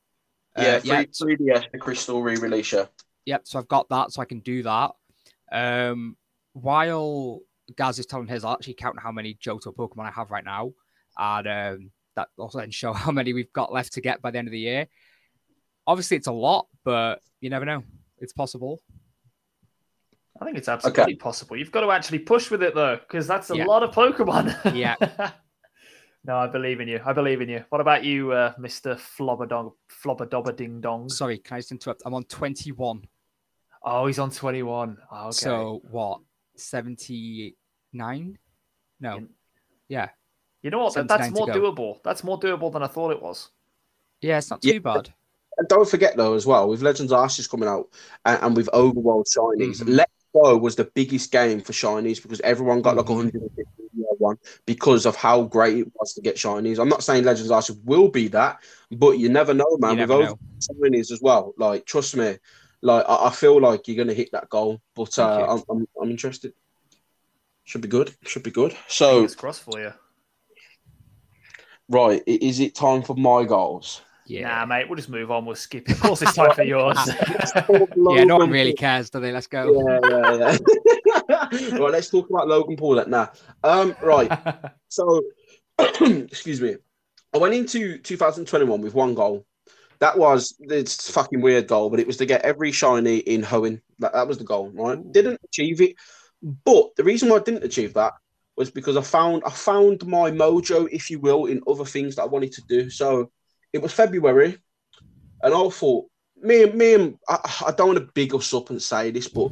[0.58, 2.74] Yeah, Uh, yeah, 3, 3DS, the Crystal re-release.
[2.74, 2.88] Yeah.
[3.26, 4.92] Yep, so I've got that, so I can do that.
[5.54, 6.18] Um,
[6.52, 7.40] while
[7.78, 10.74] Gaz is telling his, I'll actually count how many Johto Pokemon I have right now,
[11.18, 14.38] and um, that also then show how many we've got left to get by the
[14.38, 14.88] end of the year.
[15.88, 17.84] Obviously, it's a lot, but you never know.
[18.20, 18.82] It's possible.
[20.42, 21.56] I think it's absolutely possible.
[21.56, 23.66] You've got to actually push with it though, because that's a Yeah.
[23.66, 24.76] lot of Pokemon.
[24.76, 24.96] Yeah.
[26.26, 27.00] no, I believe in you.
[27.06, 27.64] I believe in you.
[27.70, 29.72] What about you, uh, Mister Flobberdong,
[30.04, 31.08] Flobberdobber Ding Dong?
[31.10, 32.02] Sorry, can I just interrupt?
[32.06, 33.06] I'm on 21.
[33.84, 34.98] Oh, he's on twenty-one.
[35.12, 35.32] Oh, okay.
[35.32, 36.20] So what?
[36.58, 38.38] 79?
[39.00, 39.16] No.
[39.18, 39.30] In-
[39.88, 40.10] Yeah.
[40.66, 40.96] You know what?
[40.96, 42.02] That, that's more doable.
[42.04, 43.50] That's more doable than I thought it was.
[44.22, 44.80] Yeah, it's not too Yeah.
[44.80, 45.14] bad.
[45.58, 47.88] And don't forget though, as well, with Legends Arceus coming out
[48.26, 49.96] and, and with Overworld Shinies, Mhm.
[49.96, 53.32] Let's Go was the biggest game for Shinies because everyone got like Mhm.
[53.32, 53.72] 150
[54.18, 56.80] one because of how great it was to get Shinies.
[56.80, 58.62] I'm not saying Legends Arceus will be that,
[58.92, 59.92] but you never know, man.
[59.98, 60.36] You with never Over.
[60.60, 62.38] Shinies as well, like trust me,
[62.82, 64.82] like I, I feel like you're gonna hit that goal.
[64.96, 65.46] But uh.
[65.48, 66.54] I'm, I'm I'm interested.
[67.64, 68.14] Should be good.
[68.26, 68.76] Should be good.
[68.90, 69.94] So Fingers crossed for you.
[71.90, 74.02] Right, is it time for my goals?
[74.28, 74.48] Yeah.
[74.48, 75.46] Nah, mate, we'll just move on.
[75.46, 75.88] We'll skip.
[75.88, 76.98] Of course, it's time for yours.
[77.70, 79.32] yeah, no one really cares, do they?
[79.32, 79.72] Let's go.
[79.72, 80.58] Yeah, yeah,
[81.30, 81.78] yeah.
[81.78, 83.32] right, let's talk about Logan Paul now.
[83.64, 84.32] Um, right,
[84.90, 85.22] so
[85.80, 86.76] excuse me.
[87.34, 89.46] I went into 2021 with one goal.
[90.00, 93.82] That was this fucking weird goal, but it was to get every shiny in Hoenn.
[94.00, 95.00] That, that was the goal, right?
[95.12, 95.96] Didn't achieve it,
[96.42, 98.14] but the reason why I didn't achieve that
[98.58, 102.24] was because I found I found my mojo, if you will, in other things that
[102.24, 102.90] I wanted to do.
[102.90, 103.32] So
[103.74, 104.58] it was February,
[105.42, 106.06] and I thought
[106.42, 109.28] me and me and I, I don't want to big us up and say this,
[109.28, 109.52] but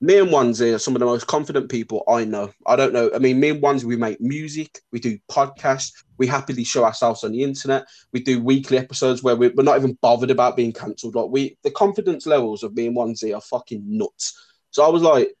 [0.00, 2.52] me and Wanzi are some of the most confident people I know.
[2.66, 3.10] I don't know.
[3.14, 7.22] I mean, me and Wanzi, we make music, we do podcasts, we happily show ourselves
[7.22, 7.86] on the internet.
[8.12, 11.14] We do weekly episodes where we're, not even bothered about being cancelled.
[11.14, 14.36] Like we, the confidence levels of me and Wanzi are fucking nuts.
[14.70, 15.32] So I was like,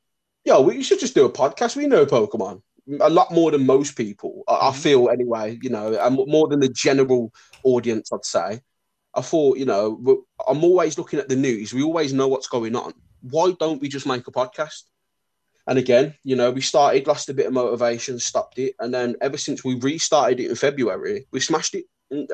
[0.44, 1.74] yo, we should just do a podcast.
[1.74, 2.62] We know Pokemon
[3.00, 4.42] a lot more than most people.
[4.48, 4.76] I, I Mhm.
[4.76, 5.58] feel anyway.
[5.62, 7.32] You know, and more than the general
[7.64, 8.60] audience, I'd say.
[9.14, 11.74] I thought, you know, I'm always looking at the news.
[11.74, 12.94] We always know what's going on.
[13.20, 14.84] Why don't we just make a podcast?
[15.66, 19.14] And again, you know, we started, lost a bit of motivation, stopped it, and then
[19.20, 21.84] ever since we restarted it in February, we smashed it.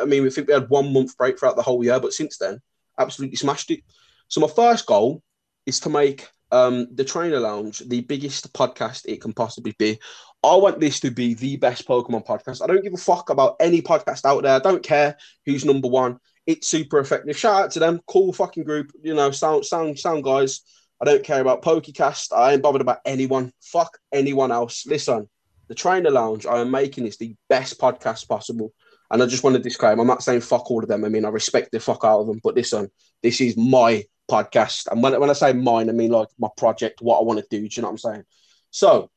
[0.01, 2.39] I mean, we think we had one month break throughout the whole year, but since
[2.39, 2.61] then,
[2.99, 3.81] absolutely smashed it.
[4.29, 5.23] So my first goal
[5.67, 9.99] is to make um, the Trainer Lounge the biggest podcast it can possibly be.
[10.45, 12.63] I want this to be the best Pokemon podcast.
[12.63, 14.55] I don't give a fuck about any podcast out there.
[14.55, 16.19] I don't care who's number one.
[16.47, 17.37] It's super effective.
[17.37, 18.01] Shout out to them.
[18.07, 18.93] Cool fucking group.
[19.03, 20.61] You know, sound sound sound guys.
[21.01, 22.33] I don't care about Pokecast.
[22.33, 23.53] I ain't bothered about anyone.
[23.61, 24.87] Fuck anyone else.
[24.87, 25.29] Listen,
[25.69, 28.73] the Trainer Lounge, I am making this the best podcast possible.
[29.11, 31.05] And I just want to disclaim, I'm not saying fuck all of them.
[31.05, 32.41] I mean, I respect the fuck out of them.
[32.43, 32.91] But listen,
[33.23, 34.87] this is my podcast.
[34.91, 37.47] And when, when I say mine, I mean like my project, what I want to
[37.51, 37.69] do.
[37.69, 38.25] Do you know what I'm saying?
[38.71, 39.11] So,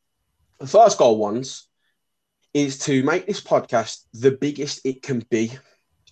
[0.62, 1.68] the first goal ones
[2.53, 5.51] is to make this podcast the biggest it can be.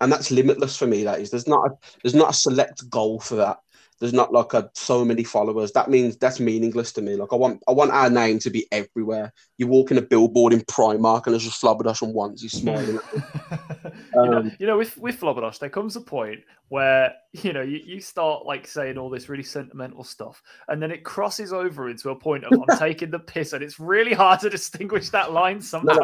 [0.02, 1.04] And that's limitless for me.
[1.04, 1.72] That is, there's not a,
[2.04, 3.60] there's not a select goal for that.
[4.00, 5.74] There's not like a so many followers.
[5.74, 7.16] That means that's meaningless to me.
[7.16, 9.34] Like I want I want our name to be everywhere.
[9.58, 12.42] You walk in a billboard in Primark and there's just Flabberdash on once.
[12.42, 13.00] He's smiling.
[14.24, 17.62] you, know, Um, you know, with with Flobberdosh, there comes a point where you know
[17.62, 21.90] you, you start like saying all this really sentimental stuff, and then it crosses over
[21.90, 25.32] into a point of I'm taking the piss, and it's really hard to distinguish that
[25.32, 26.00] line sometimes.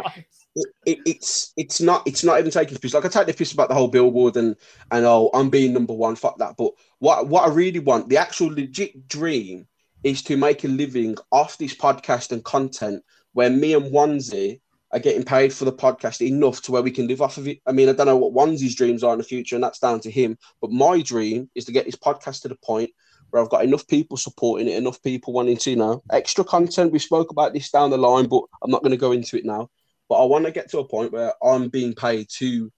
[0.56, 2.94] it, it, it's it's not it's not even taking the piss.
[2.94, 4.56] Like I take the piss about the whole billboard and
[4.92, 6.16] and oh I'm being number one.
[6.16, 6.56] Fuck that.
[6.58, 9.68] But what what I really want, the actual legit dream,
[10.04, 15.00] is to make a living off this podcast and content where me and Onesie are
[15.00, 17.60] getting paid for the podcast enough to where we can live off of it.
[17.66, 20.00] I mean, I don't know what Onesie's dreams are in the future, and that's down
[20.02, 20.38] to him.
[20.62, 22.92] But my dream is to get this podcast to the point
[23.30, 26.92] where I've got enough people supporting it, enough people wanting to, you know, extra content.
[26.92, 29.46] We spoke about this down the line, but I'm not going to go into it
[29.46, 29.70] now.
[30.08, 32.72] But I want to get to a point where I'm being paid to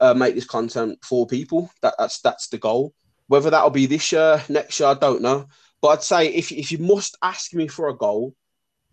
[0.00, 1.70] uh, make this content for people.
[1.82, 2.94] That, that's that's the goal.
[3.26, 5.46] Whether that'll be this year, next year, I don't know.
[5.82, 8.34] But I'd say if if you must ask me for a goal,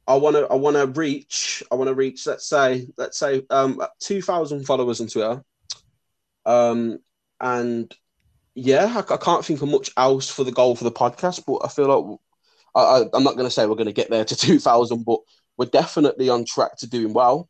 [0.08, 3.44] I want to I want to reach I want to reach let's say let's say
[3.50, 5.44] um two thousand followers on Twitter,
[6.46, 7.00] um
[7.42, 7.94] and
[8.54, 11.66] yeah I, I can't think of much else for the goal for the podcast, but
[11.66, 12.20] I feel like
[12.76, 15.06] I, I, I'm not going to say we're going to get there to two thousand,
[15.06, 15.20] but
[15.58, 17.50] we're definitely on track to doing well.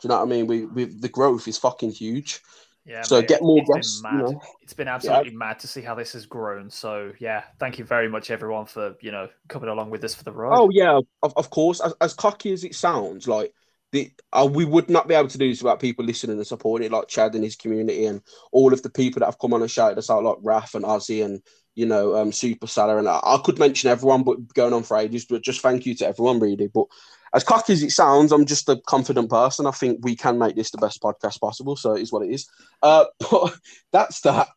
[0.00, 0.46] Do you know what I mean?
[0.46, 2.40] We we the growth is fucking huge.
[2.84, 4.40] Yeah, So mate, get more it's been guests, you know.
[4.62, 6.68] It's been absolutely mad to see how this has grown.
[6.68, 10.24] So yeah, thank you very much, everyone, for you know coming along with us for
[10.24, 10.58] the ride.
[10.58, 11.80] Oh yeah, of, of course.
[11.80, 13.52] As, as cocky as it sounds, like
[13.92, 16.86] the uh, we would not be able to do this without people listening and supporting
[16.86, 19.62] it, like Chad and his community and all of the people that have come on
[19.62, 21.40] and shouted us out, like Raf and Ozzy and
[21.76, 22.96] you know um, Super Salah.
[22.96, 25.26] And I, I could mention everyone, but going on for ages.
[25.26, 26.66] But just thank you to everyone, really.
[26.66, 26.86] But
[27.34, 29.66] as cocky as it sounds, I'm just a confident person.
[29.66, 31.76] I think we can make this the best podcast possible.
[31.76, 32.48] So it is what it is.
[32.82, 33.54] Uh, but
[33.92, 34.48] that's that.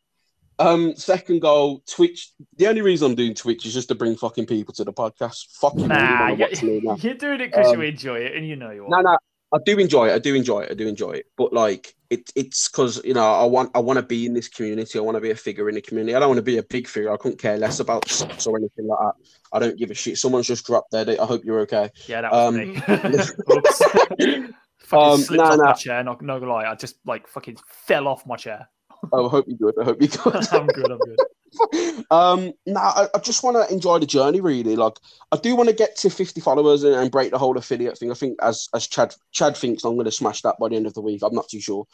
[0.57, 2.31] Um, second goal, Twitch.
[2.57, 5.47] The only reason I'm doing Twitch is just to bring fucking people to the podcast.
[5.59, 6.95] Fucking nah, really watch me now.
[6.95, 8.89] you're, you're doing it because Um, you enjoy it, and you know you are.
[8.89, 9.17] No, no,
[9.55, 10.13] I do enjoy it.
[10.13, 10.71] I do enjoy it.
[10.71, 11.27] I do enjoy it.
[11.37, 14.49] But like, it, it's because you know I want I want to be in this
[14.49, 14.99] community.
[14.99, 16.13] I want to be a figure in the community.
[16.13, 17.11] I don't want to be a big figure.
[17.13, 19.13] I couldn't care less about sex or anything like that.
[19.53, 20.17] I don't give a shit.
[20.17, 21.05] Someone's just dropped there.
[21.09, 21.89] I hope you're okay.
[22.07, 22.75] Yeah, that was Um, me.
[23.57, 24.53] Oops.
[24.79, 25.73] fucking Um, slipped nah, off my nah.
[25.73, 26.03] chair.
[26.03, 28.67] Not no gonna lie, I just like fucking fell off my chair.
[29.13, 29.81] I hope you're good.
[29.81, 30.53] I hope you're good.
[30.53, 30.91] I'm good.
[30.91, 32.05] I'm good.
[32.11, 34.41] um, nah, I, I just want to enjoy the journey.
[34.41, 34.97] Really, like
[35.31, 38.11] I do want to get to 50 followers and, and break the whole affiliate thing.
[38.11, 40.87] I think as as Chad Chad thinks, I'm going to smash that by the end
[40.87, 41.21] of the week.
[41.23, 41.85] I'm not too sure.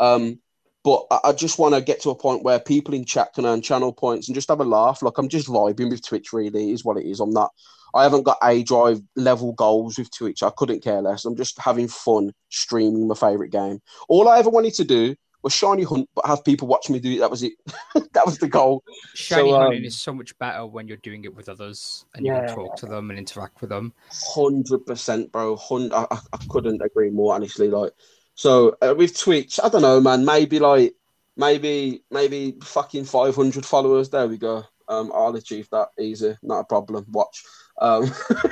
[0.00, 0.40] Um,
[0.84, 3.46] but I, I just want to get to a point where people in chat can
[3.46, 5.02] earn channel points and just have a laugh.
[5.02, 6.32] Like I'm just vibing with Twitch.
[6.32, 7.20] Really, is what it is.
[7.20, 7.52] I'm not.
[7.94, 10.42] I haven't got a drive level goals with Twitch.
[10.42, 11.24] I couldn't care less.
[11.24, 13.80] I'm just having fun streaming my favorite game.
[14.08, 17.12] All I ever wanted to do was shiny hunt, but have people watch me do
[17.12, 17.18] it.
[17.20, 17.52] That was it.
[18.12, 18.82] that was the goal.
[19.14, 22.26] Shiny So, hunting um, is so much better when you're doing it with others and
[22.26, 22.46] you Yeah.
[22.46, 23.92] can talk to them and interact with them.
[24.34, 25.56] Hundred percent, bro.
[25.56, 27.34] Hun- I, I, I couldn't agree more.
[27.34, 27.92] Honestly, like
[28.34, 30.24] so uh, with Twitch, I don't know, man.
[30.24, 30.94] Maybe like
[31.36, 34.10] maybe maybe fucking five hundred followers.
[34.10, 34.64] There we go.
[34.88, 37.04] Um, I'll achieve that easy, not a problem.
[37.10, 37.44] Watch.
[37.80, 38.10] Um,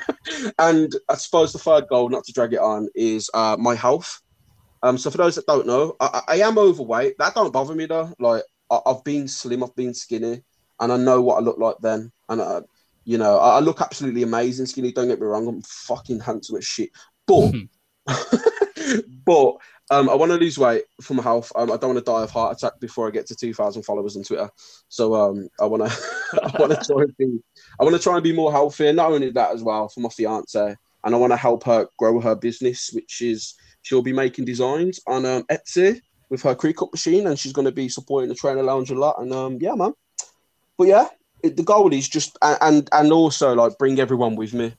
[0.58, 4.20] and I suppose the third goal, not to drag it on, is uh my health.
[4.86, 7.18] Um, so for those that don't know, I, I am overweight.
[7.18, 8.12] That don't bother me though.
[8.20, 10.44] Like I, I've been slim, I've been skinny,
[10.78, 12.12] and I know what I look like then.
[12.28, 12.60] And I,
[13.04, 14.92] you know, I, I look absolutely amazing skinny.
[14.92, 16.90] Don't get me wrong, I'm fucking handsome as shit.
[17.26, 17.52] But,
[19.24, 19.56] but
[19.90, 21.50] um, I want to lose weight for my health.
[21.56, 24.16] Um, I don't want to die of heart attack before I get to 2,000 followers
[24.16, 24.48] on Twitter.
[24.88, 25.98] So um, I want to,
[26.44, 27.40] I want to try and be,
[27.80, 28.86] I want to try and be more healthy.
[28.86, 31.88] And not only that as well for my fiance, and I want to help her
[31.98, 33.54] grow her business, which is
[33.86, 37.72] she'll be making designs on um, Etsy with her Cricut machine, and she's going to
[37.72, 39.20] be supporting the trainer lounge a lot.
[39.20, 39.92] And um, yeah, man.
[40.76, 41.06] But yeah,
[41.42, 44.74] it, the goal is just and, and also like bring everyone with me.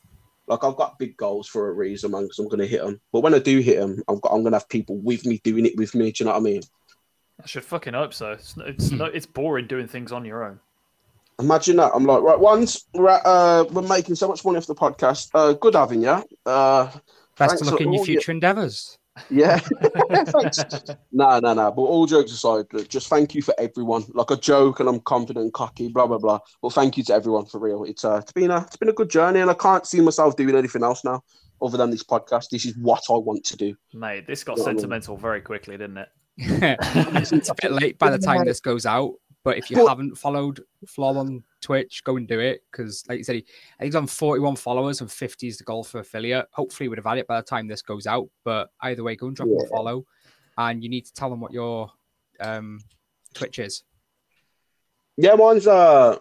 [0.47, 2.99] Like I've got big goals for a reason, man, because I'm going to hit them.
[3.13, 5.39] But when I do hit them, I've got I'm going to have people with me
[5.41, 6.11] doing it with me.
[6.11, 6.61] Do you know what I mean?
[7.41, 8.33] I should fucking hope so.
[8.33, 10.59] It's it's, no, it's boring doing things on your own.
[11.39, 11.91] Imagine that.
[11.93, 15.29] I'm like, right, once we're at, uh, we're making so much money off the podcast.
[15.33, 16.23] Uh, good having you.
[16.45, 16.91] Uh,
[17.37, 18.97] Best Thanks of luck in your all your- future endeavors.
[19.31, 19.57] Yeah.
[19.57, 20.63] Thanks.
[21.11, 21.71] No, no, no.
[21.71, 24.03] But all jokes aside, look, just thank you for everyone.
[24.13, 26.37] Like a joke, and I'm confident and cocky, blah blah blah.
[26.61, 27.83] But thank you to everyone for real.
[27.83, 30.35] It's uh, it's been a it's been a good journey, and I can't see myself
[30.35, 31.23] doing anything else now
[31.63, 32.49] other than this podcast.
[32.51, 33.75] This is what I want to do.
[33.91, 36.09] Mate, this got Yeah, I mean- sentimental very quickly, didn't it?
[36.37, 40.15] it's a bit late by the time this goes out, but if you But- haven't
[40.19, 43.45] followed Flaw on Twitch, go and do it because, like you said, he,
[43.81, 46.47] he's on 41 followers and 50 is the goal for affiliate.
[46.51, 49.27] Hopefully, we'd have had it by the time this goes out, but either way, go
[49.27, 50.05] and drop him a follow,
[50.57, 51.91] and you need to tell them what your
[52.39, 52.79] um,
[53.33, 53.83] Twitch is.
[55.17, 56.19] Yeah, mine's uh,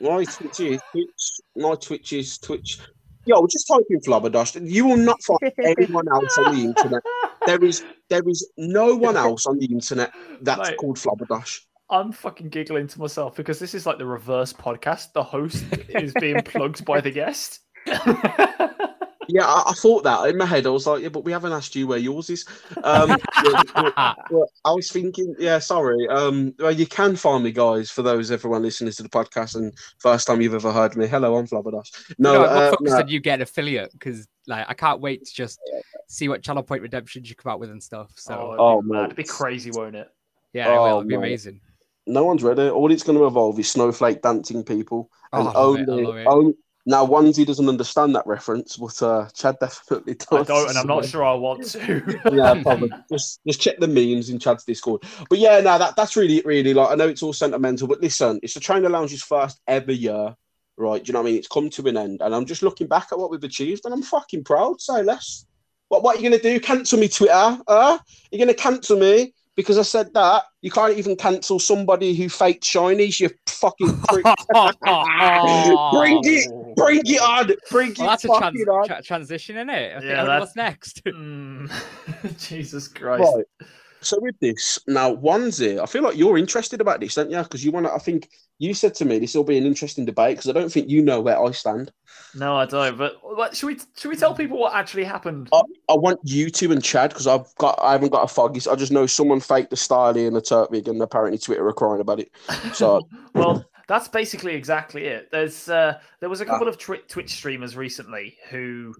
[0.00, 1.40] my Twitch is Twitch.
[1.56, 2.78] My Twitch is Twitch.
[3.26, 4.70] Yo, just type in Flabberdash.
[4.70, 7.02] You will not find anyone else on the internet.
[7.46, 10.78] There is there is no one else on the internet that's Mate.
[10.78, 11.60] called Flabberdash.
[11.90, 15.12] I'm fucking giggling to myself because this is like the reverse podcast.
[15.12, 17.60] The host is being plugged by the guest.
[19.30, 20.64] Yeah, I, I thought that in my head.
[20.66, 22.46] I was like, yeah, but we haven't asked you where yours is.
[22.82, 23.10] Um,
[23.44, 26.08] yeah, but- but I was thinking, yeah, sorry.
[26.08, 29.74] Um, well, you can find me, guys, for those everyone listening to the podcast and
[29.98, 31.06] first time you've ever heard me.
[31.06, 32.14] Hello, I'm Flabberdash.
[32.18, 33.04] No, No, I'm uh, focused no.
[33.06, 35.60] you get an affiliate because, like, I can't wait to just
[36.08, 38.10] see what channel point redemptions you come out with and stuff.
[38.16, 39.04] So, oh, it'd Oh, be mad.
[39.04, 40.08] It'd be crazy, won't it?
[40.54, 40.78] yeah, it will.
[40.84, 41.26] oh, It'll be mate.
[41.26, 41.60] amazing.
[42.08, 42.72] No one's read it.
[42.72, 45.92] All it's going to evolve is snowflake dancing people, Oh, and I love it, I
[45.92, 46.54] only, only
[46.88, 50.26] now onesie doesn't understand that reference, but uh, Chad definitely does.
[50.32, 52.20] I don't, and I'm not sure I want to.
[52.32, 52.90] yeah, probably.
[53.12, 55.02] just just check the memes in Chad's Discord.
[55.28, 58.40] But yeah, now that that's really really like I know it's all sentimental, but listen,
[58.42, 60.34] it's the Trainer Lounge's first ever year,
[60.78, 61.04] right?
[61.04, 61.38] Do you know what I mean?
[61.38, 63.92] It's come to an end, and I'm just looking back at what we've achieved, and
[63.92, 64.80] I'm fucking proud.
[64.80, 65.44] Say less.
[65.88, 66.58] What what are you gonna do?
[66.58, 67.58] Cancel me Twitter?
[67.66, 67.98] Uh?
[68.30, 70.44] You're gonna cancel me because I said that?
[70.62, 73.18] You can't even cancel somebody who faked shinies.
[73.18, 74.24] You fucking prick.
[74.54, 78.86] Bring it, bring it on, bring it that's a trans- on.
[78.86, 79.96] tra- transition, isn't it?
[79.96, 81.02] I Yeah, I know that- what's next?
[81.08, 82.38] Mm.
[82.48, 83.24] Jesus Christ.
[83.34, 83.68] Right.
[84.00, 87.42] So with this now, Onesie, I feel like you're interested about this, don't you?
[87.42, 87.92] Because you want to.
[87.92, 90.70] I think you said to me this will be an interesting debate because I don't
[90.70, 91.92] think you know where I stand.
[92.34, 92.96] No, I don't.
[92.96, 95.48] But what, should we should we tell people what actually happened?
[95.52, 98.60] I, I want you to and Chad because I've got I haven't got a foggy.
[98.70, 102.00] I just know someone faked the Starly and the Turtwig, and apparently Twitter are crying
[102.00, 102.30] about it.
[102.74, 103.00] So
[103.34, 105.28] well, that's basically exactly it.
[105.32, 106.70] There's uh, there was a couple ah.
[106.70, 108.94] of tw- Twitch streamers recently who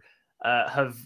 [0.44, 0.96] uh, have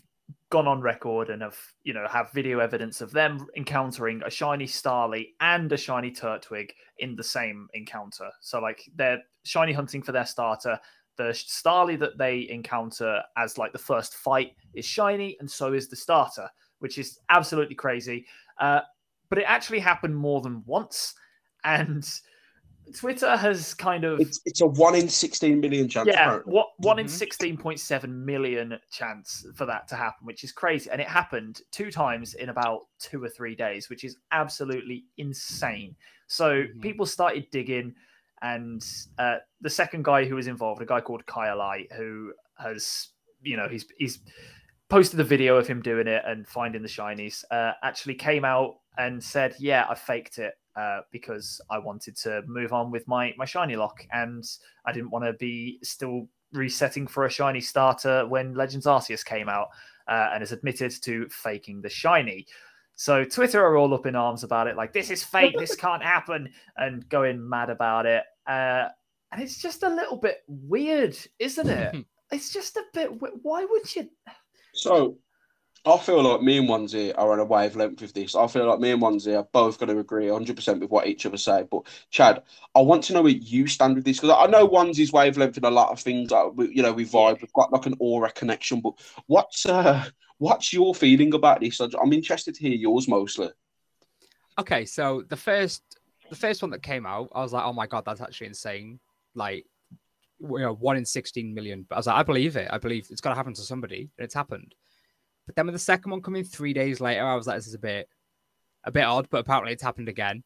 [0.52, 4.66] gone on record and have you know have video evidence of them encountering a shiny
[4.66, 6.68] Starly and a shiny Turtwig
[6.98, 8.30] in the same encounter.
[8.42, 10.78] So like they're shiny hunting for their starter.
[11.16, 15.88] The Starly that they encounter as like the first fight is shiny, and so is
[15.88, 16.48] the starter,
[16.80, 18.26] which is absolutely crazy.
[18.60, 18.80] Uh,
[19.30, 21.14] but it actually happened more than once,
[21.64, 22.06] and
[22.98, 26.08] Twitter has kind of it's, it's a one in sixteen million chance.
[26.08, 27.04] Yeah, what one mm-hmm.
[27.04, 31.08] in sixteen point seven million chance for that to happen, which is crazy, and it
[31.08, 35.94] happened two times in about two or three days, which is absolutely insane.
[36.26, 36.80] So mm-hmm.
[36.80, 37.94] people started digging,
[38.42, 38.84] and
[39.18, 43.08] uh, the second guy who was involved, a guy called Kyle Light, who has
[43.42, 44.18] you know he's he's
[44.88, 48.74] posted the video of him doing it and finding the shinies, uh, actually came out
[48.98, 53.34] and said, "Yeah, I faked it." Uh, because I wanted to move on with my
[53.36, 54.44] my shiny lock, and
[54.84, 59.48] I didn't want to be still resetting for a shiny starter when Legends Arceus came
[59.48, 59.68] out,
[60.08, 62.46] uh, and has admitted to faking the shiny.
[62.94, 66.02] So Twitter are all up in arms about it, like this is fake, this can't
[66.02, 68.24] happen, and going mad about it.
[68.46, 68.88] Uh,
[69.32, 72.06] and it's just a little bit weird, isn't it?
[72.32, 73.10] it's just a bit.
[73.42, 74.08] Why would you?
[74.74, 75.16] So
[75.84, 78.36] I feel like me and Onesie are on a wavelength with this.
[78.36, 81.26] I feel like me and Onesie are both going to agree 100% with what each
[81.26, 81.64] other say.
[81.68, 82.42] But Chad,
[82.76, 85.64] I want to know where you stand with this because I know Onesie's wavelength in
[85.64, 86.30] a lot of things.
[86.30, 87.40] Like you know, we vibe.
[87.40, 88.80] We've got like an aura connection.
[88.80, 88.94] But
[89.26, 90.04] what's uh,
[90.38, 91.80] what's your feeling about this?
[91.80, 93.50] I'm interested to hear yours mostly.
[94.60, 95.82] Okay, so the first
[96.30, 99.00] the first one that came out, I was like, oh my god, that's actually insane.
[99.34, 99.66] Like,
[100.40, 101.86] you know, one in 16 million.
[101.88, 102.68] But I was like, I believe it.
[102.70, 104.76] I believe it's got to happen to somebody, and it's happened.
[105.46, 107.74] But then with the second one coming three days later, I was like, this is
[107.74, 108.08] a bit
[108.84, 110.42] a bit odd, but apparently it's happened again.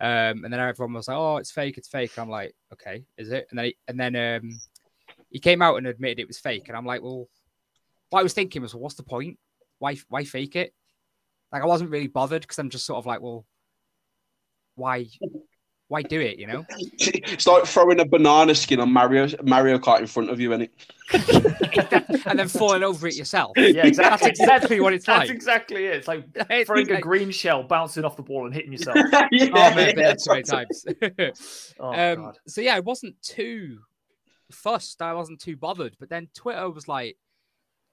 [0.00, 3.04] Um, and then everyone was like, "Oh, it's fake, it's fake." And I'm like, "Okay,
[3.16, 4.58] is it?" And then he, and then um,
[5.30, 7.28] he came out and admitted it was fake, and I'm like, "Well,
[8.10, 9.38] what I was thinking was, well, what's the point?
[9.78, 10.74] Why why fake it?"
[11.52, 13.46] Like I wasn't really bothered because I'm just sort of like, "Well,
[14.74, 15.06] why
[15.88, 16.38] why do it?
[16.38, 16.66] You know,
[16.98, 20.62] it's like throwing a banana skin on Mario Mario Kart in front of you, and
[20.62, 23.52] it, and then falling over it yourself.
[23.64, 24.28] Yeah, exactly.
[24.28, 25.28] That's exactly what it's That's like.
[25.28, 25.96] That's exactly it.
[25.96, 28.96] It's like throwing a green shell, bouncing off the ball, and hitting yourself.
[29.30, 30.86] yeah, oh man, yeah, too many times.
[31.80, 32.38] oh, um, God.
[32.46, 33.78] so yeah, I wasn't too
[34.52, 35.02] fussed.
[35.02, 35.96] I wasn't too bothered.
[35.98, 37.16] But then Twitter was like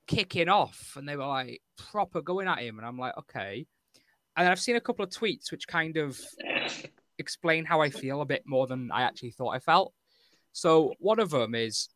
[0.08, 3.66] kicking off, and they were like proper going at him, and I'm like, okay.
[4.38, 6.20] And I've seen a couple of tweets which kind of
[7.22, 9.94] explain how I feel a bit more than I actually thought I felt.
[10.52, 11.88] So one of them is,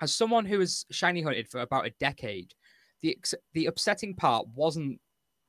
[0.00, 2.52] as someone who has shiny hunted for about a decade,
[3.00, 3.16] the
[3.54, 5.00] the upsetting part wasn't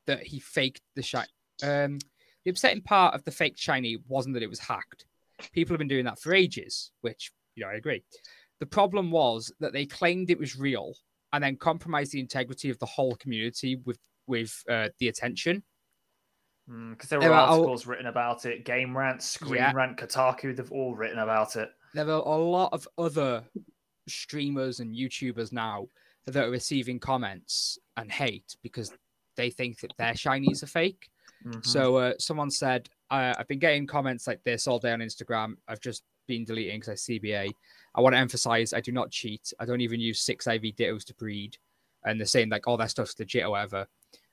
[0.07, 1.28] that he faked the shiny.
[1.61, 1.99] Um,
[2.45, 5.06] the upsetting part of the fake shiny wasn't that it was hacked.
[5.52, 8.03] People have been doing that for ages, which you know I agree.
[8.60, 10.94] The problem was that they claimed it was real
[11.34, 15.64] and then compromised the integrity of the whole community with with uh, the attention.
[16.68, 19.73] Because mm, there were there articles are, written about it, Game Rant, Screen yeah.
[19.73, 21.69] Rant, Kotaku, they've all written about it.
[21.94, 23.44] There are a lot of other
[24.07, 25.88] streamers and YouTubers now
[26.26, 28.91] that are receiving comments and hate because
[29.35, 31.10] they think that their shinies are fake.
[31.45, 31.61] Mm-hmm.
[31.61, 35.56] So uh, someone said, I've been getting comments like this all day on Instagram.
[35.68, 37.52] I've just been deleting because I CBA.
[37.95, 39.53] I want to emphasize I do not cheat.
[39.60, 41.57] I don't even use six IV dittos to breed.
[42.06, 43.88] And they're saying like all that stuff's legit or whatever.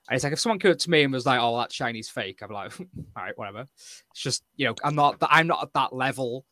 [0.09, 2.09] And it's like if someone came up to me and was like, "Oh, that shiny's
[2.09, 5.63] fake," I'm like, "All right, whatever." It's just you know, I'm not that I'm not
[5.63, 6.45] at that level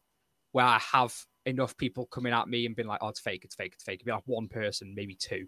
[0.51, 1.15] where I have
[1.45, 3.95] enough people coming at me and being like, "Oh, it's fake, it's fake, it's fake."
[3.95, 5.47] It'd be like one person, maybe two.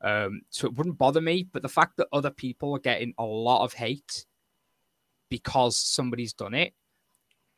[0.00, 1.46] Um, so it wouldn't bother me.
[1.52, 4.26] But the fact that other people are getting a lot of hate
[5.28, 6.72] because somebody's done it,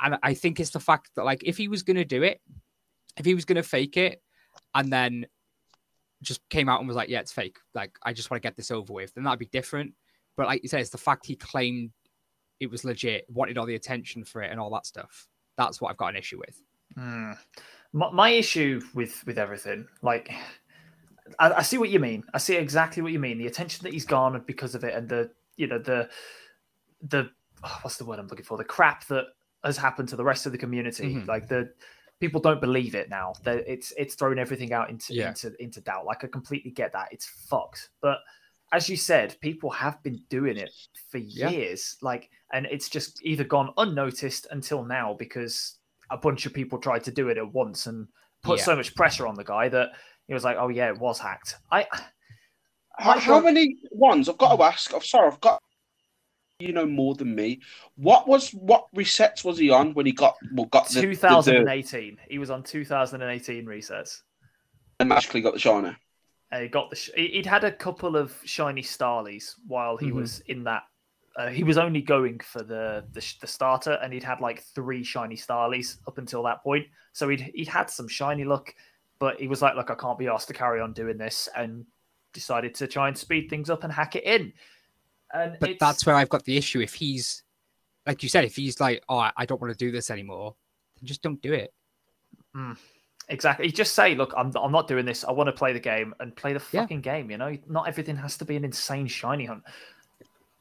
[0.00, 2.40] and I think it's the fact that like if he was gonna do it,
[3.16, 4.22] if he was gonna fake it,
[4.74, 5.26] and then
[6.22, 7.58] just came out and was like, "Yeah, it's fake.
[7.74, 9.94] Like, I just want to get this over with," then that'd be different.
[10.36, 11.90] But like you said, it's the fact he claimed
[12.60, 15.28] it was legit, wanted all the attention for it, and all that stuff.
[15.56, 16.60] That's what I've got an issue with.
[16.96, 17.36] Mm.
[17.92, 20.32] My, my, issue with with everything, like,
[21.38, 22.24] I, I, see what you mean.
[22.34, 23.38] I see exactly what you mean.
[23.38, 26.08] The attention that he's garnered because of it, and the you know the
[27.02, 27.30] the
[27.64, 28.58] oh, what's the word I'm looking for?
[28.58, 29.26] The crap that
[29.64, 31.28] has happened to the rest of the community, mm-hmm.
[31.28, 31.70] like the
[32.20, 33.32] people don't believe it now.
[33.44, 35.28] That it's it's thrown everything out into yeah.
[35.28, 36.04] into into doubt.
[36.06, 37.08] Like I completely get that.
[37.12, 37.90] It's fucked.
[38.00, 38.18] But
[38.72, 40.70] as you said, people have been doing it
[41.10, 41.48] for Yeah.
[41.48, 41.96] years.
[42.02, 45.78] Like, and it's just either gone unnoticed until now because
[46.10, 48.06] a bunch of people tried to do it at once and
[48.42, 48.64] put Yeah.
[48.64, 49.90] so much pressure on the guy that
[50.26, 51.86] he was like, "Oh yeah, it was hacked." I
[52.98, 54.28] How, I how don't- many ones?
[54.28, 54.92] I've got to ask.
[54.92, 55.62] I'm sorry, I've got.
[56.60, 57.60] You know more than me.
[57.94, 61.14] What was what resets was he on when he got well got the, the, the
[61.14, 62.18] 2018.
[62.28, 64.22] He was on 2018 resets.
[64.98, 65.96] and magically got the shiner?
[66.50, 66.96] Uh, he got the.
[66.96, 70.14] Sh- he- he'd had a couple of shiny Starlies while he Mhm.
[70.14, 70.82] was in that.
[71.36, 75.04] Uh, he was only going for the, the the starter, and he'd had like three
[75.04, 76.86] shiny Starlies up until that point.
[77.12, 78.74] So he'd he'd had some shiny luck,
[79.20, 81.86] but he was like, "Look, I can't be asked to carry on doing this," and
[82.32, 84.52] decided to try and speed things up and hack it in.
[85.32, 86.80] And But it's- that's where I've got the issue.
[86.80, 87.42] If he's,
[88.06, 90.54] like you said, if he's like, oh, I- I don't want to do this anymore,
[90.96, 91.72] then just don't do it.
[93.28, 93.66] Exactly.
[93.66, 95.22] You just say, look, I'm, I'm not doing this.
[95.24, 96.80] I want to play the game and play the Yeah.
[96.82, 97.30] fucking game.
[97.30, 99.64] You know, not everything has to be an insane shiny hunt.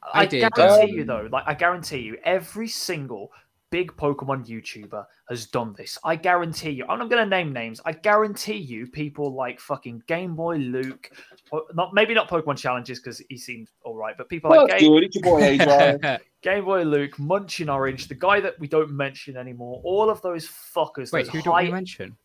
[0.02, 3.32] I I, did, guarantee um, you, though, like I guarantee you, every single
[3.70, 5.98] big Pokemon YouTuber has done this.
[6.04, 6.84] I guarantee you.
[6.88, 7.80] I'm not going to name names.
[7.84, 11.10] I guarantee you, people like fucking Game Boy Luke,
[11.74, 14.92] not maybe not Pokemon challenges because he seemed all right, but people Well, like Game,
[14.92, 15.04] good.
[15.04, 16.18] It's your boy Adrian.
[16.42, 19.80] Game Boy Luke, Munching Orange, the guy that we don't mention anymore.
[19.84, 21.12] All of those fuckers.
[21.12, 22.16] Wait, those who don't we mention?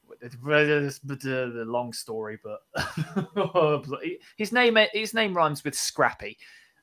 [1.53, 2.61] the long story, but
[4.37, 6.37] his name his name rhymes with Scrappy.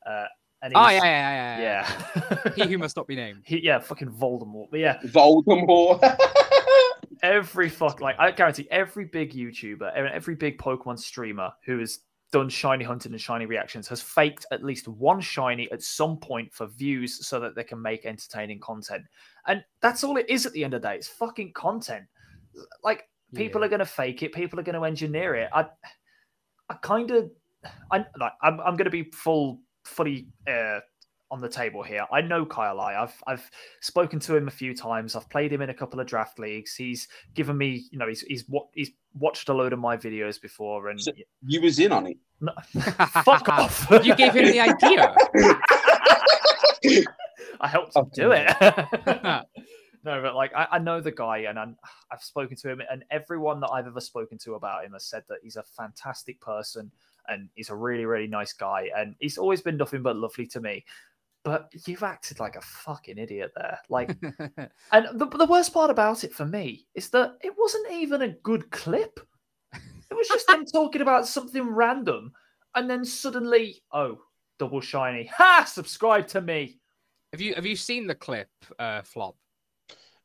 [0.06, 0.28] Uh, and
[0.62, 1.58] Oh yeah, yeah, yeah.
[1.58, 2.38] yeah.
[2.44, 3.42] yeah, he who must not be named.
[3.44, 4.68] He- yeah, fucking Voldemort.
[4.70, 6.16] But yeah, Voldemort.
[7.22, 12.00] every fuck like I guarantee every big YouTuber, and every big Pokemon streamer who has
[12.32, 16.52] done shiny hunting and shiny reactions has faked at least one shiny at some point
[16.52, 19.02] for views so that they can make entertaining content.
[19.48, 20.94] And that's all it is at the end of the day.
[20.94, 22.04] It's fucking content.
[22.84, 23.66] Like people Yeah.
[23.66, 24.32] are going to fake it.
[24.32, 25.50] People are going to engineer it.
[25.52, 25.66] I,
[26.68, 27.30] I kind of,
[27.90, 28.32] I like.
[28.42, 30.80] I'm, I'm going to be full, fully uh,
[31.30, 32.04] on the table here.
[32.12, 32.80] I know Kyle.
[32.80, 33.50] I, I've, I've
[33.80, 35.14] spoken to him a few times.
[35.14, 36.74] I've played him in a couple of draft leagues.
[36.74, 40.40] He's given me, you know, he's, he's what he's watched a load of my videos
[40.40, 41.12] before, and So-
[41.46, 42.16] you was in on it.
[42.40, 42.52] no,
[43.24, 43.86] fuck off.
[44.04, 45.14] You gave him the idea.
[47.60, 48.46] I helped him do it.
[50.04, 51.76] no, but like I, I know the guy, and I'm,
[52.10, 55.24] I've spoken to him, and everyone that I've ever spoken to about him has said
[55.28, 56.90] that he's a fantastic person
[57.30, 60.60] and he's a really, really nice guy, and he's always been nothing but lovely to
[60.60, 60.84] me.
[61.42, 63.78] But you've acted like a fucking idiot there.
[63.88, 64.10] Like,
[64.92, 68.28] and the, the worst part about it for me is that it wasn't even a
[68.28, 69.18] good clip.
[69.72, 72.32] It was just him talking about something random,
[72.74, 74.18] and then suddenly, oh,
[74.58, 75.30] double shiny.
[75.36, 75.64] Ha!
[75.64, 76.78] Subscribe to me.
[77.32, 79.36] have you have you seen the clip, uh, Flop?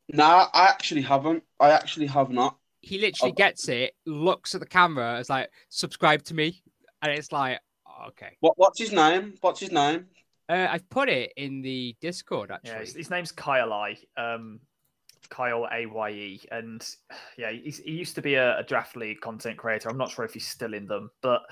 [0.08, 1.42] Nah, I actually haven't.
[1.58, 2.58] I actually have not.
[2.82, 3.34] He literally Oh.
[3.34, 6.62] gets it, looks at the camera, is like, subscribe to me.
[7.02, 8.36] And it's like, oh, okay.
[8.40, 9.34] What What's his name?
[9.40, 10.06] What's his name?
[10.48, 12.86] Uh, I've put it in the Discord Yeah, actually.
[12.86, 13.96] his, his name's Kyle I.
[14.16, 14.60] Um,
[15.28, 16.88] Kyle A Y E, and
[17.36, 19.88] yeah, he's, he used to be a, a draft league content creator.
[19.88, 21.42] I'm not sure if he's still in them, but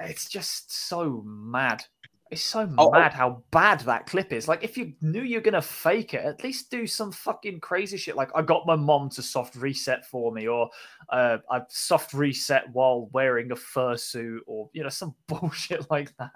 [0.00, 1.84] it's just so mad.
[2.30, 2.90] It's so Oh, oh.
[2.90, 4.48] mad how bad that clip is.
[4.48, 8.16] Like, if you knew you're gonna fake it, at least do some fucking crazy shit.
[8.16, 10.70] Like, I got my mom to soft reset for me, or
[11.10, 16.30] uh, I soft reset while wearing a fursuit, or you know, some bullshit like that.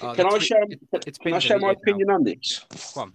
[0.00, 0.62] Oh, Can I been- share?
[0.62, 1.92] it- it's Can been I share my deleted now.
[1.92, 2.64] opinion on this?
[2.94, 3.10] Go.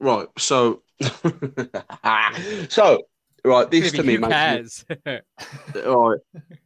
[0.00, 0.28] Right.
[0.38, 0.82] So,
[2.68, 3.02] so
[3.44, 3.70] right.
[3.70, 4.96] This to me who makes me-
[5.84, 6.18] right.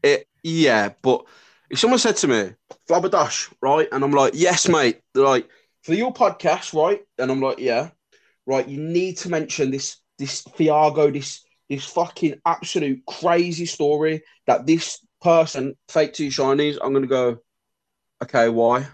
[0.02, 1.24] It, yeah, but
[1.72, 2.50] if someone said to me,
[2.86, 3.88] Flabberdash, right?
[3.90, 5.00] And I'm like, yes, mate.
[5.14, 5.48] They're like,
[5.82, 7.00] for your podcast, right?
[7.18, 7.90] And I'm like, yeah.
[8.44, 14.66] Right, you need to mention this this Fiago, this this fucking absolute crazy story that
[14.66, 16.76] this person fake two shinies.
[16.82, 17.38] I'm gonna go,
[18.22, 18.88] okay, why?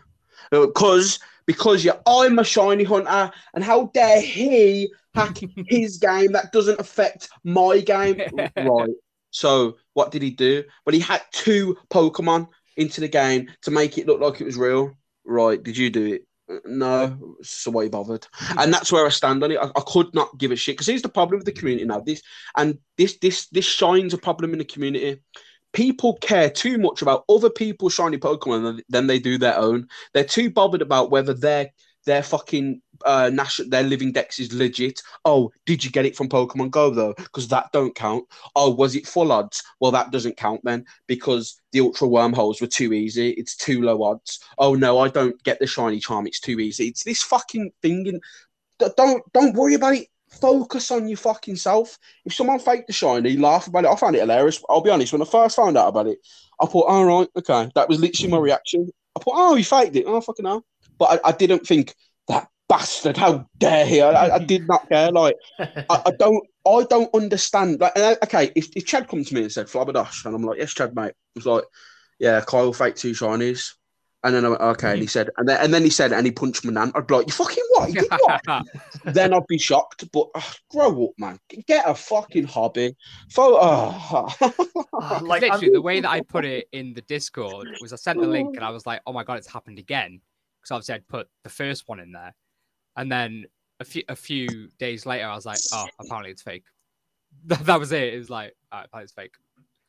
[0.51, 6.53] Because because yeah, I'm a shiny hunter, and how dare he hack his game that
[6.53, 8.21] doesn't affect my game?
[8.57, 8.91] right.
[9.31, 10.65] So what did he do?
[10.85, 12.49] Well, he had two Pokemon
[12.79, 14.93] into the game to make it look like it was real.
[15.25, 15.63] Right?
[15.63, 16.23] Did you do it?
[16.65, 17.37] No.
[17.43, 18.27] So why you bothered?
[18.59, 19.59] And that's where I stand on it.
[19.61, 22.01] I, I could not give a shit because here's the problem with the community now.
[22.01, 22.23] This
[22.57, 25.21] and this this this shines a problem in the community.
[25.75, 29.87] People care too much about other people's shiny Pokemon than, than they do their own.
[30.15, 31.73] They're too bothered about whether their
[32.09, 35.01] their fucking uh national their living dex is legit.
[35.25, 37.15] Oh, did you get it from Pokemon Go though?
[37.17, 38.25] Because that don't count.
[38.57, 39.63] Oh, was it full odds?
[39.79, 43.31] Well, that doesn't count then because the ultra wormholes were too easy.
[43.31, 44.41] It's too low odds.
[44.57, 46.27] Oh no, I don't get the shiny charm.
[46.27, 46.89] It's too easy.
[46.89, 48.09] It's this fucking thing.
[48.09, 48.23] And
[48.97, 50.09] don't don't worry about it.
[50.41, 51.99] Focus on your fucking self.
[52.25, 53.91] If someone faked the shiny, laugh about it.
[53.91, 54.63] I found it hilarious.
[54.69, 55.13] I'll be honest.
[55.13, 56.19] When I first found out about it,
[56.61, 58.91] I thought, all right, okay, that was literally my reaction.
[59.17, 60.05] I thought, oh, he faked it.
[60.07, 60.65] Oh, fucking hell.
[60.99, 61.95] But I, I didn't think
[62.29, 63.17] that bastard.
[63.17, 64.01] How dare he?
[64.01, 65.11] I, I, I did not care.
[65.11, 67.81] Like, I, I don't, I don't understand.
[67.81, 70.59] Like, uh, okay, if, if Chad comes to me and said Flabberdash, and I'm like,
[70.59, 71.13] yes, Chad, mate.
[71.35, 71.65] He's like,
[72.19, 73.75] yeah, Kyle faked two shinies.
[74.25, 76.27] And then I went, okay, and he said, and then and then he said, and
[76.27, 76.91] he punched my nan.
[76.97, 77.89] I'd be like, you fucking what?
[77.89, 78.67] You did what?
[79.15, 80.11] then I'd be shocked.
[80.13, 80.43] But uh,
[80.73, 81.39] grow up, man.
[81.69, 82.97] Get a fucking hobby.
[83.31, 83.59] Photo.
[83.63, 84.35] Oh.
[85.23, 88.21] like Literally, I'm- the way that I put it in the Discord was I sent
[88.21, 90.21] the link and I was like, "Oh my god, it's happened again!"
[90.69, 92.35] Because obviously I'd put the first one in there,
[92.97, 93.47] and then
[93.81, 96.65] a few a few days later, I was like, "Oh, apparently it's fake."
[97.45, 98.15] That, that was it.
[98.15, 99.35] It was like, "All right, apparently it's fake."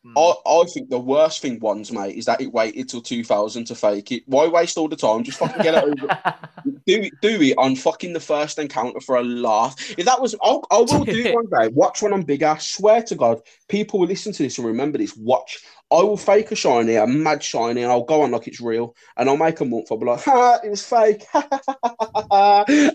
[0.05, 0.13] Mm.
[0.15, 3.75] I, I think the worst thing ones, mate, is that it waited till 2000 to
[3.75, 4.23] fake it.
[4.27, 5.23] Why waste all the time?
[5.23, 6.37] Just fucking get it over.
[6.85, 9.75] do it, do it on fucking the first encounter for a laugh.
[9.97, 11.67] If that was, I'll, I will do it one day.
[11.73, 12.55] Watch when I'm bigger.
[12.59, 15.17] Swear to God, people will listen to this and remember this.
[15.17, 15.59] Watch.
[15.91, 18.95] I will fake a shiny, a mad shiny, and I'll go on like it's real,
[19.17, 19.91] and I'll make a month.
[19.91, 21.25] I'll be like, "Ha, it was fake,"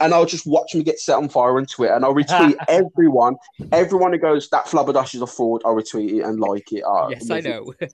[0.01, 3.37] and I'll just watch me get set on fire on Twitter, and I'll retweet everyone,
[3.73, 6.85] everyone who goes, "That flabberdash is a fraud." I'll retweet it and like it.
[6.87, 7.75] Oh, yes, I know.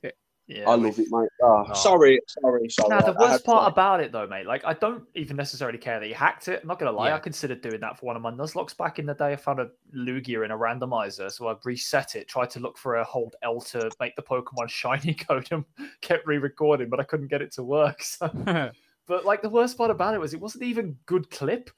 [0.50, 1.28] yeah, I we- love it, mate.
[1.42, 1.72] Oh, Oh.
[1.74, 2.88] Sorry, sorry, sorry.
[2.88, 5.36] Now, the I- I worst to- part about it, though, mate, like I don't even
[5.36, 6.60] necessarily care that you hacked it.
[6.62, 7.16] I'm not gonna lie, Yeah.
[7.16, 9.32] I considered doing that for one of my Nuzlockes back in the day.
[9.32, 12.96] I found a Lugia in a randomizer, so I reset it, tried to look for
[12.96, 15.64] a hold L to make the Pokemon shiny code, and
[16.00, 18.02] kept re-recording, but I couldn't get it to work.
[18.04, 18.28] So,
[19.06, 21.70] but like the worst part about it was it wasn't even good clip.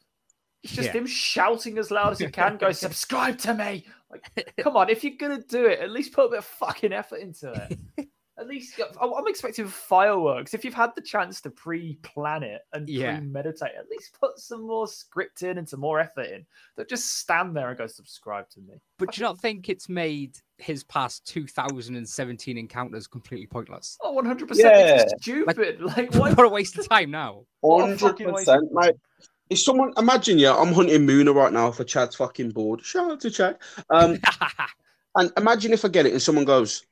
[0.62, 0.92] It's just Yeah.
[1.00, 3.84] him shouting as loud as he can, go subscribe to me.
[4.10, 6.92] Like, come on, if you're gonna do it, at least put a bit of fucking
[6.92, 7.50] effort into
[7.98, 8.08] it.
[8.42, 10.52] At least I- I'm expecting fireworks.
[10.52, 13.18] If you've had the chance to pre-plan it and Yeah.
[13.18, 16.44] pre-meditate, at least put some more script in and some more effort in.
[16.76, 18.74] Don't just stand there and go subscribe to me.
[18.98, 23.96] but do you not think it's made his past 2017 encounters completely pointless?
[24.00, 24.74] Oh, 100 percent.
[24.76, 25.04] Yeah.
[25.20, 25.80] stupid.
[25.80, 26.32] Like, why?
[26.34, 27.44] What a waste of time now.
[27.64, 28.94] Hundred fucking waste percent, of mate.
[29.50, 32.84] If someone imagine, yeah, I'm hunting Munna right now for Chad's fucking board.
[32.84, 33.58] Shout out to Chad.
[33.90, 34.18] Um,
[35.16, 36.84] and imagine if I get it and someone goes,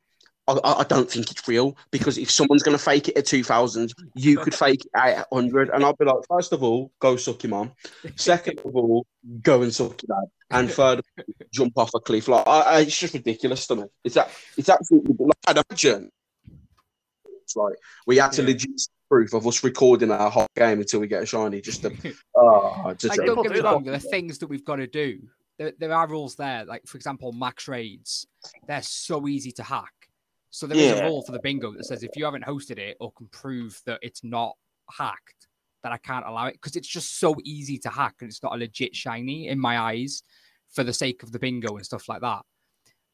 [0.48, 3.44] I, I I don't think it's real because if someone's gonna fake it at two
[3.44, 7.16] thousand, you could fake it at hundred, and I'll be like, first of all, go
[7.16, 7.72] suck your mum.
[8.16, 9.06] Second of all,
[9.42, 10.30] go and suck your dad.
[10.52, 12.26] And third, all, jump off a cliff.
[12.28, 13.84] Like, I, I, it's just ridiculous to me.
[14.02, 14.30] It's that.
[14.56, 15.14] It's absolutely.
[15.18, 16.10] Like, I'd imagine.
[17.42, 17.74] It's like
[18.06, 18.48] we had to Yeah.
[18.48, 18.70] legit
[19.08, 21.60] proof of us recording our hot game until we get a shiny.
[21.60, 21.92] Just to,
[22.36, 23.72] oh, just Like, don't get me do that.
[23.72, 25.20] wrong, there are things that we've got to do.
[25.58, 28.26] There, there are rules there, like for example, max raids.
[28.66, 29.92] They're so easy to hack.
[30.50, 31.04] So there is Yeah.
[31.04, 33.80] a rule for the bingo that says if you haven't hosted it or can prove
[33.86, 34.56] that it's not
[34.90, 35.48] hacked,
[35.82, 38.52] that I can't allow it because it's just so easy to hack and it's not
[38.54, 40.22] a legit shiny in my eyes
[40.68, 42.42] for the sake of the bingo and stuff like that.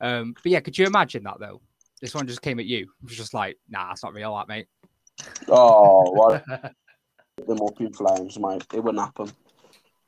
[0.01, 1.61] Um, but yeah, could you imagine that though?
[2.01, 2.81] This one just came at you.
[2.81, 4.67] It was just like, nah, it's not real, that mate.
[5.49, 6.43] oh, well,
[7.47, 8.67] them up in flames, mate.
[8.75, 9.31] It wouldn't happen.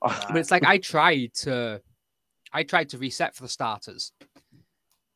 [0.01, 1.81] But it's like I tried to,
[2.53, 4.13] I tried to reset for the starters.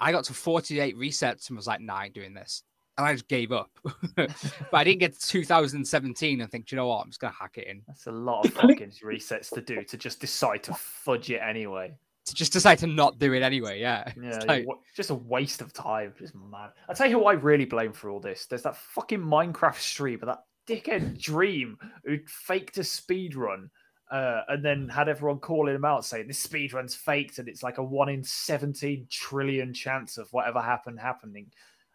[0.03, 2.65] I got to 48 resets and was like, nah, I ain't doing this.
[2.99, 3.71] And I just gave up.
[4.17, 4.31] but
[4.73, 7.03] I didn't get to 2017 and think, "Do you know what?
[7.03, 7.83] I'm just going to hack it in.
[7.87, 11.95] That's a lot of fucking resets to do to just decide to fudge it anyway.
[12.27, 13.81] To just decide to not do it anyway.
[13.81, 14.13] Yeah.
[14.21, 16.13] Yeah, like- just a waste of time.
[16.19, 16.71] Just mad.
[16.89, 18.47] I tell you who I really blame for all this.
[18.47, 23.71] There's that fucking Minecraft streamer, that dickhead Dream, who faked a speed run.
[24.13, 27.63] Uh, and then had everyone calling him out saying this speed run's faked and it's
[27.63, 31.47] like a one in 17 trillion chance of whatever happened happening.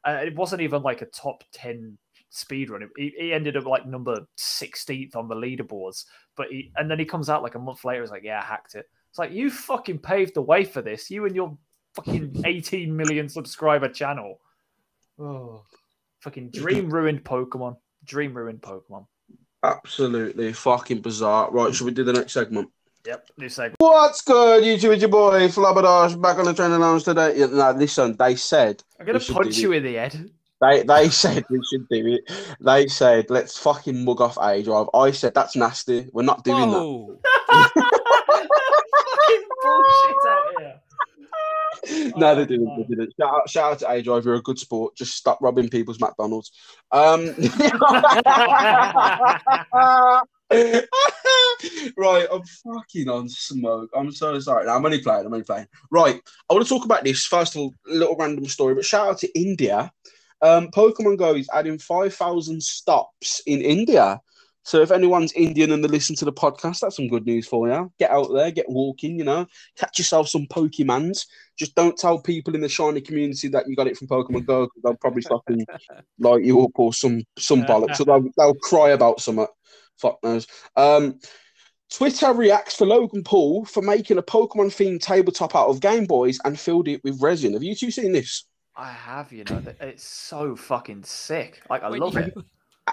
[0.04, 1.96] Uh, it wasn't even like a top 10
[2.30, 2.90] speed run.
[2.98, 6.06] He, he ended up like number 16th on the leaderboards.
[6.36, 8.46] But he, and then he comes out like a month later, he's like, yeah, I
[8.46, 8.90] hacked it.
[9.10, 11.12] It's like you fucking paved the way for this.
[11.12, 11.56] You and your
[11.94, 14.40] fucking 18 million subscriber channel.
[15.20, 15.64] Oh,
[16.22, 17.78] fucking dream ruined Pokemon.
[18.04, 19.06] Dream ruined Pokemon.
[19.68, 21.52] Absolutely fucking bizarre.
[21.52, 22.70] Right, should we do the next segment?
[23.06, 23.76] Yep, new segment.
[23.80, 24.94] What's good, YouTube?
[24.94, 27.38] It's your boy Flabberdash back on the training lounge today.
[27.38, 30.30] Yeah, no, listen, they said I'm gonna punch you in the head.
[30.62, 32.32] they they said we should do it.
[32.62, 34.90] They said let's fucking mug off aDrive.
[34.94, 36.08] I said that's nasty.
[36.14, 36.78] We're not doing that.
[36.78, 37.20] Whoa.
[37.50, 37.84] fucking
[39.64, 42.07] bullshit out here.
[42.18, 42.76] No, they didn't.
[42.78, 43.14] They didn't.
[43.20, 44.26] Shout out, shout out to aDrive.
[44.26, 44.96] You're a good sport.
[44.96, 46.52] Just stop robbing people's McDonald's.
[46.92, 47.28] Um,
[51.98, 53.90] right, I'm fucking on smoke.
[53.96, 54.66] I'm so sorry.
[54.66, 55.26] No, I'm only playing.
[55.26, 55.68] I'm only playing.
[55.92, 57.26] Right, I want to talk about this.
[57.26, 59.92] First little random story, but shout out to India.
[60.42, 64.22] Um, Pokemon Go is adding 5,000 stops in India
[64.68, 67.70] So if anyone's Indian and they listen to the podcast, that's some good news for
[67.70, 67.90] you.
[68.00, 71.26] Get out there, get walking, you know, catch yourself some Pokemons.
[71.58, 74.66] Just don't tell people in the shiny community that you got it from Pokemon Go
[74.66, 75.66] because they'll probably fucking
[76.20, 77.96] light you up or some some bollocks.
[77.96, 79.48] So they'll, they'll cry about something.
[80.02, 80.46] Fuck knows.
[80.76, 81.18] Um,
[81.90, 86.40] Twitter reacts for Logan Paul for making a Pokemon themed tabletop out of Game Boys
[86.44, 87.54] and filled it with resin.
[87.54, 88.44] Have you two seen this?
[88.76, 91.62] I have, you know, it's so fucking sick.
[91.70, 92.34] Like I When love you- it.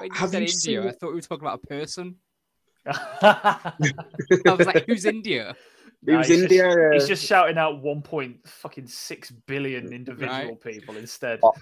[0.01, 2.17] When you Have said you India, seen- I thought we were talking about a person.
[2.87, 3.73] I
[4.45, 5.51] was like, who's India?
[6.07, 6.91] It Nah, was he's just- India.
[6.93, 11.41] He's uh, just shouting out one point fucking six billion individual people instead.
[11.43, 11.55] Oh,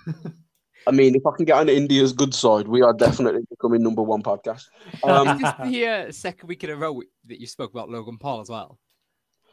[0.86, 4.02] I mean, if I can get on India's good side, we are definitely becoming number
[4.02, 4.64] one podcast.
[4.94, 8.18] Is Um, this the uh, second week in a row that you spoke about Logan
[8.18, 8.80] Paul as well?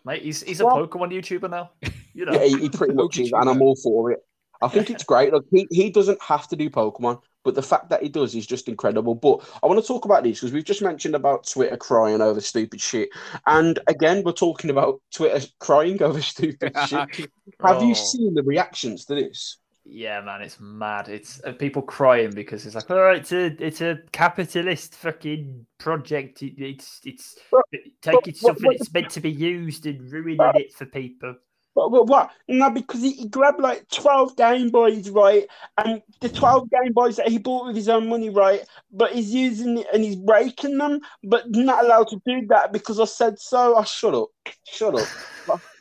[0.05, 1.69] Mate, he's he's a Pokemon YouTuber now.
[2.15, 2.33] You know.
[2.33, 4.19] yeah, he, he pretty much is, and I'm all for it.
[4.61, 5.31] I think it's great.
[5.31, 8.45] Look, he, he doesn't have to do Pokemon, but the fact that he does is
[8.45, 9.15] just incredible.
[9.15, 12.41] But I want to talk about these because we've just mentioned about Twitter crying over
[12.41, 13.09] stupid shit.
[13.47, 17.29] And again, we're talking about Twitter crying over stupid shit.
[17.63, 17.93] Have you Oh.
[17.93, 19.57] seen the reactions to this?
[19.91, 21.09] Yeah, man, it's mad.
[21.09, 25.65] It's uh, people crying because it's like, all right, it's a it's a capitalist fucking
[25.79, 26.43] project.
[26.43, 27.63] It, it's it's But-
[28.01, 31.35] taking but- something but- that's meant to be used and ruining it for people.
[31.79, 32.31] But, but what?
[32.49, 35.47] No, because he, he grabbed like 12 Game Boys, right?
[35.77, 38.65] And the 12 Game Boys that he bought with his own money, right?
[38.91, 42.99] But he's using it and he's breaking them, but not allowed to do that because
[42.99, 43.75] I said so.
[43.77, 44.27] Oh, shut up.
[44.65, 45.61] Shut up.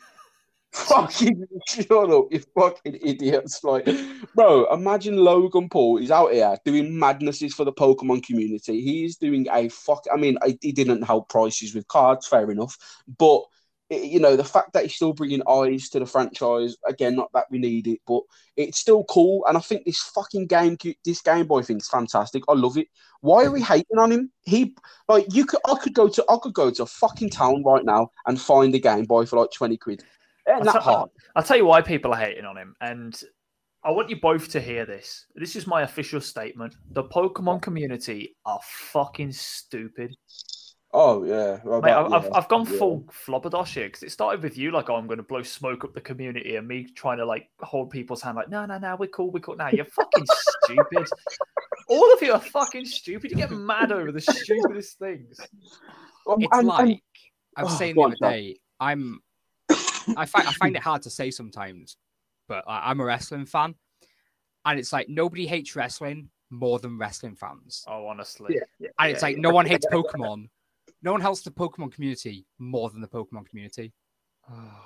[0.71, 3.61] fucking shut up, you fucking idiots.
[3.63, 3.89] Like,
[4.35, 8.81] bro, imagine Logan Paul is out here doing madnesses for the Pokemon community.
[8.81, 10.05] He's doing a fuck.
[10.13, 12.77] I mean, I, he didn't help prices with cards, fair enough.
[13.17, 13.41] But,
[13.89, 17.31] it- you know, the fact that he's still bringing eyes to the franchise, again, not
[17.33, 18.21] that we need it, but
[18.55, 19.45] it's still cool.
[19.47, 22.43] And I think this fucking game, this Game Boy thing's fantastic.
[22.47, 22.87] I love it.
[23.21, 24.31] Why are we hating on him?
[24.43, 24.75] He
[25.07, 27.83] like you could I could go to I could go to a fucking town right
[27.83, 30.03] now and find a Game Boy for like 20 quid.
[30.47, 31.09] I'll that hard.
[31.35, 33.21] I'll tell you why people are hating on him, and
[33.83, 35.25] I want you both to hear this.
[35.35, 36.75] This is my official statement.
[36.91, 40.15] The Pokemon community are fucking stupid.
[40.91, 41.59] Oh yeah.
[41.63, 42.77] Well, Mate, that- I've, I've, yeah, I've gone yeah.
[42.79, 45.83] full flobberdosh here because it started with you, like, oh, I'm going to blow smoke
[45.83, 48.95] up the community, and me trying to like hold people's hand, like, no, no, no,
[48.95, 49.55] we're cool, we're cool.
[49.55, 50.25] Now you're fucking
[50.65, 51.07] stupid.
[51.89, 53.29] All of you are fucking stupid.
[53.31, 55.39] You get mad over the stupidest things.
[55.39, 56.99] It's and- like and-
[57.55, 58.31] I was Oh, saying the other Sam.
[58.31, 58.59] day.
[58.79, 59.19] I'm
[60.17, 61.97] I find I find it hard to say sometimes,
[62.47, 63.75] but I, I'm a wrestling fan,
[64.65, 68.55] and it's like nobody hates wrestling more than wrestling fans, Oh, honestly.
[68.79, 68.87] Yeah.
[68.97, 69.41] and it's Yeah, like yeah.
[69.41, 70.49] no one hates Pokemon.
[71.01, 73.93] No one helps the Pokemon community more than the Pokemon community.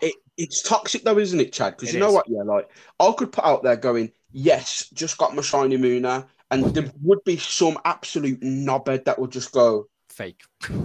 [0.01, 1.75] it, it's toxic though, isn't it, Chad?
[1.77, 2.13] Because you know is.
[2.13, 2.25] what?
[2.29, 2.69] Yeah, like
[2.99, 7.23] I could put out there going, yes, just got my shiny Munna, and there would
[7.23, 10.41] be some absolute knobhead that would just go, Fake.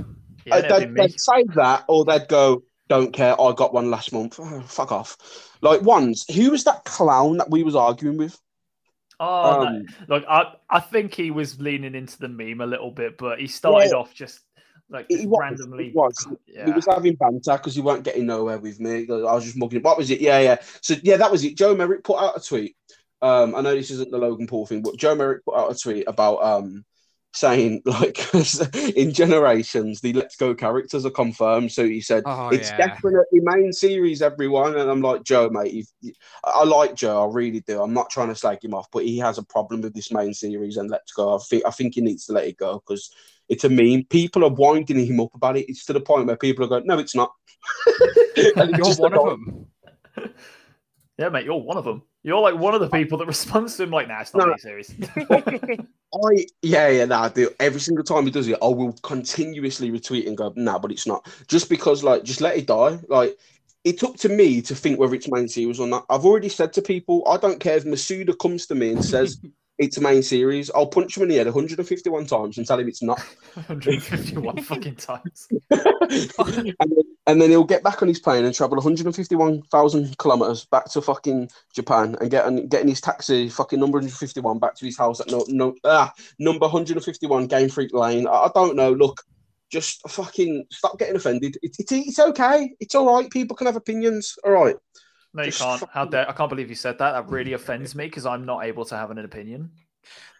[0.46, 3.90] Yeah, uh, that'd they'd, they'd say that, or they'd go, don't care, I got one
[3.90, 4.40] last month.
[4.40, 5.18] Oh, fuck off.
[5.60, 8.40] Like ones, who was that clown that we was arguing with?
[9.20, 9.66] Oh, no.
[9.66, 13.40] Um, look, I, I think he was leaning into the meme a little bit, but
[13.40, 13.98] he started Yeah.
[13.98, 14.40] off just
[14.90, 15.84] like He randomly.
[15.84, 16.26] he was.
[16.46, 16.66] Yeah.
[16.66, 19.06] We was having banter because he weren't getting nowhere with me.
[19.08, 19.82] I was just mugging.
[19.82, 20.20] What was it?
[20.20, 20.56] Yeah, yeah.
[20.80, 21.56] So yeah, that was it.
[21.56, 22.76] Joe Merrick put out a tweet.
[23.20, 25.78] Um, I know this isn't the Logan Paul thing, but Joe Merrick put out a
[25.78, 26.84] tweet about um
[27.34, 28.18] saying like
[28.96, 31.70] in generations the Let's Go characters are confirmed.
[31.72, 32.86] So he said Oh it's yeah.
[32.86, 34.76] definitely main series, everyone.
[34.76, 35.72] And I'm like Joe, mate.
[36.02, 37.28] You've, I like Joe.
[37.28, 37.82] I really do.
[37.82, 40.32] I'm not trying to slag him off, but he has a problem with this main
[40.32, 41.36] series and Let's Go.
[41.36, 43.12] I think I think he needs to let it go because
[43.48, 44.04] it's a meme.
[44.04, 45.68] People are winding him up about it.
[45.68, 47.32] It's to the point where people are going, "No, it's not."
[48.56, 49.66] And it's You're one of them.
[51.18, 52.02] Yeah, mate, you're one of them.
[52.22, 54.54] You're like one of the people that responds to him like, nah, it's not No.
[54.56, 54.94] serious.
[56.14, 59.90] I yeah yeah nah, I do every single time he does it, I will continuously
[59.90, 63.00] retweet and go nah, but it's not just because like just let it die.
[63.08, 63.36] Like
[63.84, 66.06] it took to me to think whether it's main series or not.
[66.08, 69.40] I've already said to people, I don't care if Masuda comes to me and says
[69.78, 70.70] it's a main series.
[70.74, 73.20] I'll punch him in the head 151 times and tell him it's not.
[73.54, 75.48] 151 fucking times.
[75.70, 76.74] and, then,
[77.26, 81.48] and then he'll get back on his plane and travel 151,000 kilometers back to fucking
[81.74, 85.30] Japan and get on, getting his taxi fucking number 151 back to his house at
[85.30, 88.26] no, no ah, number 151 Game Freak Lane.
[88.26, 88.92] I, I don't know.
[88.92, 89.22] Look,
[89.70, 91.56] just fucking stop getting offended.
[91.62, 92.74] It, it, it's okay.
[92.80, 93.30] It's all right.
[93.30, 94.34] People can have opinions.
[94.44, 94.76] All right.
[95.34, 95.82] No, you can't.
[95.92, 97.12] How dare I can't believe you said that.
[97.12, 99.70] That really offends me because I'm not able to have an opinion.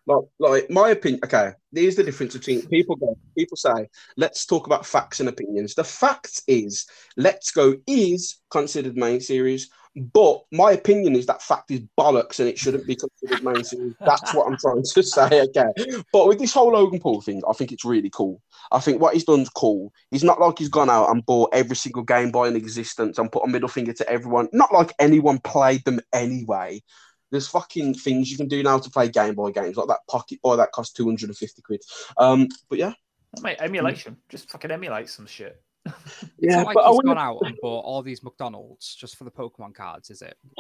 [0.07, 1.21] Like, like my opinion.
[1.25, 3.17] Okay, here's the difference between people go.
[3.37, 6.87] People say, "Let's talk about facts and opinions." The fact is,
[7.17, 12.49] "Let's Go" is considered main series, but my opinion is that fact is bollocks and
[12.49, 13.95] it shouldn't be considered main series.
[14.01, 15.43] That's what I'm trying to say.
[15.43, 18.41] Okay, but with this whole Logan Paul thing, I think it's really cool.
[18.71, 19.93] I think what he's done's cool.
[20.11, 23.33] He's not like he's gone out and bought every single Game Boy in existence and
[23.33, 24.49] put a middle finger to everyone.
[24.53, 26.83] Not like anyone played them anyway.
[27.31, 30.41] There's fucking things you can do now to play Game Boy games, like that Pocket
[30.43, 31.83] Boy that costs 250 quid.
[32.17, 32.93] Um, but yeah,
[33.43, 34.17] Mate, emulation.
[34.29, 35.61] Just fucking emulate some shit.
[36.41, 36.57] It's yeah.
[36.57, 39.25] not like but I he's wouldn't- gone out and bought all these McDonald's just for
[39.25, 40.37] the Pokemon cards, is it?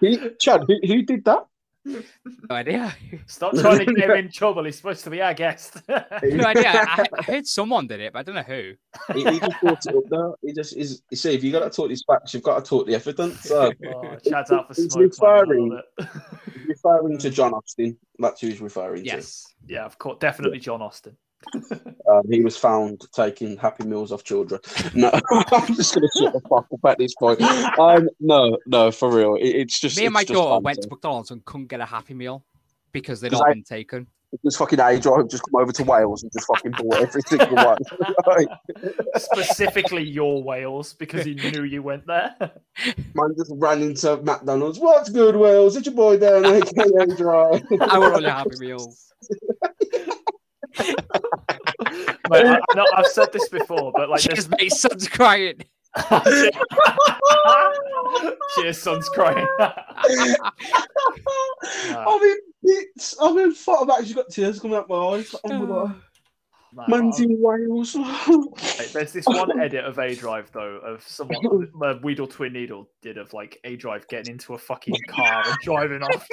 [0.00, 1.46] Who- Chad, who, who did that?
[1.84, 2.02] No
[2.50, 2.92] idea.
[3.28, 4.64] Stop trying to get him in trouble.
[4.64, 5.76] He's supposed to be our guest.
[5.88, 6.02] no
[6.44, 6.84] idea.
[6.84, 8.72] I, I heard someone did it, but I don't know who.
[9.14, 10.30] He, he just brought it up there.
[10.42, 11.02] He just is.
[11.10, 13.40] You see, if you got to talk these facts, you've got to talk the evidence.
[13.42, 15.12] So, oh, Chad's out for He's smoke.
[15.22, 16.08] man, referring- love it.
[16.54, 17.96] he's referring to John Austin.
[18.18, 19.08] That's who he's referring to.
[19.08, 19.44] Yes.
[19.68, 21.16] yeah, of course, definitely John Austin.
[21.52, 21.94] To.
[22.10, 24.60] Um, he was found taking Happy Meals off children.
[24.94, 27.40] No, I'm just going to shut the fuck up at this point.
[27.78, 29.34] Um, no, no, for real.
[29.36, 30.64] It, it's just Me and my daughter banter.
[30.64, 32.44] went to McDonald's and couldn't get a Happy Meal
[32.92, 34.06] because they'd 'Cause not I- been taken.
[34.42, 37.54] This fucking age, I've just come over to Wales and just fucking bought every single
[37.54, 37.78] one.
[38.26, 38.48] Like,
[39.16, 42.34] Specifically your Wales, because he knew you went there.
[43.14, 44.78] Man just ran into McDonald's.
[44.80, 45.76] What's good, Wales?
[45.76, 46.60] It's your boy down there.
[47.80, 49.12] I want all your Happy Meals.
[52.28, 54.72] Mate, I, I know, I've said this before, but like, Cheers, there's mate.
[54.72, 55.62] Son's crying.
[58.54, 59.46] Cheers, son's crying.
[59.58, 60.38] I
[62.20, 63.16] mean, it's.
[63.20, 65.34] I mean, fuck, I've actually got tears coming out my eyes.
[65.44, 65.94] My god.
[66.72, 67.94] Man, Man's in Wales.
[67.94, 73.16] Mate, There's this one edit of aDrive though of someone uh, Weedle Twin Needle did
[73.16, 76.28] of like aDrive getting into a fucking car and driving off,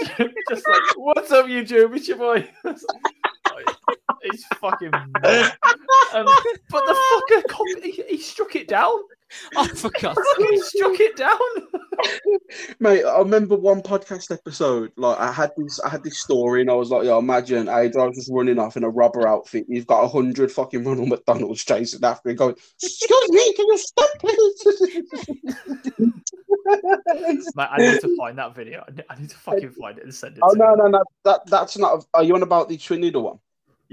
[0.50, 1.96] just like, "What's up, you YouTube?
[1.96, 2.50] It's your boy."
[4.26, 4.92] It's fucking.
[4.92, 5.54] mad.
[6.14, 6.26] Um,
[6.70, 8.94] but the fucker, cop- he, he struck it down.
[9.56, 11.40] Oh, for God's He struck it down.
[12.80, 14.92] Mate, I remember one podcast episode.
[14.96, 18.18] Like, I had this, I had this story, and I was like, "Yo, imagine aDrive's
[18.18, 19.66] just running off in a rubber outfit.
[19.68, 23.78] You've got a hundred fucking Ronald McDonald's chasing after him, going, "Excuse me, can you
[23.80, 24.66] stop, please?"
[27.56, 28.86] Mate, I need to find that video.
[29.10, 30.42] I need to fucking find it and send it.
[30.44, 30.78] oh to no, you.
[30.78, 32.06] no, no, that that's not.
[32.14, 33.40] Are you on about the twin needle one?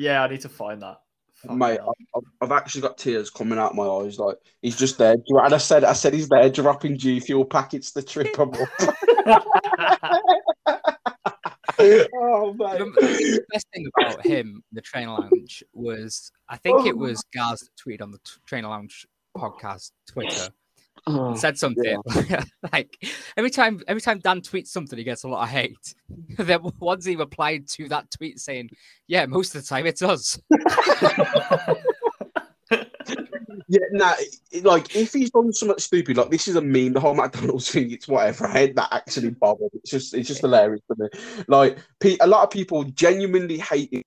[0.00, 1.02] Yeah, I need to find that.
[1.34, 1.78] Fucking Mate.
[1.78, 4.18] I- I've, I've actually got tears coming out my eyes.
[4.18, 5.12] Like he's just there.
[5.12, 8.56] And I said, I said he's there dropping G fuel packets the trip him up.
[11.78, 12.92] oh The, man.
[12.96, 16.98] the best thing about him, the Train Lounge, was I think it oh.
[16.98, 19.06] was Gaz that tweeted on the t- Train Lounge
[19.36, 20.48] podcast Twitter
[21.06, 22.00] and said something
[22.72, 22.96] like
[23.36, 25.94] every time every time Dan tweets something, he gets a lot of hate.
[26.38, 28.70] then once he replied to that tweet saying,
[29.06, 30.40] "Yeah, most of the time it's us."
[33.72, 34.14] Yeah, nah,
[34.62, 37.92] like if he's done something stupid, like this is a meme, the whole McDonald's thing,
[37.92, 38.48] it's whatever.
[38.48, 39.70] I ain't that actually bothered.
[39.74, 41.44] It's just it's just hilarious to me.
[41.46, 41.78] Like
[42.20, 44.02] a lot of people genuinely hate him.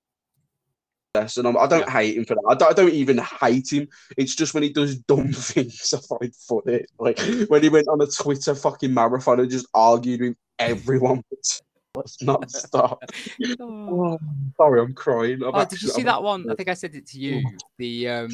[1.16, 1.92] Yes, and I'm, I don't Yeah.
[1.92, 2.44] hate him for that.
[2.50, 3.88] I don't, I don't even hate him.
[4.18, 6.86] It's just when he does dumb things, I find funny.
[6.98, 7.20] Like
[7.50, 11.24] when he went on a Twitter fucking marathon and just argued with everyone.
[11.96, 13.04] Let's not stop.
[13.60, 14.18] Oh,
[14.58, 15.44] sorry, I'm crying.
[15.44, 16.50] I'm Oh, did you see I'm- that one?
[16.50, 17.44] I think I said it to you.
[17.78, 18.30] The um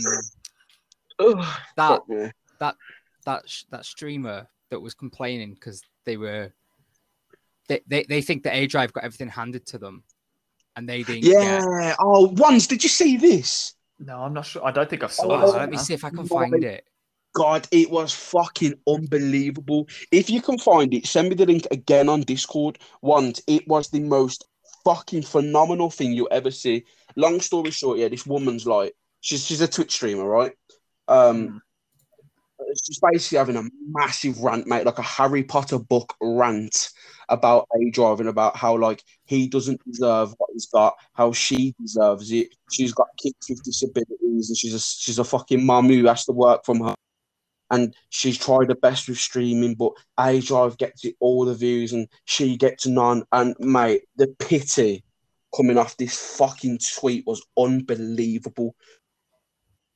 [1.19, 1.45] Ugh,
[1.75, 2.01] that
[3.25, 6.53] that sh- that streamer that was complaining because they were
[7.67, 10.03] they, they they think that aDrive got everything handed to them,
[10.75, 11.21] and they didn't.
[11.23, 11.95] get- Yeah.
[11.99, 13.73] Oh, once did you see this?
[13.99, 14.65] No, I'm not sure.
[14.65, 15.55] I don't think I've saw Oh, this.
[15.55, 16.85] let me see if I can my find it.
[17.35, 19.87] God, it was fucking unbelievable.
[20.11, 22.79] If you can find it, send me the link again on Discord.
[23.01, 24.45] Once it was the most
[24.85, 26.85] fucking phenomenal thing you'll ever see.
[27.15, 30.53] Long story short, yeah, this woman's like she's she's a Twitch streamer, right?
[31.07, 31.61] Um,
[32.83, 36.89] she's basically having a massive rant, mate, like a Harry Potter book rant
[37.29, 42.31] about aDrive and about how like he doesn't deserve what he's got, how she deserves
[42.31, 42.49] it.
[42.71, 46.31] She's got kids with disabilities, and she's a she's a fucking mum who has to
[46.31, 46.95] work from home.
[47.71, 52.07] And she's tried her best with streaming, but aDrive gets it all the views, and
[52.25, 53.23] she gets none.
[53.31, 55.03] And mate, the pity
[55.55, 58.75] coming off this fucking tweet was unbelievable.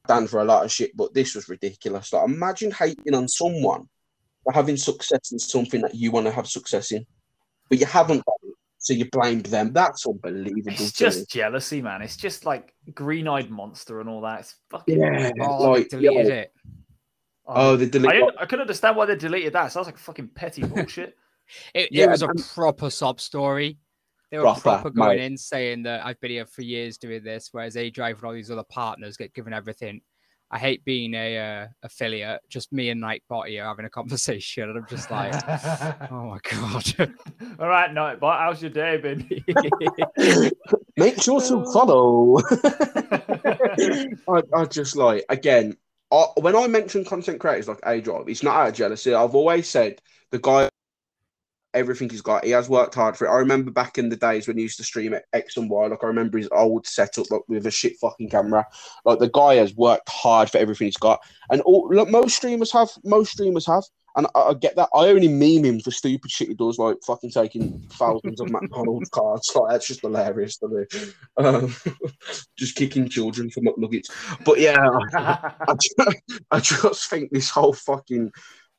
[0.05, 2.11] Stand for a lot of shit, but this was ridiculous.
[2.11, 3.87] Like, imagine hating on someone
[4.43, 7.05] for having success in something that you want to have success in,
[7.69, 9.71] but you haven't got it, so you blamed them.
[9.71, 10.73] That's unbelievable.
[10.73, 11.09] It's to me.
[11.09, 12.01] just jealousy, man.
[12.01, 14.41] It's just like green-eyed monster and all that.
[14.41, 14.99] It's fucking.
[14.99, 16.33] yeah, Oh, like deleted yeah.
[16.33, 16.53] it.
[17.47, 17.75] Oh, oh.
[17.77, 18.19] they I, deleted.
[18.19, 19.71] didn't- I couldn't understand why they deleted that.
[19.71, 21.15] Sounds like fucking petty bullshit.
[21.73, 23.77] It, Yeah, it was a proper sob story.
[24.33, 25.25] They were Proper, proper going mate.
[25.25, 28.49] in saying that I've been here for years doing this, whereas aDrive and all these
[28.49, 30.01] other partners get given everything.
[30.49, 32.41] I hate being a uh, affiliate.
[32.49, 35.35] Just me and Nightbot here having a conversation, and I'm just like,
[36.11, 37.13] oh my god.
[37.59, 39.29] All right, Nightbot, how's your day been?
[40.97, 42.39] Make sure to follow.
[44.27, 45.77] I, I just like again.
[46.11, 49.13] I, when I mention content creators like aDrive, it's not out of jealousy.
[49.13, 50.01] I've always said
[50.31, 50.69] the guy,
[51.73, 53.31] everything he's got, he has worked hard for it.
[53.31, 55.87] I remember back in the days when he used to stream at X and Y.
[55.87, 58.65] Like I remember his old setup, like with a shit fucking camera.
[59.05, 61.19] Like the guy has worked hard for everything he's got,
[61.49, 62.89] and all look, most streamers have.
[63.03, 63.83] Most streamers have.
[64.15, 64.89] And I, I get that.
[64.93, 69.09] I only meme him for stupid shit he does, like fucking taking thousands of McDonald's
[69.09, 69.51] cards.
[69.55, 70.85] Like that's just hilarious to me.
[71.37, 71.75] Um,
[72.57, 74.11] just kicking children for McNuggets.
[74.45, 78.31] But yeah, I, ju- I just think this whole fucking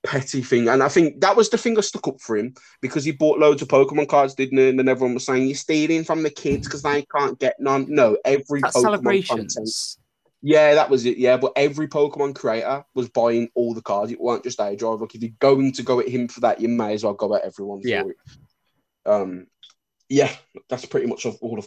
[0.05, 3.05] petty thing, and I think that was the thing I stuck up for him because
[3.05, 4.69] he bought loads of Pokemon cards, didn't he?
[4.69, 7.87] And then everyone was saying you're stealing from the kids because they can't get none.
[7.89, 8.83] No, every That's Pokemon
[9.27, 9.99] content celebrations.
[10.43, 11.17] yeah, that was it.
[11.17, 14.13] Yeah, but every Pokemon creator was buying all the cards.
[14.13, 15.01] It weren't just aDrive.
[15.01, 17.35] Like if you're going to go at him for that, you may as well go
[17.35, 18.03] at everyone for Yeah.
[18.03, 18.17] it.
[19.07, 19.47] Um,
[20.09, 20.31] yeah,
[20.69, 21.67] that's pretty much of all of.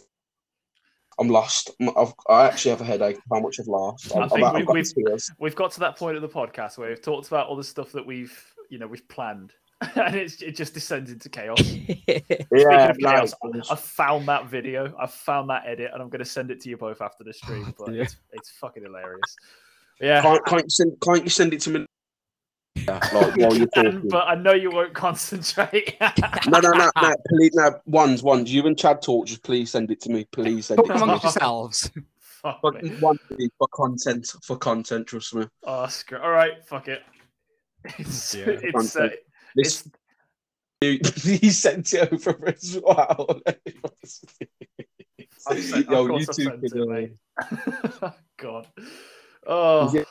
[1.20, 1.70] I'm lost.
[1.80, 3.18] I'm- I've, I actually have a headache.
[3.32, 4.14] How much I've lost?
[4.16, 6.28] I I've, think I've, we- I've got we've- we've got to that point of the
[6.28, 8.36] podcast where we've talked about all the stuff that we've,
[8.70, 9.52] you know, we've planned,
[9.96, 11.60] and it's, it just descends into chaos.
[12.52, 14.94] Yeah, of chaos, it's- I found that video.
[14.98, 17.32] I found that edit, and I'm going to send it to you both after the
[17.32, 17.74] stream.
[17.78, 18.02] But dear.
[18.02, 19.36] it's, it's fucking hilarious.
[20.00, 20.92] Yeah, can't, can't you send?
[21.00, 21.86] Can't you send it to me?
[22.86, 24.08] Yeah, like, while you're talking.
[24.08, 25.96] but I know you won't concentrate.
[26.48, 27.14] No, no, no, no.
[27.28, 27.80] Please, no.
[27.86, 28.52] Ones, ones.
[28.52, 29.26] You and Chad talk.
[29.26, 30.24] Just please send it to me.
[30.32, 31.02] Please send it Talk to me.
[31.02, 31.90] amongst yourselves.
[32.42, 32.90] Fuck For, me.
[33.00, 35.08] one, please, for content, for content.
[35.08, 35.46] Trust me.
[35.64, 36.18] Oh, screw.
[36.18, 37.02] All right, fuck it.
[37.98, 38.60] It's, dear.
[38.62, 39.08] it's, uh,
[39.56, 39.88] This
[40.80, 43.40] it's he sent it over as well.
[45.48, 47.12] I've sent, Yo, of course you I've two sent could, uh, mate.
[48.36, 48.68] God.
[49.44, 49.92] Oh.
[49.92, 50.04] Yeah.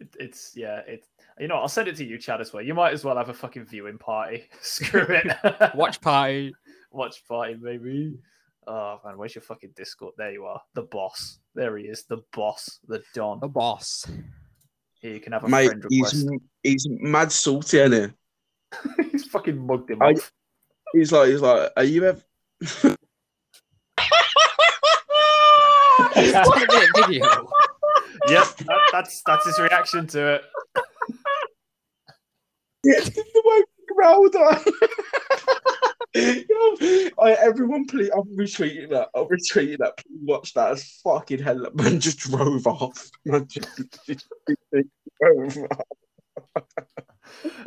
[0.00, 0.78] It, it's yeah.
[0.80, 1.04] It.
[1.40, 2.62] You know, I'll send it to you, Chad, as well.
[2.62, 4.44] You might as well have a fucking viewing party.
[4.60, 5.26] Screw it.
[5.74, 6.54] Watch party.
[6.90, 8.18] watch party, baby.
[8.66, 10.14] Oh man, where's your fucking Discord?
[10.18, 11.38] There you are, the boss.
[11.54, 13.40] There he is, the boss, the Don.
[13.40, 14.04] The boss.
[15.00, 16.14] Here you can have a Mate, friend request.
[16.14, 16.28] he's
[16.62, 18.14] he's mad salty, isn't
[19.12, 20.32] he's fucking mugged him I- off.
[20.92, 22.22] He's like he's like, are you ever?
[26.16, 27.26] Minute video.
[28.28, 30.42] Yep, that, that's that's his reaction to it.
[32.84, 34.64] Yeah, the way he growled on.
[36.14, 39.08] Yo, I, everyone, please, I'm retweeting that.
[39.14, 39.96] I'm retweeting that.
[39.98, 40.72] Please watch that.
[40.72, 41.66] It's fucking hell.
[41.74, 43.10] Man just drove off.
[43.24, 43.68] Man just,
[44.06, 44.26] just
[45.20, 46.64] drove off.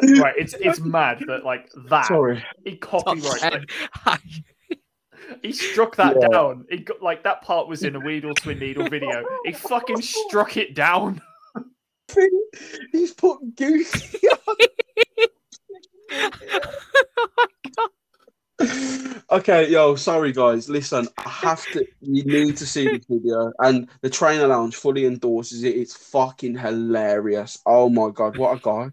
[0.02, 2.44] Right, it's it's mad that like that Sorry.
[2.66, 3.70] he copyright
[5.44, 6.28] he struck that Yeah.
[6.30, 6.66] down.
[6.70, 9.24] He got like that part was in a Weedle Twin Needle video.
[9.46, 11.22] He fucking struck it down.
[12.92, 14.56] He's put Goofy on.
[19.32, 20.70] okay, yo, sorry guys.
[20.70, 21.86] Listen, I have to.
[22.02, 25.76] You need to see this video, and the trainer lounge fully endorses it.
[25.76, 27.60] It's fucking hilarious.
[27.66, 28.90] Oh my god, what a guy!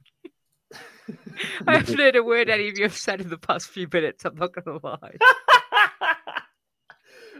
[1.67, 4.25] I haven't heard a word any of you have said in the past few minutes.
[4.25, 5.17] I'm not gonna lie.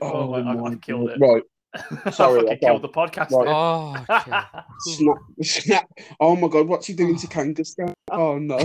[0.01, 1.19] Oh, my- I've- I've killed it.
[1.19, 1.58] Right, I
[2.13, 3.31] Sorry, fucking I killed the podcast.
[3.31, 3.47] Right.
[3.49, 5.89] Oh, snap, snap.
[6.21, 7.93] Oh my god, what's he doing to Kangaskhan?
[8.11, 8.57] Oh no.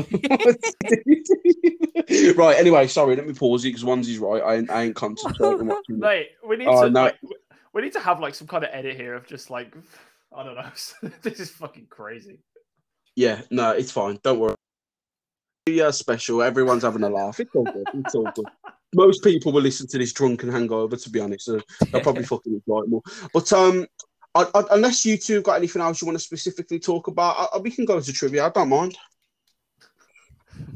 [2.35, 2.57] right.
[2.57, 3.15] Anyway, sorry.
[3.15, 4.41] Let me pause it because one's right.
[4.41, 5.95] I ain't, I ain't concentrating watching.
[5.95, 5.99] it.
[5.99, 7.03] Mate, we need Oh, to no.
[7.03, 7.17] like,
[7.73, 9.75] we need to have like some kind of edit here of just like
[10.35, 11.09] I don't know.
[11.21, 12.39] this is fucking crazy.
[13.15, 14.17] Yeah, no, it's fine.
[14.23, 14.55] Don't worry.
[15.65, 16.41] Yeah, special.
[16.43, 17.39] Everyone's having a laugh.
[17.39, 17.87] It's all good.
[17.93, 18.45] It's all good.
[18.93, 20.97] Most people will listen to this drunk and hangover.
[20.97, 21.59] To be honest, so
[21.91, 23.01] they'll probably fucking enjoy it more.
[23.33, 23.87] But um,
[24.35, 27.37] I, I, unless you two have got anything else you want to specifically talk about,
[27.39, 28.45] I, I- we can go into trivia.
[28.45, 28.97] I don't mind.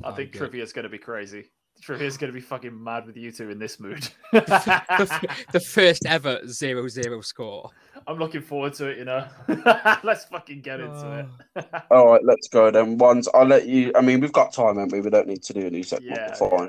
[0.04, 0.40] I think good.
[0.40, 1.52] trivia is going to be crazy.
[1.82, 4.08] Trivia is going to be fucking mad with you two in this mood.
[4.32, 7.70] the, the first ever zero zero score.
[8.08, 8.98] I'm looking forward to it.
[8.98, 9.28] You know,
[10.04, 11.66] let's fucking get into it.
[11.74, 11.82] Oh.
[11.92, 12.98] All right, let's go then.
[12.98, 13.92] Ones, I'll let you.
[13.96, 15.02] I mean, we've got time, haven't we?
[15.02, 16.16] We don't need to do a new segment.
[16.16, 16.52] yeah, Fine.
[16.52, 16.68] yeah,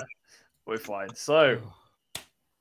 [0.66, 1.14] we're fine.
[1.14, 1.60] So.
[1.64, 1.72] Oh.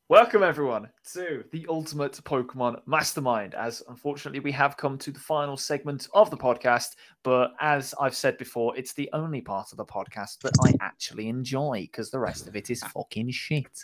[0.09, 3.53] Welcome everyone to the Ultimate Pokemon Mastermind.
[3.55, 8.15] As unfortunately we have come to the final segment of the podcast, but as I've
[8.15, 12.19] said before, it's the only part of the podcast that I actually enjoy because the
[12.19, 13.83] rest of it is fucking shit.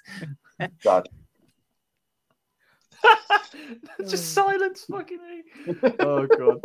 [0.81, 1.09] Dad.
[4.07, 5.43] Just silence, fucking me.
[5.99, 6.61] Oh god.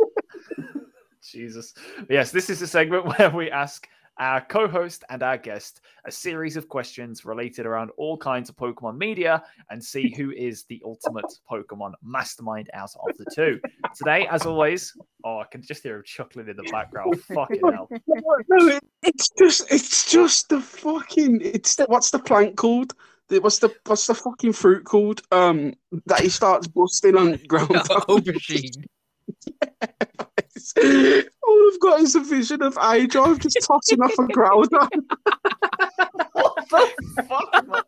[1.21, 1.73] Jesus.
[2.09, 6.11] Yes, this is a segment where we ask our co host and our guest a
[6.11, 10.81] series of questions related around all kinds of Pokemon media and see who is the
[10.85, 13.59] ultimate Pokemon mastermind out of the two.
[13.95, 17.19] Today, as always, oh, I can just hear him chuckling in the background.
[17.21, 17.89] Fucking hell.
[18.49, 22.93] No, it's just it's just the fucking it's the, what's the plant called?
[23.29, 25.21] The- What's the what's the fucking fruit called?
[25.31, 25.75] Um,
[26.07, 27.69] that he starts busting on ground.
[28.09, 28.83] Aubergine.
[31.47, 34.67] All I've got is a vision of aDrive just tossing off a ground.
[36.33, 37.85] What the fuck?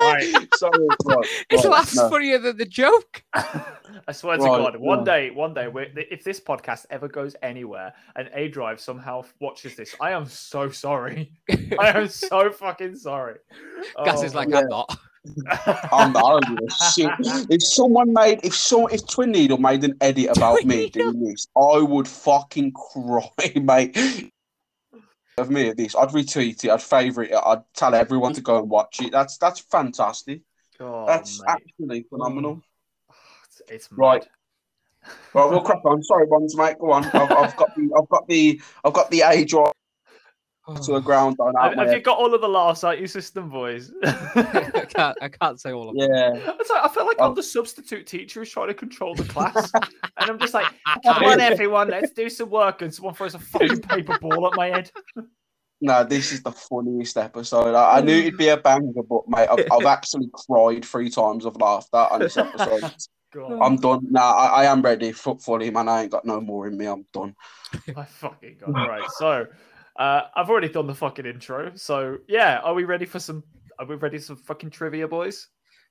[0.00, 0.48] Right.
[0.56, 2.08] Sorry, right, His right, laugh's no.
[2.10, 3.22] funnier than the joke.
[3.34, 5.04] I swear to God, one yeah.
[5.04, 5.68] day, one day,
[6.10, 11.32] if this podcast ever goes anywhere and aDrive somehow watches this, I am so sorry.
[11.78, 13.36] I am so fucking sorry.
[14.04, 14.58] Gas Oh, is like, yeah.
[14.58, 14.98] I'm not.
[15.92, 17.10] I'm, I don't give a shit.
[17.50, 21.46] If someone made, if so, if Twin Needle made an edit about me doing this,
[21.56, 24.30] I would fucking cry, mate.
[25.36, 28.58] Of me at this, I'd retweet it, I'd favourite it, I'd tell everyone to go
[28.58, 29.10] and watch it.
[29.10, 30.42] That's that's fantastic.
[30.78, 31.48] Oh, That's mate.
[31.48, 32.62] actually phenomenal.
[33.10, 33.14] Oh,
[33.44, 34.22] it's, it's Right.
[34.22, 35.10] mad.
[35.34, 36.02] Right, we'll crack on.
[36.02, 36.78] Sorry, ones, mate.
[36.78, 37.04] Go on.
[37.04, 39.72] I've, I've got the, I've got the, I've got the aDrive
[40.84, 43.50] to a ground on Have, have you got all of the laughs out your system,
[43.50, 43.92] boys?
[44.04, 45.18] I can't.
[45.20, 46.10] I can't say all of them.
[46.10, 46.52] Yeah.
[46.60, 47.24] It's like, I feel like Oh.
[47.24, 50.66] I'm um, the substitute teacher who's trying to control the class, and I'm just like,
[51.04, 54.56] "Come on, everyone, let's do some work." And someone throws a fucking paper ball at
[54.56, 54.90] my head.
[55.80, 57.74] No, this is the funniest episode.
[57.74, 61.44] I, I knew it'd be a banger, but mate, I've, I've actually cried three times
[61.44, 62.94] of laughter on this episode.
[63.34, 64.06] God, I'm done.
[64.10, 65.12] Nah, I, I am ready.
[65.12, 65.88] Foot fully, man.
[65.88, 66.86] I ain't got no more in me.
[66.86, 67.34] I'm done.
[67.94, 68.74] my fucking god!
[68.74, 69.46] Right, so
[69.96, 71.72] uh, I've already done the fucking intro.
[71.74, 73.42] So yeah, are we ready for some?
[73.78, 75.48] Are we ready for some fucking trivia, boys?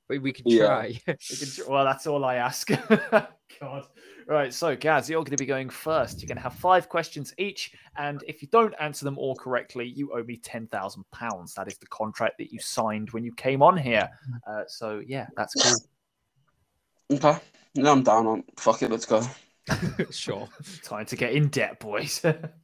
[0.10, 0.66] We, we can Yeah.
[0.66, 0.88] try.
[1.08, 2.68] We can, tr- well, that's all I ask.
[3.60, 3.88] God.
[4.26, 6.22] Right, so Gaz, you're going to be going first.
[6.22, 9.86] You're going to have five questions each, and if you don't answer them all correctly,
[9.86, 11.54] you owe me ten thousand pounds.
[11.56, 14.10] That is the contract that you signed when you came on here.
[14.48, 17.18] Uh, so yeah, that's cool.
[17.18, 17.38] Okay.
[17.76, 18.44] No, I'm down on.
[18.58, 18.92] Fuck it.
[18.92, 19.22] Let's go.
[20.10, 20.48] sure.
[20.84, 22.24] Time to get in debt, boys.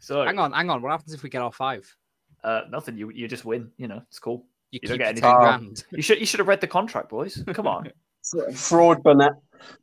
[0.00, 0.82] so Hang on, hang on.
[0.82, 1.94] What happens if we get all five?
[2.42, 2.96] Uh, nothing.
[2.96, 3.70] You you just win.
[3.76, 4.46] You know, it's cool.
[4.70, 5.30] You, You don't get anything.
[5.30, 5.84] 10 grand.
[5.90, 7.42] You should you should have read the contract, boys.
[7.52, 7.90] Come on.
[8.54, 9.32] Fraud, Burnett.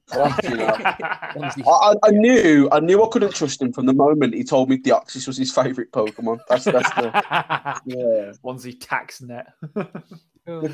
[0.07, 4.43] Fucking I, I, I knew, I knew I couldn't trust him from the moment he
[4.43, 6.39] told me Deoxys was his favourite Pokemon.
[6.47, 7.11] That's that's the
[7.85, 8.31] yeah.
[8.43, 9.53] Onesie tax net.
[10.47, 10.67] oh,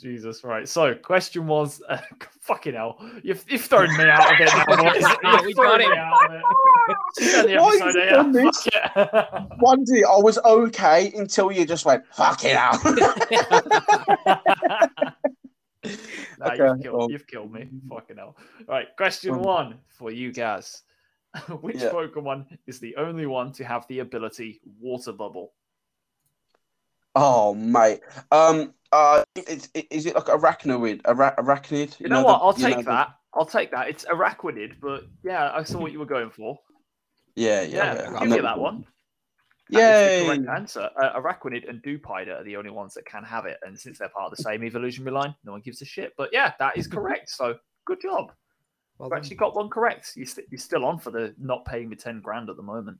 [0.00, 0.68] Jesus, right.
[0.68, 1.98] So, question was, uh,
[2.40, 4.50] fucking hell, you've, you've thrown me out of it.
[5.22, 5.32] Now.
[5.42, 6.42] You've We thrown got me out of it.
[7.18, 8.10] Just end the Why episode you here.
[8.10, 8.68] done this?
[9.60, 12.78] One day I was okay until you just went fuck it out.
[16.38, 17.68] Nah, Okay, you've, killed, well- you've killed me.
[17.88, 18.36] Fucking hell.
[18.68, 20.82] Right, question Um, one for you guys.
[21.60, 21.90] Which Yeah.
[21.90, 25.52] Pokemon is the only one to have the ability Water Bubble?
[27.14, 28.00] oh mate.
[28.30, 28.74] Um.
[28.92, 29.24] Uh.
[29.34, 31.00] Is, is it like arachnoid?
[31.06, 31.98] Ara- arachnid?
[32.00, 32.38] You know what?
[32.38, 33.08] the- I'll take know the- that.
[33.34, 33.88] I'll take that.
[33.88, 36.58] It's Araquanid, but yeah, I saw what you were going for.
[37.34, 37.62] Yeah.
[37.62, 38.02] Yeah, Yeah.
[38.08, 38.20] I'll yeah.
[38.26, 38.84] give you that one.
[39.70, 39.80] Yeah.
[39.80, 40.18] That is Yay.
[40.20, 40.90] the correct answer.
[41.02, 44.10] Uh, Araquanid and Dewpider are the only ones that can have it, and since they're
[44.10, 46.12] part of the same evolutionary line, no one gives a shit.
[46.18, 47.30] But yeah, that is correct.
[47.30, 47.56] So
[47.86, 48.32] good job.
[48.98, 50.12] well, You've actually got one correct.
[50.14, 52.98] You st- you're still on for the not paying me ten grand at the moment.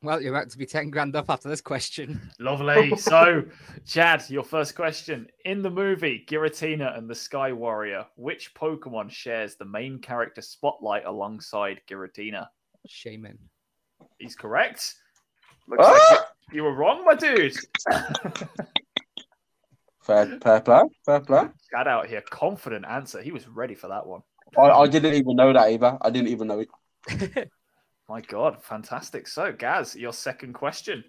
[0.00, 2.30] Well, you're about to be 10 grand up after this question.
[2.38, 2.96] Lovely.
[2.96, 3.42] so,
[3.84, 5.26] Chad, your first question.
[5.44, 11.04] In the movie Giratina and the Sky Warrior, which Pokemon shares the main character spotlight
[11.04, 12.46] alongside Giratina?
[12.88, 13.38] Shaymin.
[14.18, 14.94] He's correct.
[15.66, 16.28] Looks like Ah!
[16.52, 17.56] you, you were wrong, my dude.
[20.02, 20.82] Fair, fair play.
[21.04, 21.44] Fair play.
[21.70, 23.20] Chad out here, confident answer.
[23.20, 24.22] He was ready for that one.
[24.56, 25.98] I, I didn't even know that either.
[26.00, 27.50] I didn't even know it.
[28.08, 29.28] My God, fantastic.
[29.28, 31.04] So, Gaz, your second question.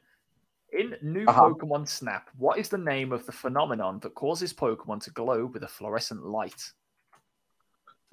[0.72, 1.50] In New Uh-huh.
[1.50, 5.64] Pokemon Snap, what is the name of the phenomenon that causes Pokemon to glow with
[5.64, 6.72] a fluorescent light?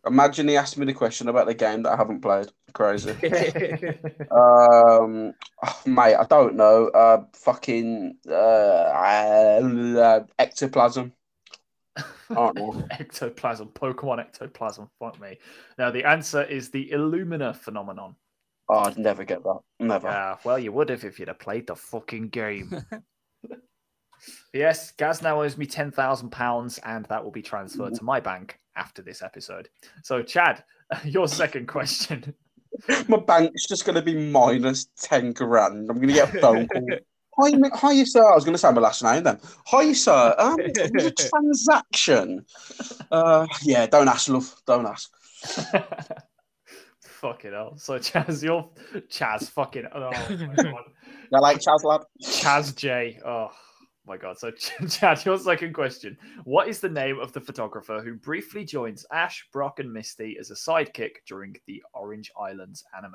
[0.06, 2.46] Imagine he asked me the question about the game that I haven't played.
[2.72, 3.12] Crazy.
[4.30, 5.32] Um,
[5.64, 6.88] oh, mate, I don't know.
[6.88, 11.12] Uh, fucking uh, uh, ectoplasm.
[12.30, 14.90] Ectoplasm, Pokemon ectoplasm.
[14.98, 15.38] Fuck me.
[15.78, 18.16] Now, the answer is the Illumina phenomenon.
[18.68, 19.60] Oh, I'd never get that.
[19.78, 20.08] Never.
[20.08, 22.82] Yeah, well, you would have if you'd have played the fucking game.
[24.52, 28.18] yes, Gaz now owes me ten thousand pounds, and that will be transferred to my
[28.20, 29.68] bank after this episode.
[30.02, 30.64] So, Chad,
[31.04, 32.34] your second question.
[33.08, 35.88] My bank's just going to be minus 10 grand.
[35.88, 36.86] I'm going to get a phone call.
[37.38, 38.22] Hi, mi- hi, sir.
[38.22, 39.38] I was going to say my last name then.
[39.66, 40.34] Hi, sir.
[40.38, 42.44] Um, it was a transaction.
[43.10, 44.54] Uh, yeah, don't ask, love.
[44.66, 45.10] Don't ask.
[47.26, 47.74] Fucking hell.
[47.76, 48.68] So Chaz, you're
[49.08, 50.84] Chaz fucking oh my god.
[51.32, 52.02] I like Chaz lad.
[52.22, 53.18] Chaz J.
[53.24, 53.50] Oh
[54.06, 54.38] my god.
[54.38, 54.50] So
[54.88, 56.16] Chad, your second question.
[56.44, 60.50] What is the name of the photographer who briefly joins Ash, Brock, and Misty as
[60.50, 63.14] a sidekick during the Orange Islands anime?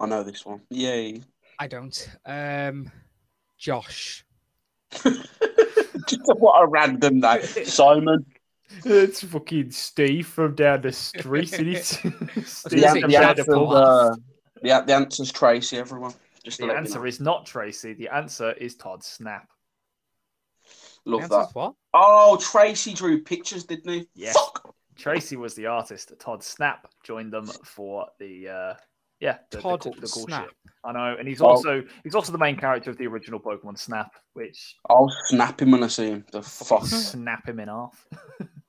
[0.00, 0.60] I know this one.
[0.70, 1.22] Yay.
[1.58, 2.08] I don't.
[2.26, 2.90] Um,
[3.56, 4.24] Josh.
[4.90, 7.42] Just what a random name.
[7.64, 8.26] Simon.
[8.84, 11.52] It's fucking Steve from down the street.
[11.58, 11.86] and he's
[12.46, 13.70] Steve The, from the, down answer, the pub.
[13.70, 14.16] uh,
[14.62, 16.14] the, the answer's Tracy, everyone.
[16.44, 17.04] Just The let you answer know.
[17.06, 17.94] is not Tracy.
[17.94, 19.48] The answer is Todd Snap.
[21.04, 21.54] Love Answer's that.
[21.54, 21.74] what?
[21.94, 24.08] Oh, Tracy drew pictures, didn't he?
[24.14, 24.34] Yes.
[24.36, 24.74] Fuck.
[24.96, 26.12] Tracy was the artist.
[26.20, 28.74] Todd Snap joined them for the uh
[29.20, 30.44] yeah the, the Todd cool- the cool Snap.
[30.44, 30.52] shit.
[30.84, 31.46] I know, and he's Oh.
[31.46, 35.70] also he's also the main character of the original Pokemon Snap, which I'll snap him
[35.72, 36.24] when I see him.
[36.30, 36.84] The fuck.
[36.86, 38.06] snap him in half.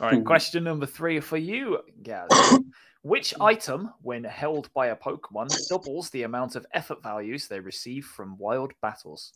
[0.00, 2.28] All right, question number three for you, Gaz.
[3.02, 8.04] Which item, when held by a Pokemon, doubles the amount of effort values they receive
[8.04, 9.32] from wild battles?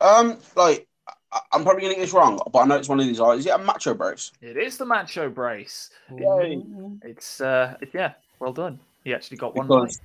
[0.00, 0.88] Um, like
[1.32, 3.20] I- I'm probably gonna get this wrong, but I know it's one of these.
[3.20, 4.32] Is it a macho brace?
[4.40, 5.90] It is the Macho Brace.
[6.16, 6.60] Yay.
[7.02, 8.80] It's uh, it- yeah, well done.
[9.04, 9.66] He actually got one.
[9.68, 10.00] Because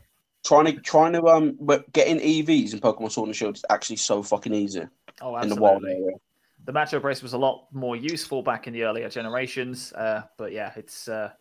[0.46, 3.96] trying to trying to um but getting EVs in Pokemon Sword and Shield is actually
[3.98, 4.84] so fucking easy
[5.22, 6.04] Oh, in the wild absolutely.
[6.06, 6.16] area.
[6.66, 9.94] The Macho Brace was a lot more useful back in the earlier generations.
[9.94, 11.32] Uh, but yeah, it's uh,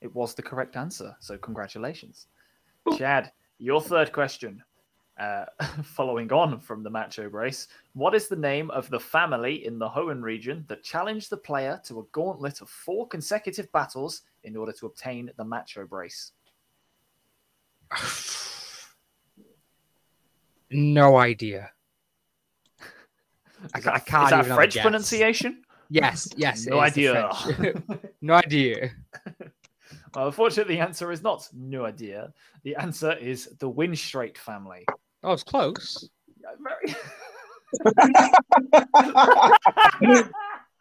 [0.00, 1.16] it was the correct answer.
[1.20, 2.26] So congratulations,
[2.96, 3.32] Chad.
[3.58, 4.62] Your third question,
[5.18, 5.44] uh,
[5.82, 9.88] following on from the Macho Brace, what is the name of the family in the
[9.88, 14.72] Hoenn region that challenged the player to a gauntlet of four consecutive battles in order
[14.72, 16.30] to obtain the Macho Brace?
[20.70, 21.72] no idea.
[23.74, 25.62] I, Is ca- I that- can't Is that even French pronunciation?
[25.90, 26.66] Yes, yes.
[26.66, 27.82] No it is the idea.
[28.22, 28.90] No idea.
[30.14, 32.32] Well, unfortunately, the answer is not no idea.
[32.64, 34.86] The answer is the Winstraight family.
[35.22, 36.08] Oh, it's close.
[36.42, 36.96] Yeah, very-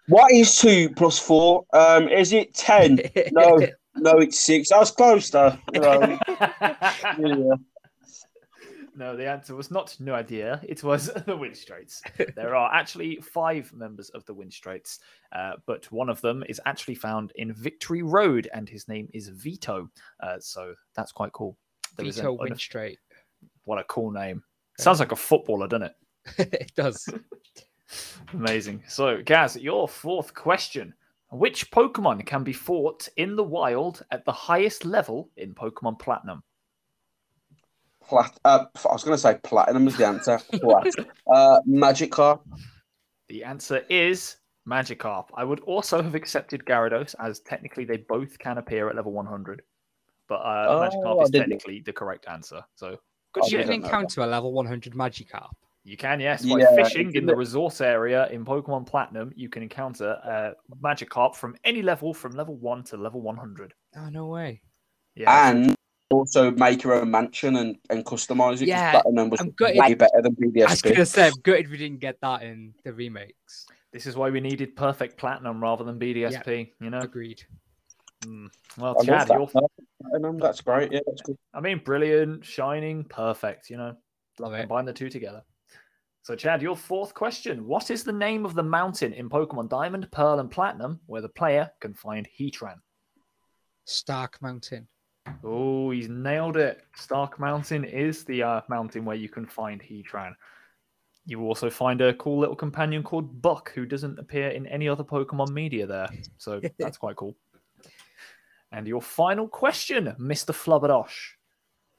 [0.08, 1.66] what is two plus four?
[1.74, 3.00] Um, is it ten?
[3.34, 3.60] No,
[3.98, 4.72] no, it's six.
[4.72, 5.58] I was close though.
[5.74, 6.20] You know,
[7.20, 7.56] yeah.
[8.98, 10.60] No, the answer was not no idea.
[10.68, 12.02] It was the Winstraights.
[12.36, 15.00] There are actually five members of the Winstraights,
[15.32, 19.30] uh, but one of them is actually found in Victory Road, and his name is
[19.30, 19.90] Vito.
[20.22, 21.58] Uh, so that's quite cool.
[21.96, 22.98] There Vito an- Winstraight.
[23.66, 24.44] What a cool name!
[24.80, 25.96] Sounds like a footballer, doesn't it?
[26.38, 27.08] it does.
[28.34, 28.84] Amazing.
[28.88, 30.94] So, Gaz, your fourth question.
[31.30, 36.42] Which Pokemon can be fought in the wild at the highest level in Pokemon Platinum?
[38.08, 40.40] Plat- uh, I was gonna say platinum is the answer.
[40.54, 40.88] Plat.
[41.34, 42.40] uh, Magikarp.
[43.30, 45.26] The answer is Magikarp.
[45.36, 49.62] I would also have accepted Gyarados, as technically they both can appear at level 100.
[50.28, 52.62] But uh, Oh, Magikarp is technically the correct answer.
[52.76, 52.98] So,
[53.34, 53.66] good I You shit.
[53.66, 55.50] can encounter a level 100 Magikarp.
[55.86, 56.46] You can, yes.
[56.46, 60.52] By Yeah, fishing in the Resort Area in Pokemon Platinum, you can encounter uh,
[60.84, 63.74] Magikarp from any level from level 1 to level 100.
[63.96, 64.62] Oh, no way.
[65.16, 65.50] Yeah.
[65.50, 65.77] and
[66.12, 68.68] also make your own mansion and, and customize it.
[68.68, 69.78] Yeah, platinum was I'm gutted.
[69.78, 70.98] way better than I was going BDSP.
[70.98, 73.68] to say, I'm gutted we didn't get that in the remakes.
[73.92, 76.72] This is why we needed perfect platinum rather than BDSP.
[76.80, 77.00] You know.
[77.00, 77.44] Agreed.
[78.26, 78.50] Mm.
[78.78, 79.38] Well, I Chad, that.
[79.38, 79.68] you're,
[80.02, 80.92] Platinum, that's great.
[80.92, 81.38] Yeah, that's good.
[81.54, 83.70] I mean, brilliant, shining, perfect.
[83.70, 83.96] You know,
[84.40, 84.62] Love it.
[84.62, 85.44] combine the two together.
[86.24, 90.12] So, Chad, your fourth question: What is the name of the mountain in Pokemon Diamond,
[90.12, 92.76] Pearl, and Platinum where the player can find Heatran?
[93.86, 94.88] Stark Mountain.
[95.44, 96.82] Oh, he's nailed it.
[96.96, 100.34] Stark Mountain is the uh, mountain where you can find Heatran.
[101.26, 105.04] You also find a cool little companion called Buck, who doesn't appear in any other
[105.04, 106.08] Pokemon media there.
[106.38, 107.36] So that's quite cool.
[108.72, 110.52] And your final question, Mr.
[110.54, 111.34] Flubberdosh.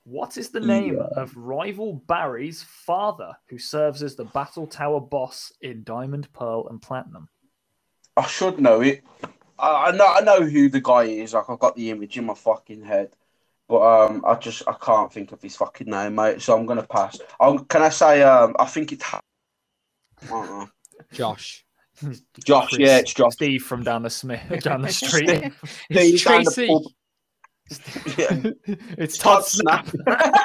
[0.05, 1.20] What is the name Yeah.
[1.22, 6.80] of rival Barry's father, who serves as the Battle Tower boss in Diamond, Pearl, and
[6.80, 7.28] Platinum?
[8.16, 9.05] I should know it.
[9.59, 10.06] I, I know.
[10.06, 11.34] I know who the guy is.
[11.34, 13.10] Like I've got the image in my fucking head,
[13.69, 16.40] but um, I just I can't think of his fucking name, mate.
[16.43, 17.20] So I'm gonna pass.
[17.40, 19.05] Um, can I say um, I think it's.
[19.15, 19.20] I
[20.28, 20.69] don't know.
[21.12, 21.65] Josh.
[22.45, 23.32] Josh, Chris- yeah, it's Josh.
[23.32, 25.53] Steve from down the Smith down the street.
[25.89, 26.66] He's down the Tracy.
[26.69, 26.82] pub.
[28.16, 28.51] Yeah.
[28.97, 29.89] it's Todd Todd Snap.
[29.89, 30.39] Snap.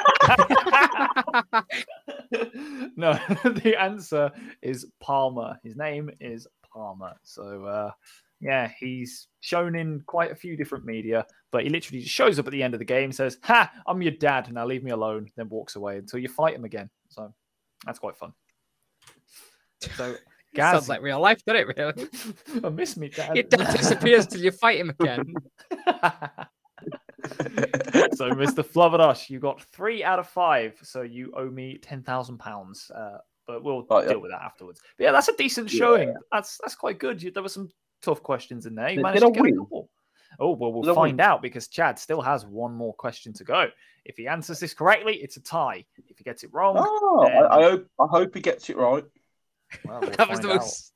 [2.96, 3.12] no,
[3.44, 4.30] the answer
[4.60, 5.58] is Palmer.
[5.62, 7.14] His name is Palmer.
[7.22, 7.90] So, uh,
[8.40, 12.46] yeah, he's shown in quite a few different media, but he literally just shows up
[12.46, 15.30] at the end of the game, says, Ha, I'm your dad, now leave me alone,
[15.36, 16.90] then walks away until you fight him again.
[17.08, 17.32] So,
[17.86, 18.32] that's quite fun.
[19.96, 20.16] So,
[20.56, 21.76] Sounds like real life, doesn't it?
[21.76, 22.08] Really?
[22.64, 23.34] I miss me, Dad.
[23.34, 25.34] Your dad disappears till you fight him again.
[28.14, 28.64] so, Mr.
[28.64, 30.78] Flubberdush, you got three out of five.
[30.82, 32.90] So you owe me ten thousand pounds.
[32.94, 34.10] Uh, but we'll Right, yeah.
[34.12, 34.80] deal with that afterwards.
[34.96, 35.78] But yeah, that's a decent Yeah.
[35.78, 36.14] showing.
[36.32, 37.22] That's that's quite good.
[37.22, 37.68] You, there were some
[38.04, 38.90] tough questions in there.
[38.90, 39.88] You managed to get a couple.
[40.40, 41.20] Oh well, we'll Did I find win?
[41.20, 43.68] out because Chad still has one more question to go.
[44.04, 45.84] If he answers this correctly, it's a tie.
[46.08, 48.76] If he gets it wrong, Oh, then- I, I hope I hope he gets it
[48.76, 49.04] right.
[49.84, 50.56] well, we'll that was the out.
[50.56, 50.92] most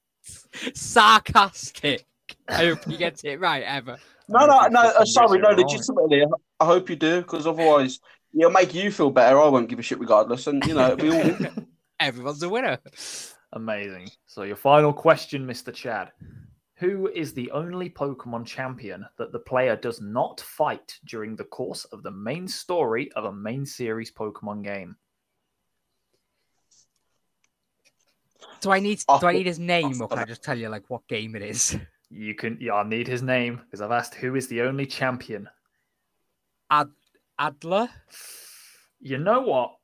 [0.77, 2.05] sarcastic.
[2.49, 3.97] I hope you get it right ever.
[4.29, 4.81] No, I no, no.
[4.83, 5.49] Clifton gets sorry, no.
[5.49, 5.59] right.
[5.59, 6.27] Legitimately, I-
[6.61, 8.01] I hope you do, because otherwise,
[8.37, 9.41] it'll make you feel better.
[9.41, 11.37] I won't give a shit regardless, and you know, we all.
[12.01, 12.79] Everyone's a winner.
[13.53, 14.11] Amazing.
[14.27, 15.73] So your final question, Mr.
[15.73, 16.11] Chad.
[16.79, 21.85] Who is the only Pokemon champion that the player does not fight during the course
[21.87, 24.97] of the main story of a main series Pokemon game?
[28.61, 30.57] Do I need Oh, do I need his name or oh, can I just tell
[30.57, 31.77] you like what game it is?
[32.11, 35.49] You can yeah, I need his name because I've asked who is the only champion.
[36.71, 36.91] Ad-
[37.39, 37.89] Adler?
[39.01, 39.75] You know what?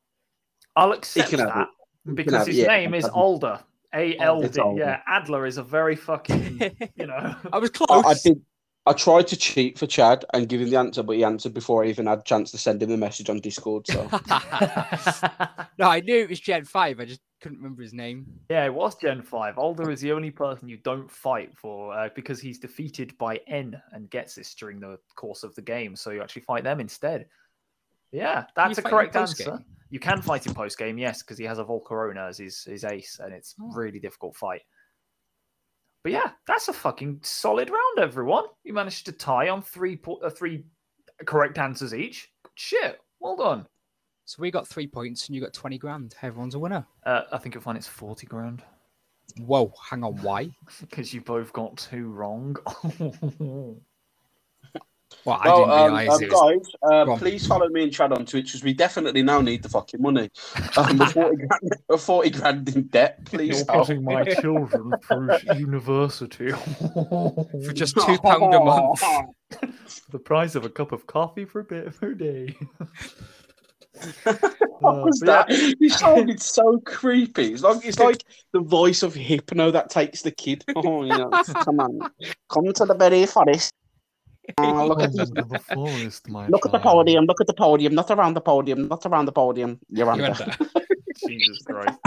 [0.76, 1.68] I'll accept can have that
[2.04, 3.16] can because have- his yeah, name is have it.
[3.16, 3.60] Alder.
[3.94, 4.60] A L It's D.
[4.60, 4.80] Alder.
[4.80, 6.60] Yeah, Adler is a very fucking
[6.96, 7.36] you know.
[7.52, 8.04] I was I, close.
[8.04, 8.40] I did.
[8.86, 11.84] I tried to cheat for Chad and give him the answer, but he answered before
[11.84, 13.86] I even had a chance to send him the message on Discord.
[13.86, 14.02] So
[15.78, 17.00] no, I knew it was Gen 5.
[17.00, 18.26] I just couldn't remember his name.
[18.50, 19.56] Yeah, it was Gen 5.
[19.56, 23.80] Alder is the only person you don't fight for uh, because he's defeated by N
[23.92, 25.96] and gets this during the course of the game.
[25.96, 27.26] So you actually fight them instead.
[28.12, 29.50] Yeah, that's a correct post-game?
[29.50, 29.64] answer.
[29.94, 32.82] You can fight him post game, yes, because he has a Volcarona as his, his
[32.82, 33.70] ace, and it's Oh.
[33.72, 34.62] really difficult fight.
[36.02, 38.46] But yeah, that's a fucking solid round, everyone.
[38.64, 40.64] You managed to tie on three po- uh, three
[41.26, 42.28] correct answers each.
[42.56, 43.68] Shit, well done.
[44.24, 46.16] So we got three points and you got 20 grand.
[46.22, 46.84] Everyone's a winner.
[47.06, 48.64] Uh, I think you'll find it's 40 grand.
[49.38, 50.50] Whoa, hang on, why?
[50.80, 52.56] Because you both got two wrong.
[55.24, 56.72] Well, I Well, didn't um, realise um, was.
[56.82, 59.68] guys, uh, please follow me and Chad on Twitch because we definitely now need the
[59.68, 60.30] fucking money.
[60.76, 63.24] Um, we're 40 grand, we're 40 grand in debt.
[63.24, 63.88] Please help.
[64.00, 66.50] my children through university.
[66.50, 70.04] For just £2 a month.
[70.10, 72.54] the price of a cup of coffee for a bit per day.
[74.80, 75.76] What was but that?
[75.80, 77.52] You sounded so creepy.
[77.52, 80.64] It's like it's like the voice of Hypno that takes the kid.
[80.74, 81.28] Oh, yeah,
[81.62, 82.00] come on,
[82.50, 83.72] come to the berry forest.
[84.58, 87.24] Oh, look at the, the forest, look at the podium.
[87.24, 87.94] Look at the podium.
[87.94, 88.88] Not around the podium.
[88.88, 89.78] Not around the podium.
[89.88, 90.42] You're You're under.
[90.42, 90.56] under.
[91.28, 91.98] Jesus Christ.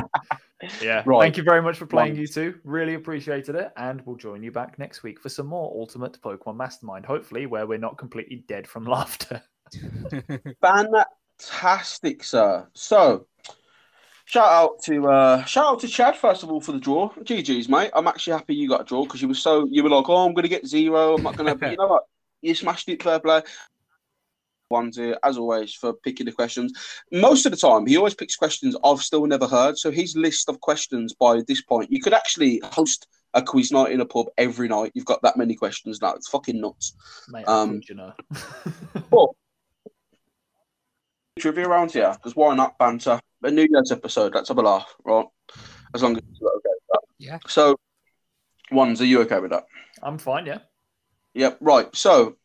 [0.81, 1.03] Yeah.
[1.05, 1.21] Right.
[1.21, 2.19] Thank you very much for playing, Right.
[2.21, 2.55] you two.
[2.63, 3.71] Really appreciated it.
[3.77, 7.65] And we'll join you back next week for some more Ultimate Pokemon Mastermind, hopefully, where
[7.67, 9.41] we're not completely dead from laughter.
[10.61, 12.67] Fantastic, sir.
[12.73, 13.27] So,
[14.25, 17.09] shout out to uh, shout out to Chad first of all for the draw.
[17.11, 17.91] GG's, mate.
[17.93, 20.25] I'm actually happy you got a draw because you were so you were like, oh,
[20.25, 21.15] I'm gonna get zero.
[21.15, 21.55] I'm not gonna.
[21.55, 22.03] but you know what?
[22.41, 23.41] You smashed it, fair play.
[24.93, 26.73] Here, as always, for picking the questions.
[27.09, 29.77] Most of the time, he always picks questions I've still never heard.
[29.77, 33.91] So his list of questions by this point, you could actually host a quiz night
[33.91, 34.91] in a pub every night.
[34.93, 36.13] You've got that many questions now.
[36.15, 36.93] It's fucking nuts.
[37.29, 38.13] Mate, Um, you know.
[39.09, 39.29] But
[41.39, 43.19] trivia around here, because why not banter?
[43.43, 45.25] A New Year's episode, let's have a laugh, right?
[45.93, 47.01] As long as it's okay with that.
[47.19, 47.37] Yeah.
[47.47, 47.77] So,
[48.71, 49.65] ones, are you okay with that?
[50.01, 50.59] I'm fine, yeah.
[51.37, 51.95] Yep, right.
[51.95, 52.35] So,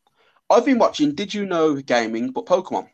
[0.51, 2.89] I've been watching Did You Know Gaming, but Pokemon.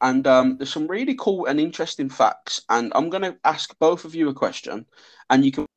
[0.00, 2.62] And um, there's some really cool and interesting facts.
[2.68, 4.86] And I'm going to ask both of you a question.
[5.30, 5.68] And you can, if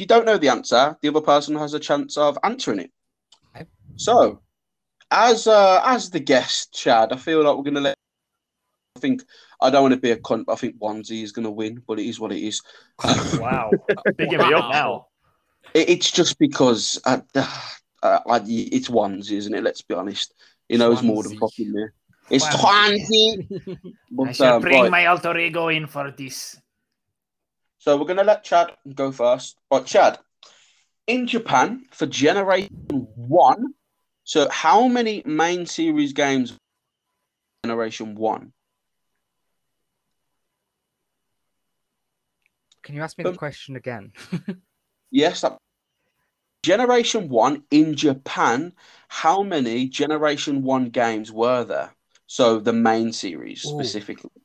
[0.00, 2.90] you don't know the answer, the other person has a chance of answering it.
[3.54, 3.66] Okay.
[3.94, 4.42] So,
[5.12, 7.96] as uh, as the guest, Chad, I feel like we're going to let.
[8.96, 9.22] I think
[9.60, 10.46] I don't want to be a cunt.
[10.46, 12.60] But I think Onesie is going to win, but it is what it is.
[13.40, 13.70] Wow.
[14.16, 15.06] Bigging me up now.
[15.74, 17.20] It, it's just because uh,
[18.02, 19.62] uh, uh, it's onesie, isn't it?
[19.62, 20.34] Let's be honest.
[20.68, 21.86] He knows more than fucking me.
[22.30, 23.36] It's Swansea.
[23.48, 23.76] Swansea.
[23.76, 23.76] I
[24.10, 26.60] But, shall um, bring right, my alter ego in for this.
[27.78, 29.58] So we're going to let Chad go first.
[29.70, 30.18] Right, Chad.
[31.06, 33.74] In Japan, for Generation 1,
[34.24, 36.58] so how many main series games
[37.64, 38.52] Generation 1?
[42.82, 44.12] Can you ask me the Um, question again?
[45.12, 45.56] Yes, that,
[46.66, 48.72] Generation 1 in Japan,
[49.06, 51.94] how many Generation 1 games were there?
[52.26, 53.68] So the main series Ooh.
[53.68, 54.42] specifically.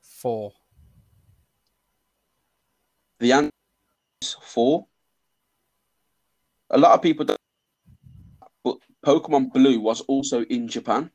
[0.00, 0.52] Four.
[3.18, 3.50] The answer
[4.22, 4.86] is four.
[6.70, 7.40] A lot of people don't,
[8.62, 11.10] but Pokemon Blue was also in Japan.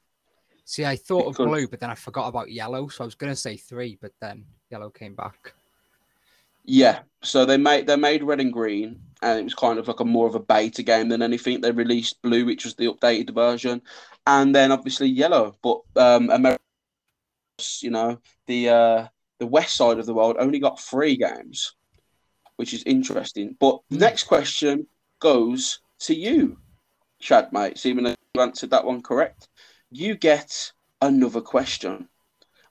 [0.65, 3.31] See, I thought of blue, but then I forgot about yellow, so I was going
[3.31, 5.53] to say three, but then yellow came back.
[6.63, 9.99] Yeah, so they made they made red and green, and it was kind of like
[9.99, 11.61] a more of a beta game than anything.
[11.61, 13.81] They released blue, which was the updated version,
[14.27, 15.57] and then obviously yellow.
[15.61, 16.61] But um, America,
[17.81, 19.07] you know, the uh,
[19.39, 21.75] the west side of the world only got three games,
[22.55, 23.57] which is interesting.
[23.59, 24.87] But the next question
[25.19, 26.57] goes to you,
[27.19, 27.77] Chad, mate.
[27.77, 29.49] So even though you answered that one correct,
[29.91, 30.71] you get
[31.01, 32.07] another question.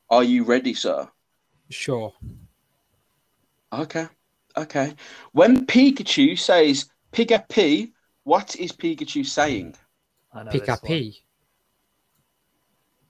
[0.08, 1.08] Are you ready, sir?
[1.70, 2.12] Sure.
[3.72, 4.06] Okay.
[4.56, 4.94] Okay.
[5.32, 7.92] When Pikachu says Pika P,
[8.24, 9.74] what is Pikachu saying?
[10.32, 10.88] I know Pick this up one.
[10.90, 11.24] P.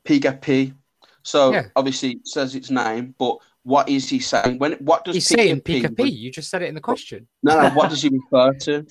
[0.05, 0.75] Pika P.
[1.23, 1.69] So Yeah.
[1.77, 4.59] obviously it says its name, but what is he saying?
[4.59, 5.83] When what does He's Pika saying P?
[5.83, 6.09] Pika P.
[6.09, 7.29] You just said it in the question.
[7.43, 8.87] No, no, what does he refer to?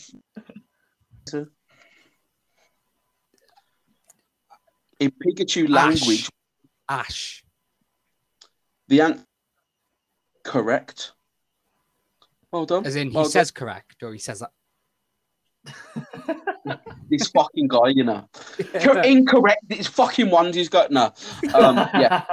[1.28, 1.48] to?
[5.00, 6.30] In Pikachu language,
[6.88, 7.44] Ash.
[8.88, 9.26] the answer
[10.44, 11.14] correct.
[12.52, 12.86] Well done.
[12.86, 13.32] As in, he Well done.
[13.32, 14.52] says correct, or he says that.
[17.10, 18.28] this fucking guy, you know.
[18.84, 19.64] You're incorrect.
[19.70, 21.14] It's fucking ones he's got no.
[21.54, 22.24] Um, yeah,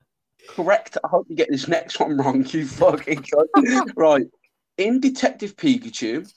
[0.50, 0.98] correct.
[1.04, 3.80] I hope you get this next one wrong, you fucking guy.
[3.96, 4.26] right.
[4.76, 6.30] In Detective Pikachu,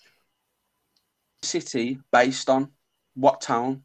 [1.44, 2.70] city based on
[3.14, 3.84] what town?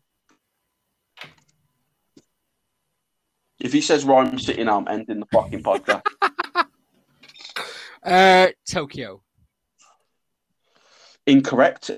[3.58, 6.02] If he says Rhyme City now, I'm ending the fucking podcast.
[8.02, 9.22] Uh, Tokyo.
[11.26, 11.90] Incorrect.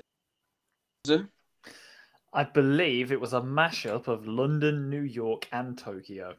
[2.33, 6.35] I believe it was a mashup of London, New York, and Tokyo.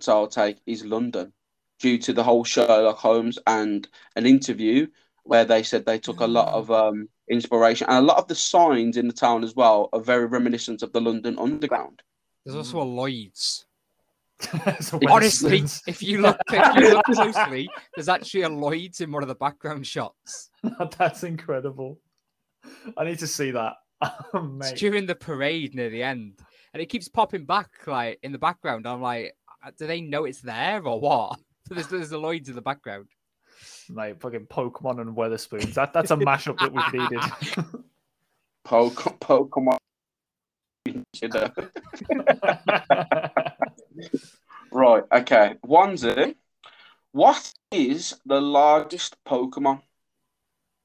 [0.00, 1.32] So I'll take is London
[1.78, 4.86] due to the whole Sherlock Holmes and an interview
[5.24, 8.34] where they said they took a lot of um, inspiration and a lot of the
[8.34, 12.02] signs in the town as well are very reminiscent of the London Underground.
[12.44, 13.66] There's also a Lloyd's.
[14.80, 19.22] So Honestly, if you look if you look closely, there's actually a Lloyd's in one
[19.22, 20.50] of the background shots.
[20.98, 22.00] that's incredible.
[22.96, 23.74] I need to see that.
[24.34, 26.38] Oh, It's during the parade near the end,
[26.74, 28.86] and it keeps popping back like in the background.
[28.86, 29.34] I'm like,
[29.64, 31.38] uh, do they know it's there or what?
[31.68, 33.06] So there's there's a Lloyd's in the background.
[33.88, 35.72] Mate, fucking Pokemon and Wetherspoons.
[35.74, 37.20] That that's a mashup that we've needed.
[38.64, 39.78] Poke- Pokemon.
[43.94, 44.20] You know.
[44.72, 45.54] Right, okay.
[45.64, 46.34] Onesie,
[47.12, 49.82] what is the largest Pokemon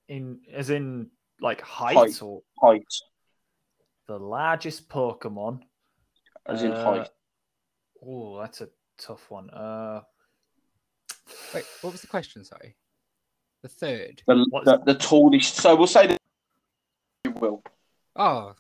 [0.08, 1.10] in as in
[1.42, 2.22] like height, Height.
[2.22, 2.84] or height?
[4.08, 5.62] the largest Pokemon.
[6.46, 7.10] As in Uh, height.
[8.06, 9.50] Oh, that's a tough one.
[9.52, 10.02] Uh,
[11.54, 12.44] Wait, what was the question?
[12.44, 12.76] Sorry,
[13.62, 14.24] the third.
[14.26, 15.56] The, the, the tallest.
[15.58, 16.18] So we'll say that
[17.26, 17.64] you will.
[18.16, 18.54] Oh,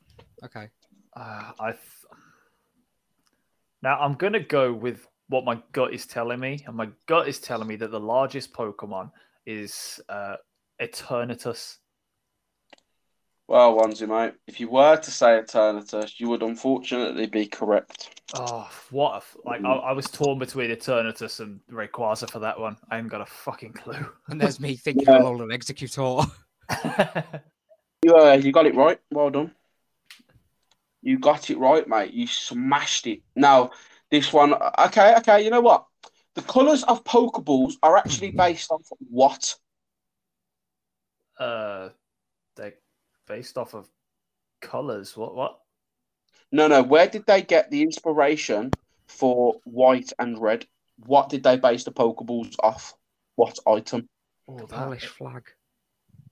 [0.43, 0.69] okay.
[1.15, 1.73] uh, I.
[3.81, 7.27] Th- now I'm gonna go with what my gut is telling me, and my gut
[7.27, 9.11] is telling me that the largest Pokemon
[9.45, 10.35] is uh,
[10.81, 11.77] Eternatus.
[13.47, 18.21] Well, Onesie, mate, if you were to say Eternatus, you would unfortunately be correct.
[18.35, 19.63] Oh, what a f- like!
[19.63, 22.77] I, I was torn between Eternatus and Rayquaza for that one.
[22.91, 24.05] I haven't got a fucking clue.
[24.27, 25.23] And there's me thinking Yeah.
[25.23, 26.19] of an executor.
[28.01, 28.97] You, uh, you got it right.
[29.11, 29.51] Well done.
[31.01, 32.13] You got it right, mate.
[32.13, 33.21] You smashed it.
[33.35, 33.71] Now,
[34.11, 35.43] this one, okay, okay.
[35.43, 35.85] You know what?
[36.35, 39.55] The colours of Pokeballs are actually based off what?
[41.39, 41.89] uh,
[42.55, 42.75] they're
[43.27, 43.87] based off of
[44.61, 45.15] colors.
[45.15, 45.35] What?
[45.35, 45.59] What?
[46.51, 46.83] No, no.
[46.83, 48.71] Where did they get the inspiration
[49.07, 50.65] for white and red?
[51.05, 52.93] What did they base the Pokeballs off?
[53.35, 54.09] What item?
[54.47, 55.43] Oh, the Polish flag.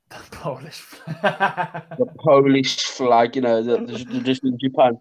[0.10, 0.84] The Polish.
[1.22, 3.36] The Polish flag.
[3.36, 5.00] You know, the, the, the just in Japan.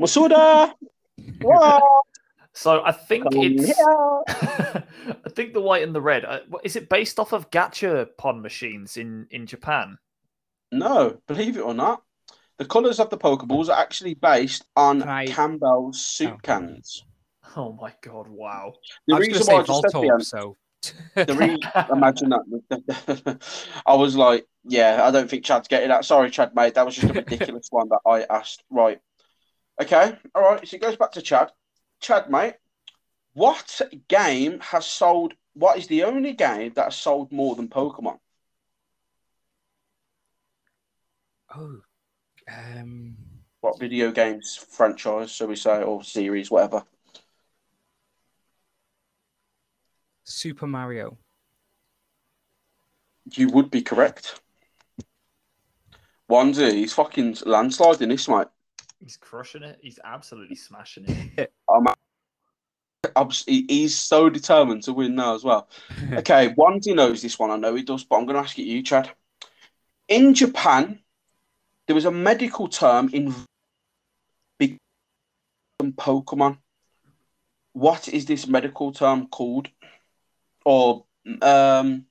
[0.00, 0.72] Masuda.
[1.42, 1.82] Wow.
[2.52, 3.78] so I think Come it's.
[3.88, 6.24] I think the white and the red.
[6.24, 9.98] Uh, what- is it based off of gacha pon machines in in Japan?
[10.70, 12.02] No, believe it or not,
[12.58, 16.38] the colours of the Pokeballs are actually based on I- Campbell's soup Oh.
[16.42, 17.04] cans.
[17.56, 18.28] Oh my god!
[18.28, 18.72] Wow.
[19.06, 20.56] The I was reason going why to I say just said the Voltorb, answer, so
[21.14, 21.58] the re-
[21.92, 23.38] imagine that.
[23.86, 26.04] I was like, yeah, I don't think Chad's getting that.
[26.04, 26.74] Sorry, Chad, mate.
[26.74, 28.62] That was just a ridiculous one that I asked.
[28.70, 29.00] Right.
[29.80, 30.16] Okay.
[30.34, 30.66] All right.
[30.66, 31.50] So it goes back to Chad.
[32.00, 32.54] Chad, mate,
[33.34, 35.34] what game has sold?
[35.54, 38.18] What is the only game that has sold more than Pokemon?
[41.54, 41.80] oh,
[42.48, 43.16] um,
[43.60, 46.84] What video games franchise, so we say, or series, whatever?
[50.24, 51.18] Super Mario.
[53.34, 54.40] You would be correct.
[56.30, 58.48] Onesie, he's fucking landsliding this, mate.
[59.00, 59.78] He's crushing it.
[59.82, 61.52] He's absolutely smashing it.
[61.68, 61.94] Oh, I'm
[63.16, 65.68] obs- he- he's so determined to win now as well.
[66.12, 67.50] Okay, Wandy knows this one.
[67.50, 69.10] I know he does, but I'm going to ask it you, Chad.
[70.08, 70.98] In Japan,
[71.86, 73.34] there was a medical term in
[75.82, 76.58] Pokemon.
[77.72, 79.68] What is this medical term called?
[80.64, 81.04] Or
[81.40, 82.06] um,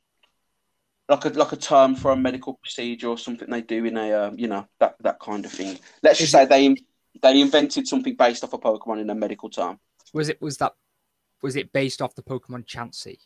[1.10, 4.12] like a like a term for a medical procedure or something they do in a
[4.12, 5.78] uh, you know that that kind of thing.
[6.02, 6.76] Let's just Is say they
[7.22, 9.80] they invented something based off a Pokemon in a medical term.
[10.14, 10.74] Was it was that
[11.42, 13.18] was it based off the Pokemon Chansey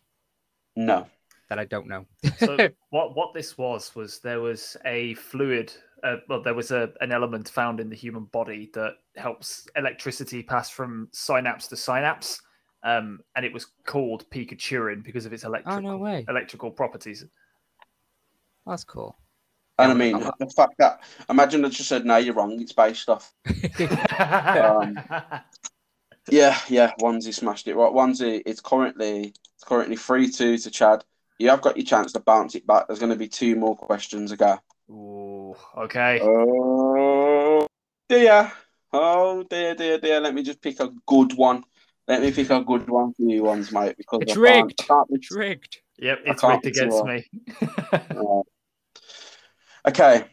[0.75, 1.05] No.
[1.49, 2.05] that I don't know?
[2.37, 5.71] So what what this was was there was a fluid.
[6.03, 10.43] Uh, well, there was a an element found in the human body that helps electricity
[10.43, 12.41] pass from synapse to synapse,
[12.85, 16.25] um, and it was called Pikachurin because of its electrical oh no way!
[16.29, 17.25] electrical properties.
[18.65, 19.17] That's cool.
[19.77, 22.61] And I mean, I'm- the fact that imagine I just said, "No, you're wrong.
[22.61, 23.33] It's based off."
[24.17, 24.97] Um,
[26.29, 26.93] Yeah, yeah.
[27.01, 27.75] Onesie smashed it.
[27.75, 28.41] Right, Onesie.
[28.45, 31.03] It's currently it's currently three two to Chad.
[31.37, 32.87] You have got your chance to bounce it back.
[32.87, 34.57] There's going to be two more questions to go.
[34.89, 36.19] Ooh, okay.
[36.23, 37.67] Oh
[38.09, 38.51] dear.
[38.93, 40.19] Oh dear, dear, dear.
[40.19, 41.63] Let me just pick a good one.
[42.07, 43.95] Let me pick a good one for you ones, mate.
[43.97, 44.81] Because It's I can't- rigged.
[44.81, 45.77] I can't It's rigged.
[45.97, 47.25] Yep, it's can't rigged against me.
[47.91, 48.41] Uh,
[49.87, 50.25] okay.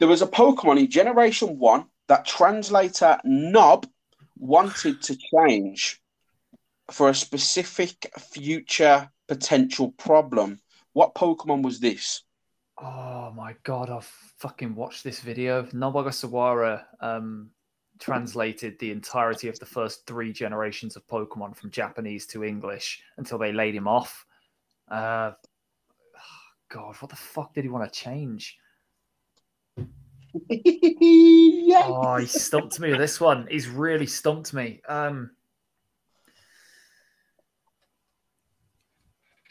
[0.00, 3.86] There was a Pokemon in Generation 1 that translator Nob
[4.38, 6.00] wanted to change
[6.90, 10.60] for a specific future potential problem.
[10.92, 12.22] What Pokemon was this?
[12.76, 15.62] Oh my god, I've fucking watched this video.
[15.72, 17.50] Nobuaga um,
[18.00, 23.38] translated the entirety of the first three generations of Pokemon from Japanese to English until
[23.38, 24.26] they laid him off.
[24.90, 25.32] Uh,
[26.68, 28.58] God, what the fuck did he want to change?
[30.48, 31.82] yeah.
[31.84, 33.46] Oh, he stumped me with this one.
[33.48, 34.80] He's really stumped me.
[34.88, 35.30] Um,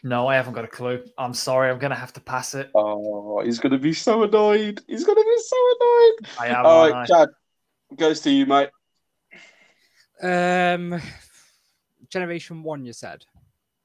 [0.04, 1.06] no, I haven't got a clue.
[1.18, 1.70] I'm sorry.
[1.70, 2.70] I'm gonna have to pass it.
[2.76, 4.82] Oh, he's going to be so annoyed.
[4.88, 6.30] He's going to be so annoyed.
[6.40, 6.66] I am.
[6.66, 7.06] All aren't I?
[7.06, 7.30] Chad,
[7.98, 8.70] goes to you, mate.
[10.22, 11.02] Um,
[12.10, 13.26] Generation One, you said.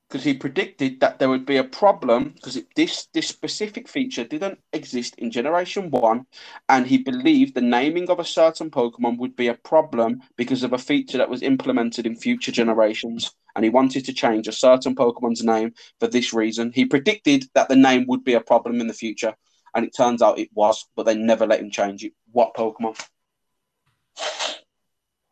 [0.09, 4.59] because he predicted that there would be a problem because this this specific feature didn't
[4.73, 6.27] exist in Generation One,
[6.69, 10.73] and he believed the naming of a certain Pokemon would be a problem because of
[10.73, 14.95] a feature that was implemented in future generations, and he wanted to change a certain
[14.95, 16.73] Pokemon's name for this reason.
[16.75, 19.35] He predicted that the name would be a problem in the future,
[19.75, 22.13] and it turns out it was, but they never let him change it.
[22.33, 22.99] What Pokemon?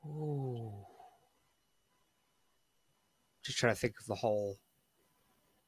[0.06, 0.72] Ooh.
[3.44, 4.56] Just trying to think of the whole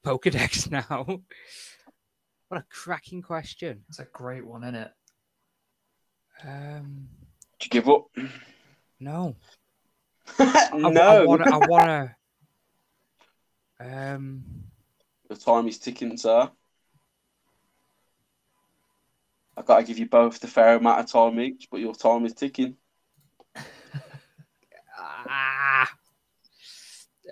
[0.04, 1.20] Pokedex now.
[2.48, 3.84] what a cracking question.
[3.88, 4.92] It's a great one, isn't it?
[6.44, 7.08] Um,
[7.58, 8.06] Did you give up?
[9.00, 9.36] no.
[10.74, 11.00] No.
[11.02, 11.44] I wanna.
[11.50, 12.16] I wanna.
[13.80, 14.44] Um,
[15.28, 16.50] The time is ticking, sir.
[19.56, 22.24] I've got to give you both the fair amount of time each, but your time
[22.26, 22.76] is ticking.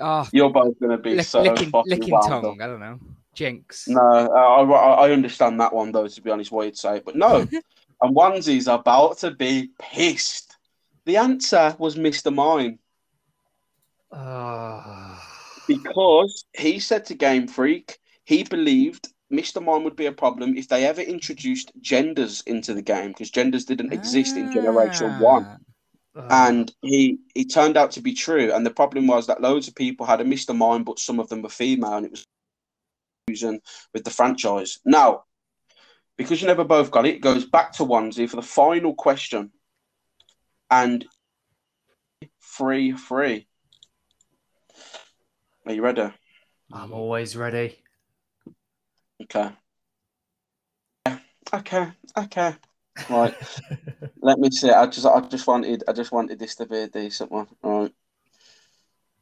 [0.01, 2.45] Oh, You're both going to be lick, so licking, fucking licking tongue.
[2.45, 2.65] Up.
[2.65, 2.99] I don't know.
[3.35, 3.87] Jynx.
[3.89, 6.07] No, I, I, I understand that one though.
[6.07, 7.47] To be honest, what you'd say, but no.
[8.03, 10.57] and Onesy's about to be pissed.
[11.05, 12.35] The answer was Mr.
[12.35, 12.79] Mime
[14.11, 14.17] Uh...
[14.17, 15.33] Ah.
[15.69, 19.61] Because he said to Game Freak, he believed Mr.
[19.61, 23.65] Mime would be a problem if they ever introduced genders into the game, because genders
[23.65, 25.45] didn't exist in Generation 1.
[25.45, 25.57] Ah
[26.17, 28.53] uh, and he he turned out to be true.
[28.53, 30.57] And the problem was that loads of people had a Mr.
[30.57, 32.27] Mime, but some of them were female, and it was
[33.27, 33.61] confusing
[33.93, 34.79] with the franchise.
[34.85, 35.25] Now,
[36.17, 39.53] because you never both got it, it goes back to Onesie for the final question,
[40.71, 41.05] and
[42.41, 43.47] free free.
[45.67, 46.09] Are you ready?
[46.73, 47.77] I'm always ready.
[49.23, 49.51] Okay.
[51.53, 51.93] Okay.
[52.17, 52.55] Okay.
[53.09, 53.35] Right.
[54.21, 54.71] Let me see.
[54.71, 57.49] I just, I just wanted, I just wanted this to be a decent one.
[57.63, 57.93] All right.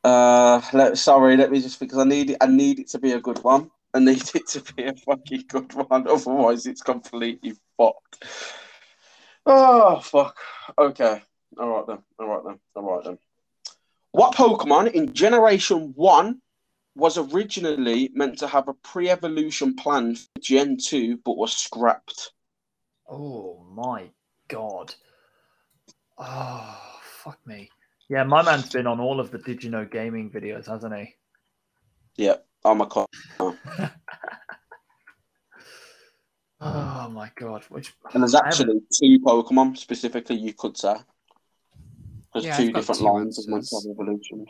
[0.05, 1.37] Uh, let, sorry.
[1.37, 2.37] Let me just because I need it.
[2.41, 3.71] I need it to be a good one.
[3.95, 6.07] I need it to be a fucking good one.
[6.09, 8.23] Otherwise, it's completely fucked.
[9.47, 10.37] Oh fuck.
[10.79, 11.23] Okay.
[11.59, 11.99] All right then.
[12.19, 12.59] All right then.
[12.77, 13.19] All right then.
[14.13, 16.41] What Pokemon in Generation One
[16.95, 22.33] was originally meant to have a pre-evolution plan for Gen Two, but was scrapped?
[23.09, 24.11] Oh my
[24.49, 24.95] god.
[26.19, 26.79] Oh
[27.23, 27.69] fuck me.
[28.09, 31.15] Yeah, my man's been on all of the Did You Know Gaming videos, hasn't he?
[32.17, 32.37] Yeah.
[32.65, 33.07] I'm a con.
[36.61, 37.63] Oh my god.
[37.69, 38.81] Which And there's I haven't- actually
[39.19, 40.95] two Pokemon specifically you could say.
[42.33, 43.85] There's Yeah, two different two lines of answers.
[43.85, 44.49] mental evolutions.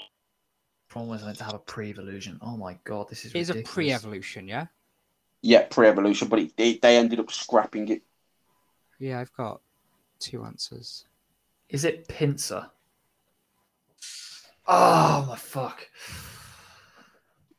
[0.88, 2.38] Prawn was meant to have a pre-evolution.
[2.40, 4.66] Oh my god, this is It is a pre-evolution, yeah.
[5.42, 8.02] Yeah, pre-evolution, but it, it, they ended up scrapping it.
[8.98, 9.60] Yeah, I've got
[10.18, 11.04] two answers.
[11.68, 12.68] Is it Pinsir?
[14.66, 15.88] Oh my fuck!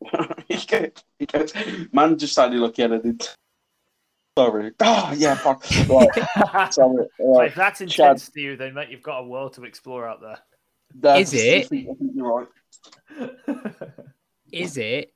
[0.48, 1.53] he goes, he goes,
[1.91, 3.36] man just started looking at it.
[4.38, 4.72] Sorry.
[4.82, 5.64] Oh, yeah, fuck.
[5.88, 7.06] Right, sorry.
[7.20, 7.48] Right.
[7.49, 7.90] if that's Chad.
[7.90, 10.40] intense to you, then mate, you've got a world to explore out there.
[10.94, 11.66] That's- Is it?
[11.66, 12.48] I think, I think you're
[13.20, 13.68] right.
[14.52, 15.14] Is it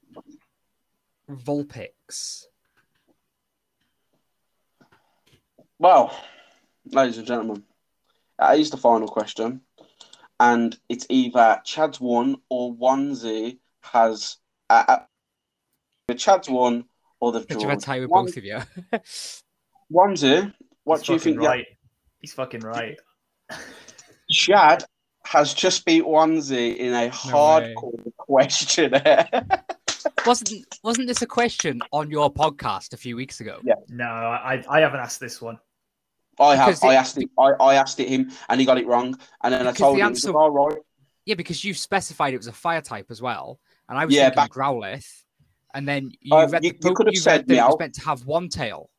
[1.29, 2.45] Vulpix?
[5.80, 6.14] Well,
[6.91, 7.64] ladies and gentlemen,
[8.38, 9.61] that is the final question.
[10.39, 14.38] And it's either Chad's one or Onesie has.
[14.69, 14.99] Uh, uh,
[16.07, 16.85] the Chad's won
[17.19, 17.72] or they've Could you drawn.
[17.72, 18.60] have tie with One- both of you?
[19.91, 20.53] Onesie,
[20.84, 21.39] what He's do you fucking think?
[21.41, 21.65] the- Right.
[22.19, 22.97] He's fucking right.
[24.30, 24.84] Chad
[25.26, 29.27] has just beat Onesie in a hardcore questionnaire.
[30.26, 33.60] wasn't wasn't this a question on your podcast a few weeks ago?
[33.64, 33.76] Yeah.
[33.88, 35.60] No, I I haven't asked this one.
[36.39, 36.67] I have.
[36.67, 37.29] Because I it- asked it.
[37.37, 39.17] I, I asked it him, and he got it wrong.
[39.43, 40.77] And then I told the him, answer- "All right."
[41.25, 44.29] Yeah, because you specified it was a fire type as well, and I was Yeah,
[44.29, 45.05] thinking back- Growlithe,
[45.73, 47.75] and then you Uh, read you- the you could have you said that it was
[47.79, 48.89] meant to have one tail.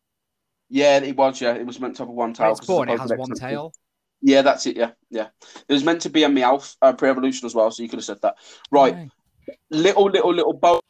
[0.68, 1.40] Yeah, it was.
[1.40, 2.52] Yeah, it was meant to have one tail.
[2.52, 3.72] it's born, it has one tail.
[4.22, 4.76] Yeah, that's it.
[4.76, 5.28] Yeah, yeah.
[5.66, 8.04] It was meant to be a Meowth uh, pre-evolution as well, so you could have
[8.04, 8.36] said that.
[8.70, 9.10] Right, Okay.
[9.70, 10.80] little, little, little bo-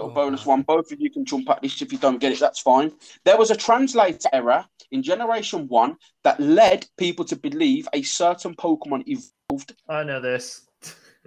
[0.00, 0.62] Oh, bonus one.
[0.62, 2.40] Both of you can jump at this if you don't get it.
[2.40, 2.90] That's fine.
[3.24, 8.54] There was a translator error in Generation One that led people to believe a certain
[8.54, 9.74] Pokemon evolved.
[9.88, 10.66] I know this.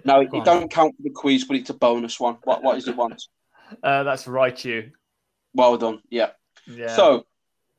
[0.04, 2.38] No, it, it don't count for the quiz, but it's a bonus one.
[2.44, 3.28] What what is it once?
[3.82, 4.92] Uh, that's right, you.
[5.52, 6.00] Well done.
[6.08, 6.30] Yeah.
[6.66, 6.94] Yeah.
[6.94, 7.26] So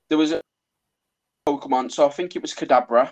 [0.10, 0.42] there was a
[1.48, 1.92] Pokemon.
[1.92, 3.12] So I think it was Kadabra.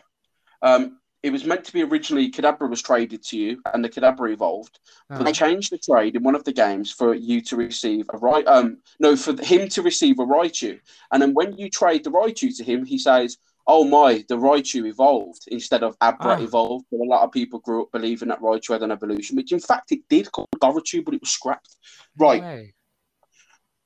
[0.62, 4.32] Um, it was meant to be originally Kadabra was traded to you, and the Kadabra
[4.32, 4.80] evolved.
[5.10, 5.34] But they Oh.
[5.34, 8.46] changed the trade in one of the games for you to receive a right.
[8.46, 10.80] Um, no, for him to receive a Raichu.
[11.12, 14.86] And then when you trade the Raichu to him, he says, "Oh my, the Raichu
[14.86, 16.44] evolved instead of Abra Ah.
[16.44, 19.52] evolved." But a lot of people grew up believing that Raichu had an evolution, which
[19.52, 21.76] in fact it did called Gorochu, but it was scrapped.
[22.20, 22.44] Right.
[22.44, 22.74] Hey.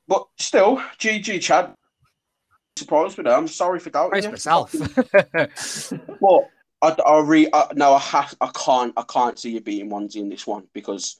[0.09, 1.73] But still, GG Chad.
[2.75, 3.37] Surprised with that.
[3.37, 4.73] I'm sorry for doubting Praise myself.
[6.21, 6.41] But
[6.81, 10.17] I, I re I, no, I have, I can't, I can't see you beating Onesie
[10.17, 11.17] in this one because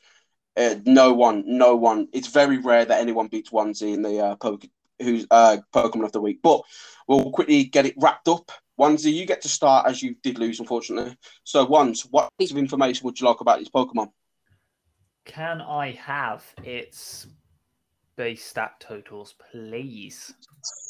[0.58, 2.08] uh, no one, no one.
[2.14, 4.66] It's very rare that anyone beats Onesie in the uh, poke,
[5.02, 6.40] who's uh, Pokemon of the week.
[6.42, 6.62] But
[7.08, 8.52] we'll quickly get it wrapped up.
[8.80, 11.18] Onesie, you get to start as you did lose, unfortunately.
[11.44, 14.12] So, once, what piece of information would you like about these Pokemon?
[15.26, 17.28] Can I have its
[18.16, 20.34] base stat totals, please?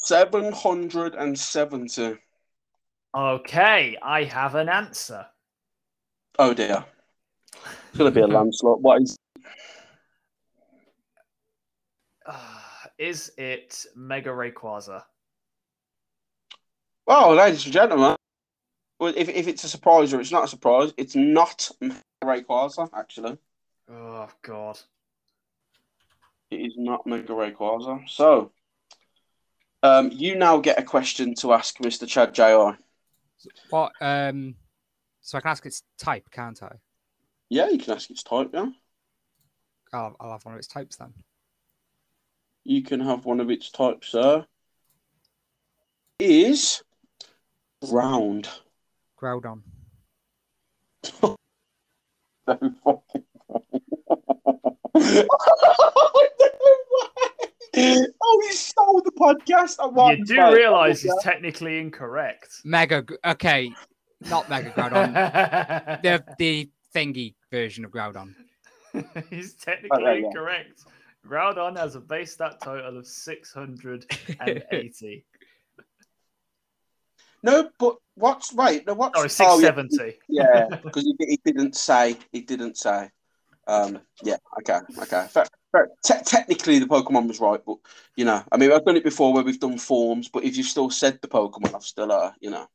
[0.02, 2.16] Seven hundred and seventy.
[3.14, 5.26] Okay, I have an answer.
[6.38, 6.84] Oh dear,
[7.54, 8.80] it's gonna be a landslide.
[8.80, 9.16] What is?
[12.24, 12.60] Uh,
[12.98, 15.02] is it Mega Rayquaza?
[17.06, 18.14] Well, ladies and gentlemen,
[19.00, 22.88] well, if, if it's a surprise or it's not a surprise, it's not Mega Rayquaza,
[22.94, 23.38] actually.
[23.90, 24.78] Oh God.
[26.52, 28.08] It is not Mega Rayquaza.
[28.08, 28.52] So,
[29.82, 32.06] um, you now get a question to ask Mr.
[32.06, 32.78] Chad Jr.
[33.70, 33.92] what?
[34.00, 34.56] Um.
[35.22, 36.76] So I can ask its type, can't I?
[37.50, 38.68] Yeah, you can ask its type, yeah?
[39.92, 41.12] I'll, I'll have one of its types then.
[42.64, 44.46] You can have one of its types, sir.
[46.18, 46.82] Is
[47.90, 48.48] round.
[49.20, 49.62] Groudon.
[51.02, 51.36] So
[52.46, 53.24] fucking
[57.76, 59.76] oh, he stole the podcast.
[59.80, 60.54] I want you do mate.
[60.54, 62.60] realise he's technically incorrect.
[62.64, 63.04] Mega.
[63.24, 63.72] Okay,
[64.28, 65.12] not Mega Groudon.
[66.02, 68.34] the the thingy version of Groudon.
[69.30, 70.26] he's technically Okay, yeah.
[70.26, 70.84] incorrect.
[71.26, 75.24] Groudon has a base stat total of 680.
[77.42, 78.86] No, but what's right?
[78.86, 80.10] No, what's Sorry, oh, yeah.
[80.28, 82.18] Yeah, because he, he didn't say.
[82.32, 83.08] He didn't say.
[83.66, 84.36] Um, yeah.
[84.58, 84.78] Okay.
[84.98, 85.06] Okay.
[85.08, 85.46] Fair, fair.
[86.04, 87.76] Te- technically, the Pokemon was right, but
[88.16, 90.66] you know, I mean, I've done it before where we've done forms, but if you've
[90.66, 92.66] still said the Pokemon, I've still, uh, you know.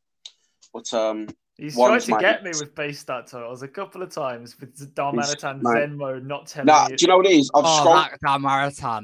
[0.73, 1.27] But um,
[1.57, 2.33] He's Once, tried to mate.
[2.33, 5.89] get me with base stat totals a couple of times with the Darmanitan mate.
[5.89, 6.95] Zenmo not telling now, me.
[6.97, 7.49] do you know what it is?
[7.55, 7.97] I've Oh, scrolled.
[7.97, 8.19] that,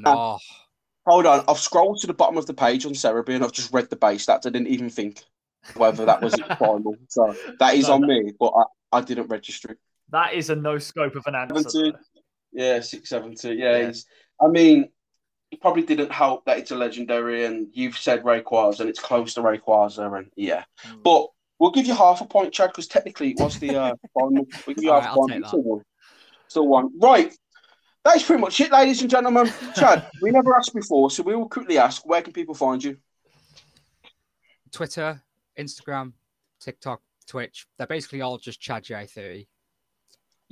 [0.04, 0.06] that.
[0.06, 0.38] Uh, Oh,
[1.06, 3.72] Hold on, I've scrolled to the bottom of the page on Serebii and I've just
[3.72, 4.46] read the base stats.
[4.46, 5.22] I didn't even think
[5.74, 6.94] whether that was final.
[7.08, 8.52] So that is No, on that- me, but
[8.92, 9.78] I, I didn't register it.
[10.10, 11.92] That is a no scope of an answer.
[12.52, 13.54] Yeah, six seventy.
[13.54, 13.86] Yeah, Yeah.
[13.88, 14.06] He's,
[14.40, 14.88] I mean,
[15.50, 19.34] it probably didn't help that it's a legendary, and you've said Rayquaza, and it's close
[19.34, 20.64] to Rayquaza, and yeah.
[20.86, 21.02] Mm.
[21.02, 24.46] But we'll give you half a point, Chad, because technically it was the uh, final.
[24.66, 25.44] We'll give you half a I'll point.
[25.44, 25.82] take one.
[26.48, 26.90] Still one.
[26.98, 27.32] Right.
[28.04, 29.50] That is pretty much it, ladies and gentlemen.
[29.76, 32.96] Chad, we never asked before, so we will quickly ask where can people find you?
[34.72, 35.22] Twitter,
[35.58, 36.12] Instagram,
[36.60, 37.66] TikTok, Twitch.
[37.78, 39.46] They're basically all just Chad J30.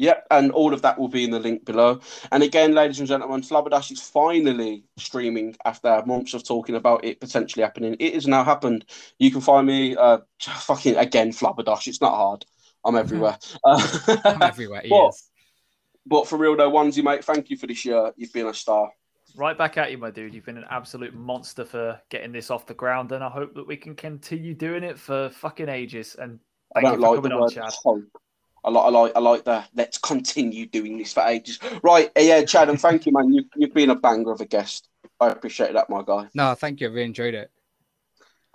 [0.01, 2.01] Yep, and all of that will be in the link below.
[2.32, 7.20] And again, ladies and gentlemen, Flabberdash is finally streaming after months of talking about it
[7.20, 7.97] potentially happening.
[8.01, 8.86] It has now happened.
[9.18, 11.86] You can find me, uh, fucking again, Flabberdash.
[11.86, 12.47] It's not hard.
[12.82, 13.36] I'm everywhere.
[13.66, 14.81] I'm everywhere.
[14.82, 15.31] He but, is.
[16.06, 18.10] but for real though, onesie mate, thank you for this year.
[18.16, 18.90] You've been a star.
[19.36, 20.35] Right back at you, my dude.
[20.35, 23.66] You've been an absolute monster for getting this off the ground, and I hope that
[23.66, 26.16] we can continue doing it for fucking ages.
[26.18, 26.40] And
[26.72, 27.74] thank you don't for like coming the on, word Chad.
[27.85, 28.05] hope.
[28.62, 31.58] I like, I like, I like the let's continue doing this for ages.
[31.82, 33.32] Right, uh, yeah, Chad, and thank you, man.
[33.32, 34.88] You, you've been a banger of a guest.
[35.18, 36.28] I appreciate that, my guy.
[36.34, 36.88] No, thank you.
[36.88, 37.50] I really enjoyed it.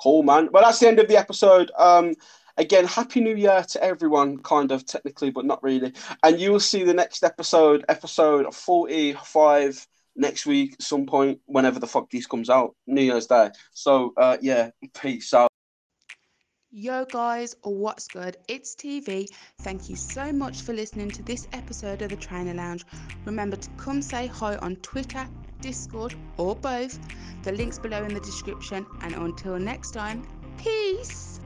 [0.02, 0.49] Cool, man.
[0.52, 1.72] Well, that's the end of the episode.
[1.77, 2.15] Um,
[2.57, 5.94] again, happy new year to everyone, kind of technically, but not really.
[6.22, 11.88] And you will see the next episode, episode forty-five, next week, some point, whenever the
[11.88, 13.52] fuck this comes out, New Year's Day.
[13.72, 15.49] So, uh, yeah, peace out.
[16.78, 18.36] Yo, guys, what's good?
[18.50, 19.30] It's TV.
[19.62, 22.84] Thank you so much for listening to this episode of the Trainer Lounge.
[23.24, 25.26] Remember to come say hi on Twitter,
[25.62, 27.00] Discord, or both.
[27.44, 28.86] The link's below in the description.
[29.04, 30.28] And until next time,
[30.58, 31.40] peace.